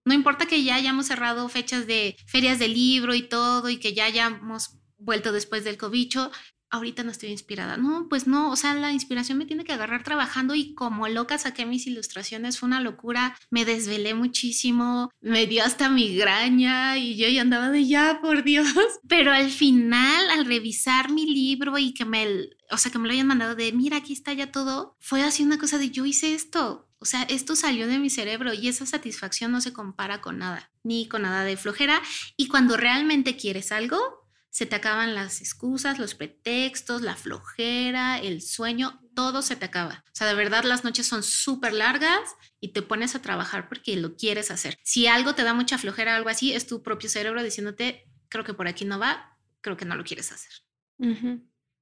No 0.05 0.15
importa 0.15 0.47
que 0.47 0.63
ya 0.63 0.75
hayamos 0.75 1.05
cerrado 1.05 1.47
fechas 1.49 1.85
de 1.85 2.17
ferias 2.25 2.57
de 2.57 2.67
libro 2.67 3.13
y 3.13 3.21
todo 3.21 3.69
y 3.69 3.77
que 3.77 3.93
ya 3.93 4.05
hayamos 4.05 4.79
vuelto 4.97 5.31
después 5.31 5.63
del 5.63 5.77
cobicho, 5.77 6.31
ahorita 6.71 7.03
no 7.03 7.11
estoy 7.11 7.29
inspirada. 7.29 7.77
No, 7.77 8.07
pues 8.09 8.25
no, 8.25 8.49
o 8.49 8.55
sea, 8.55 8.73
la 8.73 8.91
inspiración 8.91 9.37
me 9.37 9.45
tiene 9.45 9.63
que 9.63 9.73
agarrar 9.73 10.03
trabajando 10.03 10.55
y 10.55 10.73
como 10.73 11.07
loca 11.07 11.37
saqué 11.37 11.65
mis 11.65 11.85
ilustraciones, 11.85 12.57
fue 12.57 12.67
una 12.67 12.81
locura, 12.81 13.37
me 13.49 13.65
desvelé 13.65 14.13
muchísimo, 14.13 15.11
me 15.21 15.45
dio 15.45 15.63
hasta 15.63 15.89
migraña 15.89 16.97
y 16.97 17.17
yo 17.17 17.27
ya 17.27 17.41
andaba 17.41 17.69
de 17.69 17.85
ya, 17.85 18.19
por 18.21 18.43
Dios. 18.43 18.67
Pero 19.07 19.31
al 19.31 19.51
final, 19.51 20.29
al 20.29 20.45
revisar 20.45 21.11
mi 21.11 21.25
libro 21.25 21.77
y 21.77 21.93
que 21.93 22.05
me, 22.05 22.49
o 22.71 22.77
sea, 22.77 22.91
que 22.91 22.97
me 22.97 23.07
lo 23.07 23.13
hayan 23.13 23.27
mandado 23.27 23.55
de, 23.55 23.71
mira, 23.73 23.97
aquí 23.97 24.13
está 24.13 24.33
ya 24.33 24.51
todo, 24.51 24.95
fue 24.99 25.21
así 25.23 25.43
una 25.43 25.59
cosa 25.59 25.77
de, 25.77 25.91
yo 25.91 26.05
hice 26.05 26.33
esto. 26.33 26.87
O 26.99 27.05
sea, 27.05 27.23
esto 27.23 27.55
salió 27.55 27.87
de 27.87 27.97
mi 27.97 28.11
cerebro 28.11 28.53
y 28.53 28.67
esa 28.67 28.85
satisfacción 28.85 29.51
no 29.51 29.59
se 29.59 29.73
compara 29.73 30.21
con 30.21 30.37
nada, 30.37 30.71
ni 30.83 31.07
con 31.07 31.23
nada 31.23 31.43
de 31.43 31.57
flojera. 31.57 31.99
Y 32.37 32.47
cuando 32.47 32.77
realmente 32.77 33.35
quieres 33.37 33.71
algo, 33.71 34.20
se 34.51 34.65
te 34.65 34.75
acaban 34.75 35.15
las 35.15 35.39
excusas, 35.39 35.97
los 35.97 36.13
pretextos, 36.13 37.01
la 37.01 37.15
flojera, 37.15 38.19
el 38.19 38.41
sueño, 38.41 39.01
todo 39.15 39.41
se 39.41 39.55
te 39.55 39.65
acaba. 39.65 40.03
O 40.07 40.15
sea, 40.15 40.27
de 40.27 40.35
verdad 40.35 40.65
las 40.65 40.83
noches 40.83 41.07
son 41.07 41.23
súper 41.23 41.73
largas 41.73 42.35
y 42.59 42.73
te 42.73 42.81
pones 42.81 43.15
a 43.15 43.21
trabajar 43.21 43.69
porque 43.69 43.95
lo 43.95 44.15
quieres 44.15 44.51
hacer. 44.51 44.77
Si 44.83 45.07
algo 45.07 45.35
te 45.35 45.43
da 45.43 45.53
mucha 45.53 45.77
flojera, 45.77 46.15
algo 46.15 46.29
así, 46.29 46.53
es 46.53 46.67
tu 46.67 46.83
propio 46.83 47.09
cerebro 47.09 47.41
diciéndote, 47.41 48.05
creo 48.27 48.43
que 48.43 48.53
por 48.53 48.67
aquí 48.67 48.83
no 48.83 48.99
va, 48.99 49.37
creo 49.61 49.77
que 49.77 49.85
no 49.85 49.95
lo 49.95 50.03
quieres 50.03 50.31
hacer. 50.33 50.51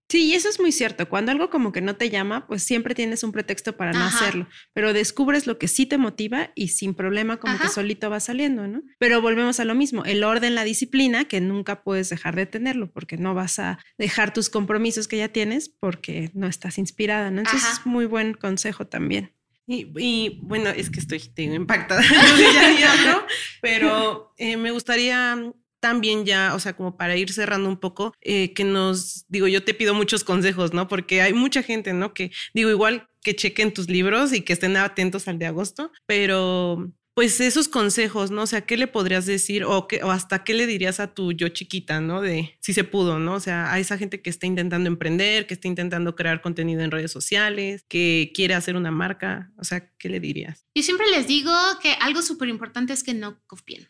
Sí, 0.10 0.26
y 0.26 0.34
eso 0.34 0.50
es 0.50 0.60
muy 0.60 0.72
cierto. 0.72 1.08
Cuando 1.08 1.32
algo 1.32 1.52
como 1.52 1.72
que 1.72 1.82
no 1.82 1.96
te 1.96 2.10
llama, 2.10 2.48
pues 2.48 2.64
siempre 2.64 2.96
tienes 2.96 3.24
un 3.24 3.32
pretexto 3.32 3.78
para 3.78 3.94
no 3.94 4.04
hacerlo, 4.04 4.48
pero 4.74 4.92
descubres 4.92 5.46
lo 5.46 5.60
que 5.60 5.68
sí 5.68 5.86
te 5.86 6.00
motiva 6.00 6.52
y 6.56 6.70
sin 6.70 6.96
problema 6.96 7.38
como 7.38 7.60
que 7.60 7.68
solito 7.68 8.10
va 8.10 8.20
saliendo, 8.20 8.68
¿no? 8.68 8.82
Pero 8.98 9.22
volvemos 9.22 9.60
a 9.60 9.66
lo 9.66 9.76
mismo, 9.76 10.04
el 10.06 10.24
orden, 10.24 10.56
la 10.56 10.64
disciplina, 10.64 11.26
que 11.26 11.42
nunca 11.42 11.84
puedes 11.84 12.10
dejar 12.10 12.36
de 12.36 12.48
tenerlo 12.48 12.92
porque 12.92 13.18
no 13.18 13.36
vas 13.36 13.60
a 13.60 13.78
dejar 14.00 14.34
tus 14.34 14.50
compromisos 14.50 15.08
que 15.08 15.18
ya 15.18 15.28
tienes 15.28 15.70
porque 15.70 16.32
no 16.34 16.48
estás 16.48 16.80
inspirada, 16.80 17.30
¿no? 17.30 17.42
Entonces 17.42 17.70
es 17.74 17.86
muy 17.86 18.08
buen 18.08 18.34
consejo 18.34 18.88
también. 18.88 19.36
Y, 19.72 20.40
bueno, 20.42 20.72
es 20.72 20.90
que 20.90 21.00
estoy 21.00 21.22
impactada, 21.38 22.02
pero 23.62 24.34
eh, 24.38 24.58
me 24.58 24.72
gustaría 24.72 25.38
también 25.80 26.26
ya, 26.26 26.54
o 26.56 26.60
sea, 26.60 26.76
como 26.76 26.98
para 26.98 27.16
ir 27.16 27.32
cerrando 27.32 27.70
un 27.70 27.78
poco, 27.78 28.14
eh, 28.22 28.54
que 28.54 28.64
nos, 28.64 29.26
digo, 29.28 29.48
yo 29.48 29.64
te 29.64 29.74
pido 29.74 29.94
muchos 29.94 30.24
consejos, 30.24 30.74
¿no? 30.74 30.88
Porque 30.88 31.22
hay 31.22 31.34
mucha 31.34 31.64
gente, 31.64 31.94
¿no? 31.94 32.14
Que 32.14 32.32
digo, 32.54 32.70
igual 32.70 33.10
que 33.22 33.36
chequen 33.36 33.74
tus 33.74 33.90
libros 33.90 34.34
y 34.34 34.42
que 34.42 34.54
estén 34.54 34.78
atentos 34.78 35.28
al 35.28 35.40
de 35.40 35.46
agosto, 35.46 35.92
pero 36.06 36.92
pues 37.20 37.42
esos 37.42 37.68
consejos, 37.68 38.32
¿no? 38.32 38.44
O 38.44 38.48
sea, 38.48 38.62
¿qué 38.62 38.78
le 38.78 38.88
podrías 38.88 39.26
decir 39.26 39.66
o, 39.66 39.90
qué, 39.90 40.02
o 40.04 40.10
hasta 40.10 40.46
qué 40.46 40.54
le 40.54 40.66
dirías 40.66 41.02
a 41.02 41.14
tu 41.14 41.34
yo 41.34 41.50
chiquita, 41.50 42.00
¿no? 42.00 42.22
De 42.22 42.58
si 42.62 42.74
se 42.74 42.86
pudo, 42.86 43.20
¿no? 43.20 43.34
O 43.34 43.40
sea, 43.42 43.74
a 43.74 43.80
esa 43.80 43.98
gente 43.98 44.22
que 44.22 44.30
está 44.30 44.48
intentando 44.48 44.88
emprender, 44.88 45.46
que 45.46 45.54
está 45.54 45.68
intentando 45.68 46.16
crear 46.16 46.42
contenido 46.42 46.82
en 46.82 46.92
redes 46.92 47.12
sociales, 47.12 47.84
que 47.90 48.32
quiere 48.34 48.54
hacer 48.54 48.78
una 48.78 48.92
marca, 48.92 49.52
o 49.58 49.66
sea, 49.66 49.92
¿qué 49.98 50.08
le 50.08 50.22
dirías? 50.22 50.66
Yo 50.74 50.82
siempre 50.82 51.08
les 51.12 51.28
digo 51.28 51.52
que 51.82 51.92
algo 52.00 52.22
súper 52.22 52.48
importante 52.48 52.94
es 52.94 53.04
que 53.04 53.14
no 53.14 53.42
copien, 53.48 53.90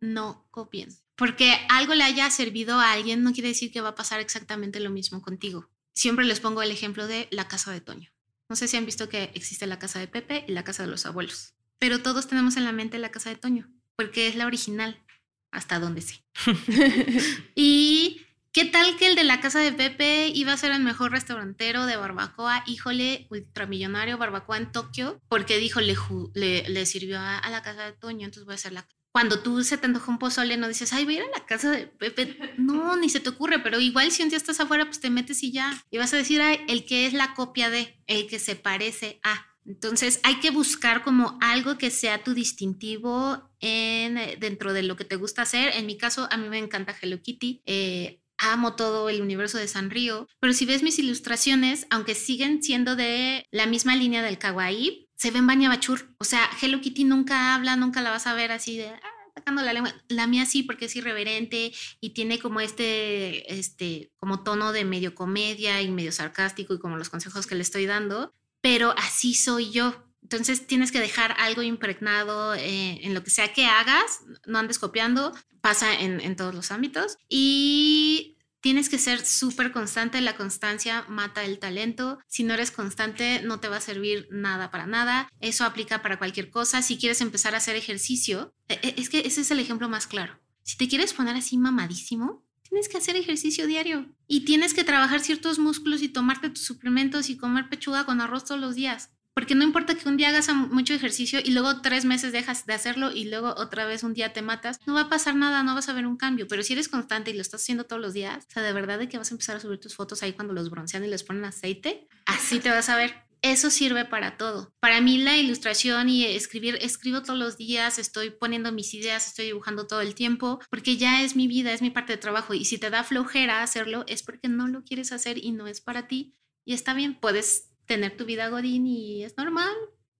no 0.00 0.46
copien 0.52 0.90
porque 1.16 1.58
algo 1.68 1.94
le 1.94 2.04
haya 2.04 2.30
servido 2.30 2.80
a 2.80 2.92
alguien 2.92 3.22
no 3.22 3.32
quiere 3.32 3.48
decir 3.48 3.72
que 3.72 3.80
va 3.80 3.90
a 3.90 3.94
pasar 3.94 4.20
exactamente 4.20 4.80
lo 4.80 4.90
mismo 4.90 5.22
contigo. 5.22 5.68
Siempre 5.94 6.24
les 6.24 6.40
pongo 6.40 6.62
el 6.62 6.70
ejemplo 6.70 7.06
de 7.06 7.28
la 7.30 7.46
casa 7.48 7.72
de 7.72 7.80
Toño. 7.80 8.10
No 8.48 8.56
sé 8.56 8.68
si 8.68 8.76
han 8.76 8.86
visto 8.86 9.08
que 9.08 9.30
existe 9.34 9.66
la 9.66 9.78
casa 9.78 9.98
de 9.98 10.08
Pepe 10.08 10.44
y 10.48 10.52
la 10.52 10.64
casa 10.64 10.82
de 10.82 10.90
los 10.90 11.06
abuelos, 11.06 11.54
pero 11.78 12.02
todos 12.02 12.26
tenemos 12.26 12.56
en 12.56 12.64
la 12.64 12.72
mente 12.72 12.98
la 12.98 13.10
casa 13.10 13.30
de 13.30 13.36
Toño, 13.36 13.70
porque 13.96 14.28
es 14.28 14.34
la 14.34 14.46
original, 14.46 15.02
hasta 15.50 15.78
donde 15.78 16.02
sí. 16.02 16.24
y 17.54 18.20
¿Qué 18.54 18.64
tal 18.64 18.96
que 18.96 19.08
el 19.08 19.16
de 19.16 19.24
la 19.24 19.40
casa 19.40 19.58
de 19.58 19.72
Pepe 19.72 20.28
iba 20.28 20.52
a 20.52 20.56
ser 20.56 20.70
el 20.70 20.80
mejor 20.80 21.10
restaurantero 21.10 21.86
de 21.86 21.96
barbacoa? 21.96 22.62
Híjole, 22.68 23.26
ultramillonario 23.28 24.16
barbacoa 24.16 24.58
en 24.58 24.70
Tokio, 24.70 25.20
porque 25.28 25.58
dijo, 25.58 25.80
le, 25.80 26.68
le, 26.68 26.86
sirvió 26.86 27.18
a, 27.18 27.36
a, 27.36 27.50
la 27.50 27.64
casa 27.64 27.84
de 27.84 27.94
Toño, 27.94 28.24
entonces 28.24 28.44
voy 28.44 28.52
a 28.52 28.54
hacer 28.54 28.70
la 28.70 28.86
cuando 29.14 29.38
tú 29.38 29.62
se 29.62 29.78
te 29.78 29.86
antoja 29.86 30.10
un 30.10 30.18
pozole, 30.18 30.56
no 30.56 30.66
dices, 30.66 30.92
ay, 30.92 31.04
voy 31.04 31.14
a 31.14 31.18
ir 31.18 31.24
a 31.24 31.38
la 31.38 31.46
casa 31.46 31.70
de 31.70 31.86
Pepe. 31.86 32.36
No, 32.58 32.96
ni 33.00 33.08
se 33.08 33.20
te 33.20 33.28
ocurre, 33.28 33.60
pero 33.60 33.78
igual 33.78 34.10
si 34.10 34.24
un 34.24 34.28
día 34.28 34.36
estás 34.36 34.58
afuera, 34.58 34.86
pues 34.86 34.98
te 34.98 35.08
metes 35.08 35.44
y 35.44 35.52
ya. 35.52 35.72
Y 35.92 35.98
vas 35.98 36.12
a 36.12 36.16
decir, 36.16 36.42
ay, 36.42 36.62
el 36.66 36.84
que 36.84 37.06
es 37.06 37.12
la 37.12 37.32
copia 37.34 37.70
de, 37.70 38.02
el 38.08 38.26
que 38.26 38.40
se 38.40 38.56
parece 38.56 39.20
a. 39.22 39.46
Entonces 39.64 40.18
hay 40.24 40.40
que 40.40 40.50
buscar 40.50 41.04
como 41.04 41.38
algo 41.40 41.78
que 41.78 41.92
sea 41.92 42.24
tu 42.24 42.34
distintivo 42.34 43.52
en, 43.60 44.18
eh, 44.18 44.36
dentro 44.40 44.72
de 44.72 44.82
lo 44.82 44.96
que 44.96 45.04
te 45.04 45.14
gusta 45.14 45.42
hacer. 45.42 45.76
En 45.76 45.86
mi 45.86 45.96
caso, 45.96 46.26
a 46.32 46.36
mí 46.36 46.48
me 46.48 46.58
encanta 46.58 46.96
Hello 47.00 47.22
Kitty. 47.22 47.62
Eh, 47.66 48.20
amo 48.38 48.74
todo 48.74 49.08
el 49.08 49.22
universo 49.22 49.58
de 49.58 49.68
Sanrio, 49.68 50.28
pero 50.40 50.52
si 50.52 50.66
ves 50.66 50.82
mis 50.82 50.98
ilustraciones, 50.98 51.86
aunque 51.90 52.16
siguen 52.16 52.64
siendo 52.64 52.96
de 52.96 53.46
la 53.52 53.66
misma 53.66 53.94
línea 53.94 54.22
del 54.22 54.38
kawaii, 54.38 55.03
se 55.16 55.30
ven 55.30 55.46
baña 55.46 55.68
bachur. 55.68 56.14
O 56.18 56.24
sea, 56.24 56.48
Hello 56.60 56.80
Kitty 56.80 57.04
nunca 57.04 57.54
habla, 57.54 57.76
nunca 57.76 58.00
la 58.02 58.10
vas 58.10 58.26
a 58.26 58.34
ver 58.34 58.52
así 58.52 58.76
de 58.76 58.88
ah, 58.88 59.00
sacando 59.34 59.62
la 59.62 59.72
lengua. 59.72 59.94
La 60.08 60.26
mía 60.26 60.46
sí, 60.46 60.62
porque 60.62 60.86
es 60.86 60.96
irreverente 60.96 61.72
y 62.00 62.10
tiene 62.10 62.38
como 62.38 62.60
este, 62.60 63.52
este, 63.52 64.12
como 64.16 64.42
tono 64.42 64.72
de 64.72 64.84
medio 64.84 65.14
comedia 65.14 65.82
y 65.82 65.90
medio 65.90 66.12
sarcástico 66.12 66.74
y 66.74 66.78
como 66.78 66.96
los 66.96 67.10
consejos 67.10 67.46
que 67.46 67.54
le 67.54 67.62
estoy 67.62 67.86
dando. 67.86 68.32
Pero 68.60 68.94
así 68.96 69.34
soy 69.34 69.70
yo. 69.70 69.94
Entonces 70.22 70.66
tienes 70.66 70.90
que 70.90 71.00
dejar 71.00 71.36
algo 71.38 71.62
impregnado 71.62 72.54
eh, 72.54 73.00
en 73.02 73.12
lo 73.12 73.22
que 73.22 73.30
sea 73.30 73.52
que 73.52 73.66
hagas, 73.66 74.22
no 74.46 74.58
andes 74.58 74.78
copiando, 74.78 75.34
pasa 75.60 76.00
en, 76.00 76.20
en 76.20 76.34
todos 76.34 76.54
los 76.54 76.70
ámbitos. 76.70 77.18
Y 77.28 78.33
Tienes 78.64 78.88
que 78.88 78.98
ser 78.98 79.26
súper 79.26 79.72
constante, 79.72 80.22
la 80.22 80.38
constancia 80.38 81.04
mata 81.06 81.44
el 81.44 81.58
talento. 81.58 82.18
Si 82.26 82.44
no 82.44 82.54
eres 82.54 82.70
constante, 82.70 83.42
no 83.42 83.60
te 83.60 83.68
va 83.68 83.76
a 83.76 83.80
servir 83.82 84.26
nada 84.30 84.70
para 84.70 84.86
nada. 84.86 85.28
Eso 85.38 85.66
aplica 85.66 86.00
para 86.00 86.16
cualquier 86.16 86.48
cosa. 86.48 86.80
Si 86.80 86.96
quieres 86.96 87.20
empezar 87.20 87.52
a 87.52 87.58
hacer 87.58 87.76
ejercicio, 87.76 88.54
e, 88.70 88.78
e, 88.82 88.94
es 88.96 89.10
que 89.10 89.18
ese 89.26 89.42
es 89.42 89.50
el 89.50 89.60
ejemplo 89.60 89.90
más 89.90 90.06
claro. 90.06 90.40
Si 90.62 90.78
te 90.78 90.88
quieres 90.88 91.12
poner 91.12 91.36
así 91.36 91.58
mamadísimo, 91.58 92.42
tienes 92.62 92.88
que 92.88 92.96
hacer 92.96 93.16
ejercicio 93.16 93.66
diario 93.66 94.16
y 94.26 94.46
tienes 94.46 94.72
que 94.72 94.82
trabajar 94.82 95.20
ciertos 95.20 95.58
músculos 95.58 96.00
y 96.00 96.08
tomarte 96.08 96.48
tus 96.48 96.64
suplementos 96.64 97.28
y 97.28 97.36
comer 97.36 97.68
pechuga 97.68 98.06
con 98.06 98.22
arroz 98.22 98.46
todos 98.46 98.62
los 98.62 98.76
días. 98.76 99.10
Porque 99.34 99.56
no 99.56 99.64
importa 99.64 99.96
que 99.96 100.08
un 100.08 100.16
día 100.16 100.28
hagas 100.28 100.48
mucho 100.54 100.94
ejercicio 100.94 101.40
y 101.42 101.50
luego 101.50 101.80
tres 101.80 102.04
meses 102.04 102.32
dejas 102.32 102.66
de 102.66 102.74
hacerlo 102.74 103.10
y 103.10 103.24
luego 103.24 103.54
otra 103.56 103.84
vez 103.84 104.04
un 104.04 104.14
día 104.14 104.32
te 104.32 104.42
matas, 104.42 104.78
no 104.86 104.94
va 104.94 105.02
a 105.02 105.08
pasar 105.08 105.34
nada, 105.34 105.64
no 105.64 105.74
vas 105.74 105.88
a 105.88 105.92
ver 105.92 106.06
un 106.06 106.16
cambio. 106.16 106.46
Pero 106.46 106.62
si 106.62 106.74
eres 106.74 106.88
constante 106.88 107.32
y 107.32 107.34
lo 107.34 107.42
estás 107.42 107.62
haciendo 107.62 107.84
todos 107.84 108.00
los 108.00 108.12
días, 108.12 108.46
o 108.48 108.52
sea, 108.52 108.62
de 108.62 108.72
verdad 108.72 108.98
de 108.98 109.08
que 109.08 109.18
vas 109.18 109.32
a 109.32 109.34
empezar 109.34 109.56
a 109.56 109.60
subir 109.60 109.80
tus 109.80 109.96
fotos 109.96 110.22
ahí 110.22 110.32
cuando 110.34 110.54
los 110.54 110.70
broncean 110.70 111.04
y 111.04 111.08
les 111.08 111.24
ponen 111.24 111.44
aceite, 111.44 112.06
así 112.26 112.60
te 112.60 112.70
vas 112.70 112.88
a 112.88 112.96
ver. 112.96 113.24
Eso 113.42 113.68
sirve 113.70 114.06
para 114.06 114.38
todo. 114.38 114.72
Para 114.80 115.02
mí 115.02 115.18
la 115.18 115.36
ilustración 115.36 116.08
y 116.08 116.24
escribir, 116.24 116.78
escribo 116.80 117.22
todos 117.22 117.38
los 117.38 117.58
días, 117.58 117.98
estoy 117.98 118.30
poniendo 118.30 118.72
mis 118.72 118.94
ideas, 118.94 119.26
estoy 119.26 119.46
dibujando 119.46 119.86
todo 119.86 120.00
el 120.00 120.14
tiempo, 120.14 120.60
porque 120.70 120.96
ya 120.96 121.22
es 121.22 121.36
mi 121.36 121.46
vida, 121.46 121.72
es 121.72 121.82
mi 121.82 121.90
parte 121.90 122.14
de 122.14 122.16
trabajo. 122.16 122.54
Y 122.54 122.64
si 122.64 122.78
te 122.78 122.88
da 122.88 123.04
flojera 123.04 123.62
hacerlo, 123.62 124.04
es 124.08 124.22
porque 124.22 124.48
no 124.48 124.66
lo 124.66 124.82
quieres 124.82 125.12
hacer 125.12 125.36
y 125.36 125.52
no 125.52 125.66
es 125.66 125.82
para 125.82 126.06
ti. 126.06 126.34
Y 126.64 126.72
está 126.72 126.94
bien, 126.94 127.20
puedes 127.20 127.73
tener 127.86 128.16
tu 128.16 128.24
vida 128.24 128.48
godín 128.48 128.86
y 128.86 129.24
es 129.24 129.36
normal. 129.36 129.74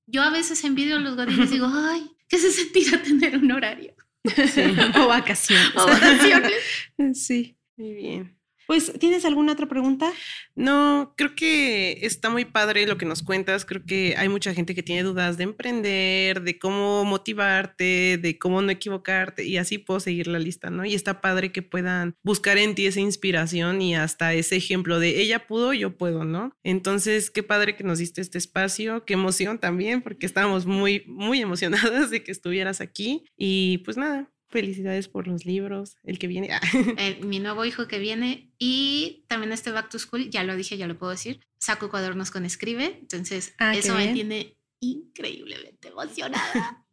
Yo 0.06 0.22
a 0.22 0.30
veces 0.30 0.62
envidio 0.64 0.96
a 0.96 1.00
los 1.00 1.16
godines 1.16 1.50
y 1.50 1.54
digo, 1.54 1.70
ay, 1.70 2.10
¿qué 2.28 2.38
se 2.38 2.50
sentirá 2.50 3.02
tener 3.02 3.36
un 3.36 3.50
horario? 3.52 3.94
o 5.00 5.08
vacaciones. 5.08 5.72
O 5.76 5.86
vacaciones. 5.86 6.52
sí. 7.14 7.56
Muy 7.76 7.94
bien. 7.94 8.38
Pues, 8.66 8.92
¿tienes 8.98 9.24
alguna 9.24 9.52
otra 9.52 9.66
pregunta? 9.66 10.10
No, 10.54 11.12
creo 11.16 11.34
que 11.34 11.98
está 12.02 12.30
muy 12.30 12.44
padre 12.44 12.86
lo 12.86 12.96
que 12.96 13.06
nos 13.06 13.22
cuentas. 13.22 13.64
Creo 13.64 13.84
que 13.84 14.14
hay 14.16 14.28
mucha 14.28 14.54
gente 14.54 14.74
que 14.74 14.82
tiene 14.82 15.02
dudas 15.02 15.36
de 15.36 15.44
emprender, 15.44 16.42
de 16.42 16.58
cómo 16.58 17.04
motivarte, 17.04 18.18
de 18.20 18.38
cómo 18.38 18.62
no 18.62 18.70
equivocarte 18.70 19.44
y 19.44 19.58
así 19.58 19.78
puedo 19.78 20.00
seguir 20.00 20.28
la 20.28 20.38
lista, 20.38 20.70
¿no? 20.70 20.84
Y 20.84 20.94
está 20.94 21.20
padre 21.20 21.52
que 21.52 21.62
puedan 21.62 22.14
buscar 22.22 22.56
en 22.58 22.74
ti 22.74 22.86
esa 22.86 23.00
inspiración 23.00 23.82
y 23.82 23.96
hasta 23.96 24.32
ese 24.34 24.56
ejemplo 24.56 24.98
de 24.98 25.20
ella 25.20 25.46
pudo, 25.46 25.72
yo 25.72 25.96
puedo, 25.96 26.24
¿no? 26.24 26.56
Entonces, 26.62 27.30
qué 27.30 27.42
padre 27.42 27.76
que 27.76 27.84
nos 27.84 27.98
diste 27.98 28.20
este 28.20 28.38
espacio, 28.38 29.04
qué 29.04 29.14
emoción 29.14 29.58
también, 29.58 30.02
porque 30.02 30.26
estábamos 30.26 30.66
muy, 30.66 31.04
muy 31.06 31.40
emocionadas 31.40 32.10
de 32.10 32.22
que 32.22 32.32
estuvieras 32.32 32.80
aquí 32.80 33.24
y 33.36 33.78
pues 33.78 33.96
nada, 33.96 34.30
Felicidades 34.54 35.08
por 35.08 35.26
los 35.26 35.44
libros, 35.44 35.96
el 36.04 36.20
que 36.20 36.28
viene. 36.28 36.48
mi 37.22 37.40
nuevo 37.40 37.64
hijo 37.64 37.88
que 37.88 37.98
viene 37.98 38.52
y 38.56 39.24
también 39.26 39.50
este 39.50 39.72
Back 39.72 39.88
to 39.90 39.98
School, 39.98 40.30
ya 40.30 40.44
lo 40.44 40.54
dije, 40.54 40.76
ya 40.76 40.86
lo 40.86 40.96
puedo 40.96 41.10
decir, 41.10 41.40
saco 41.58 41.90
cuadernos 41.90 42.30
con 42.30 42.44
escribe, 42.44 42.98
entonces 43.00 43.56
ah, 43.58 43.74
eso 43.74 43.96
me 43.96 44.12
tiene 44.12 44.56
increíblemente 44.78 45.88
emocionada. 45.88 46.83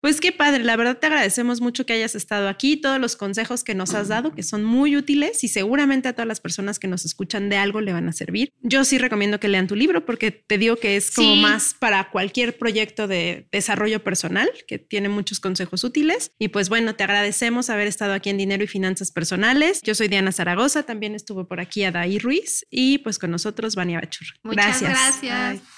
Pues 0.00 0.20
qué 0.20 0.30
padre, 0.30 0.62
la 0.62 0.76
verdad 0.76 0.98
te 0.98 1.06
agradecemos 1.06 1.60
mucho 1.60 1.84
que 1.84 1.92
hayas 1.92 2.14
estado 2.14 2.48
aquí, 2.48 2.76
todos 2.76 3.00
los 3.00 3.16
consejos 3.16 3.64
que 3.64 3.74
nos 3.74 3.94
has 3.94 4.08
dado, 4.08 4.32
que 4.32 4.44
son 4.44 4.62
muy 4.64 4.96
útiles 4.96 5.42
y 5.42 5.48
seguramente 5.48 6.06
a 6.08 6.12
todas 6.12 6.28
las 6.28 6.40
personas 6.40 6.78
que 6.78 6.86
nos 6.86 7.04
escuchan 7.04 7.48
de 7.48 7.56
algo 7.56 7.80
le 7.80 7.92
van 7.92 8.08
a 8.08 8.12
servir. 8.12 8.52
Yo 8.62 8.84
sí 8.84 8.98
recomiendo 8.98 9.40
que 9.40 9.48
lean 9.48 9.66
tu 9.66 9.74
libro 9.74 10.06
porque 10.06 10.30
te 10.30 10.56
digo 10.56 10.76
que 10.76 10.96
es 10.96 11.10
como 11.10 11.34
Sí. 11.34 11.40
más 11.40 11.74
para 11.78 12.10
cualquier 12.10 12.56
proyecto 12.56 13.08
de 13.08 13.48
desarrollo 13.50 14.04
personal, 14.04 14.48
que 14.68 14.78
tiene 14.78 15.08
muchos 15.08 15.40
consejos 15.40 15.82
útiles. 15.82 16.30
Y 16.38 16.48
pues 16.48 16.68
bueno, 16.68 16.94
te 16.94 17.02
agradecemos 17.04 17.68
haber 17.68 17.88
estado 17.88 18.12
aquí 18.12 18.30
en 18.30 18.38
Dinero 18.38 18.62
y 18.62 18.68
Finanzas 18.68 19.10
Personales. 19.10 19.82
Yo 19.82 19.94
soy 19.96 20.06
Diana 20.08 20.30
Zaragoza, 20.30 20.84
también 20.84 21.16
estuvo 21.16 21.48
por 21.48 21.58
aquí 21.60 21.82
Adaí 21.84 22.18
Ruiz 22.18 22.64
y 22.70 22.98
pues 22.98 23.18
con 23.18 23.30
nosotros 23.32 23.74
Vania 23.74 23.98
Bachur. 24.00 24.28
Muchas 24.44 24.80
gracias. 24.80 25.20
gracias. 25.22 25.77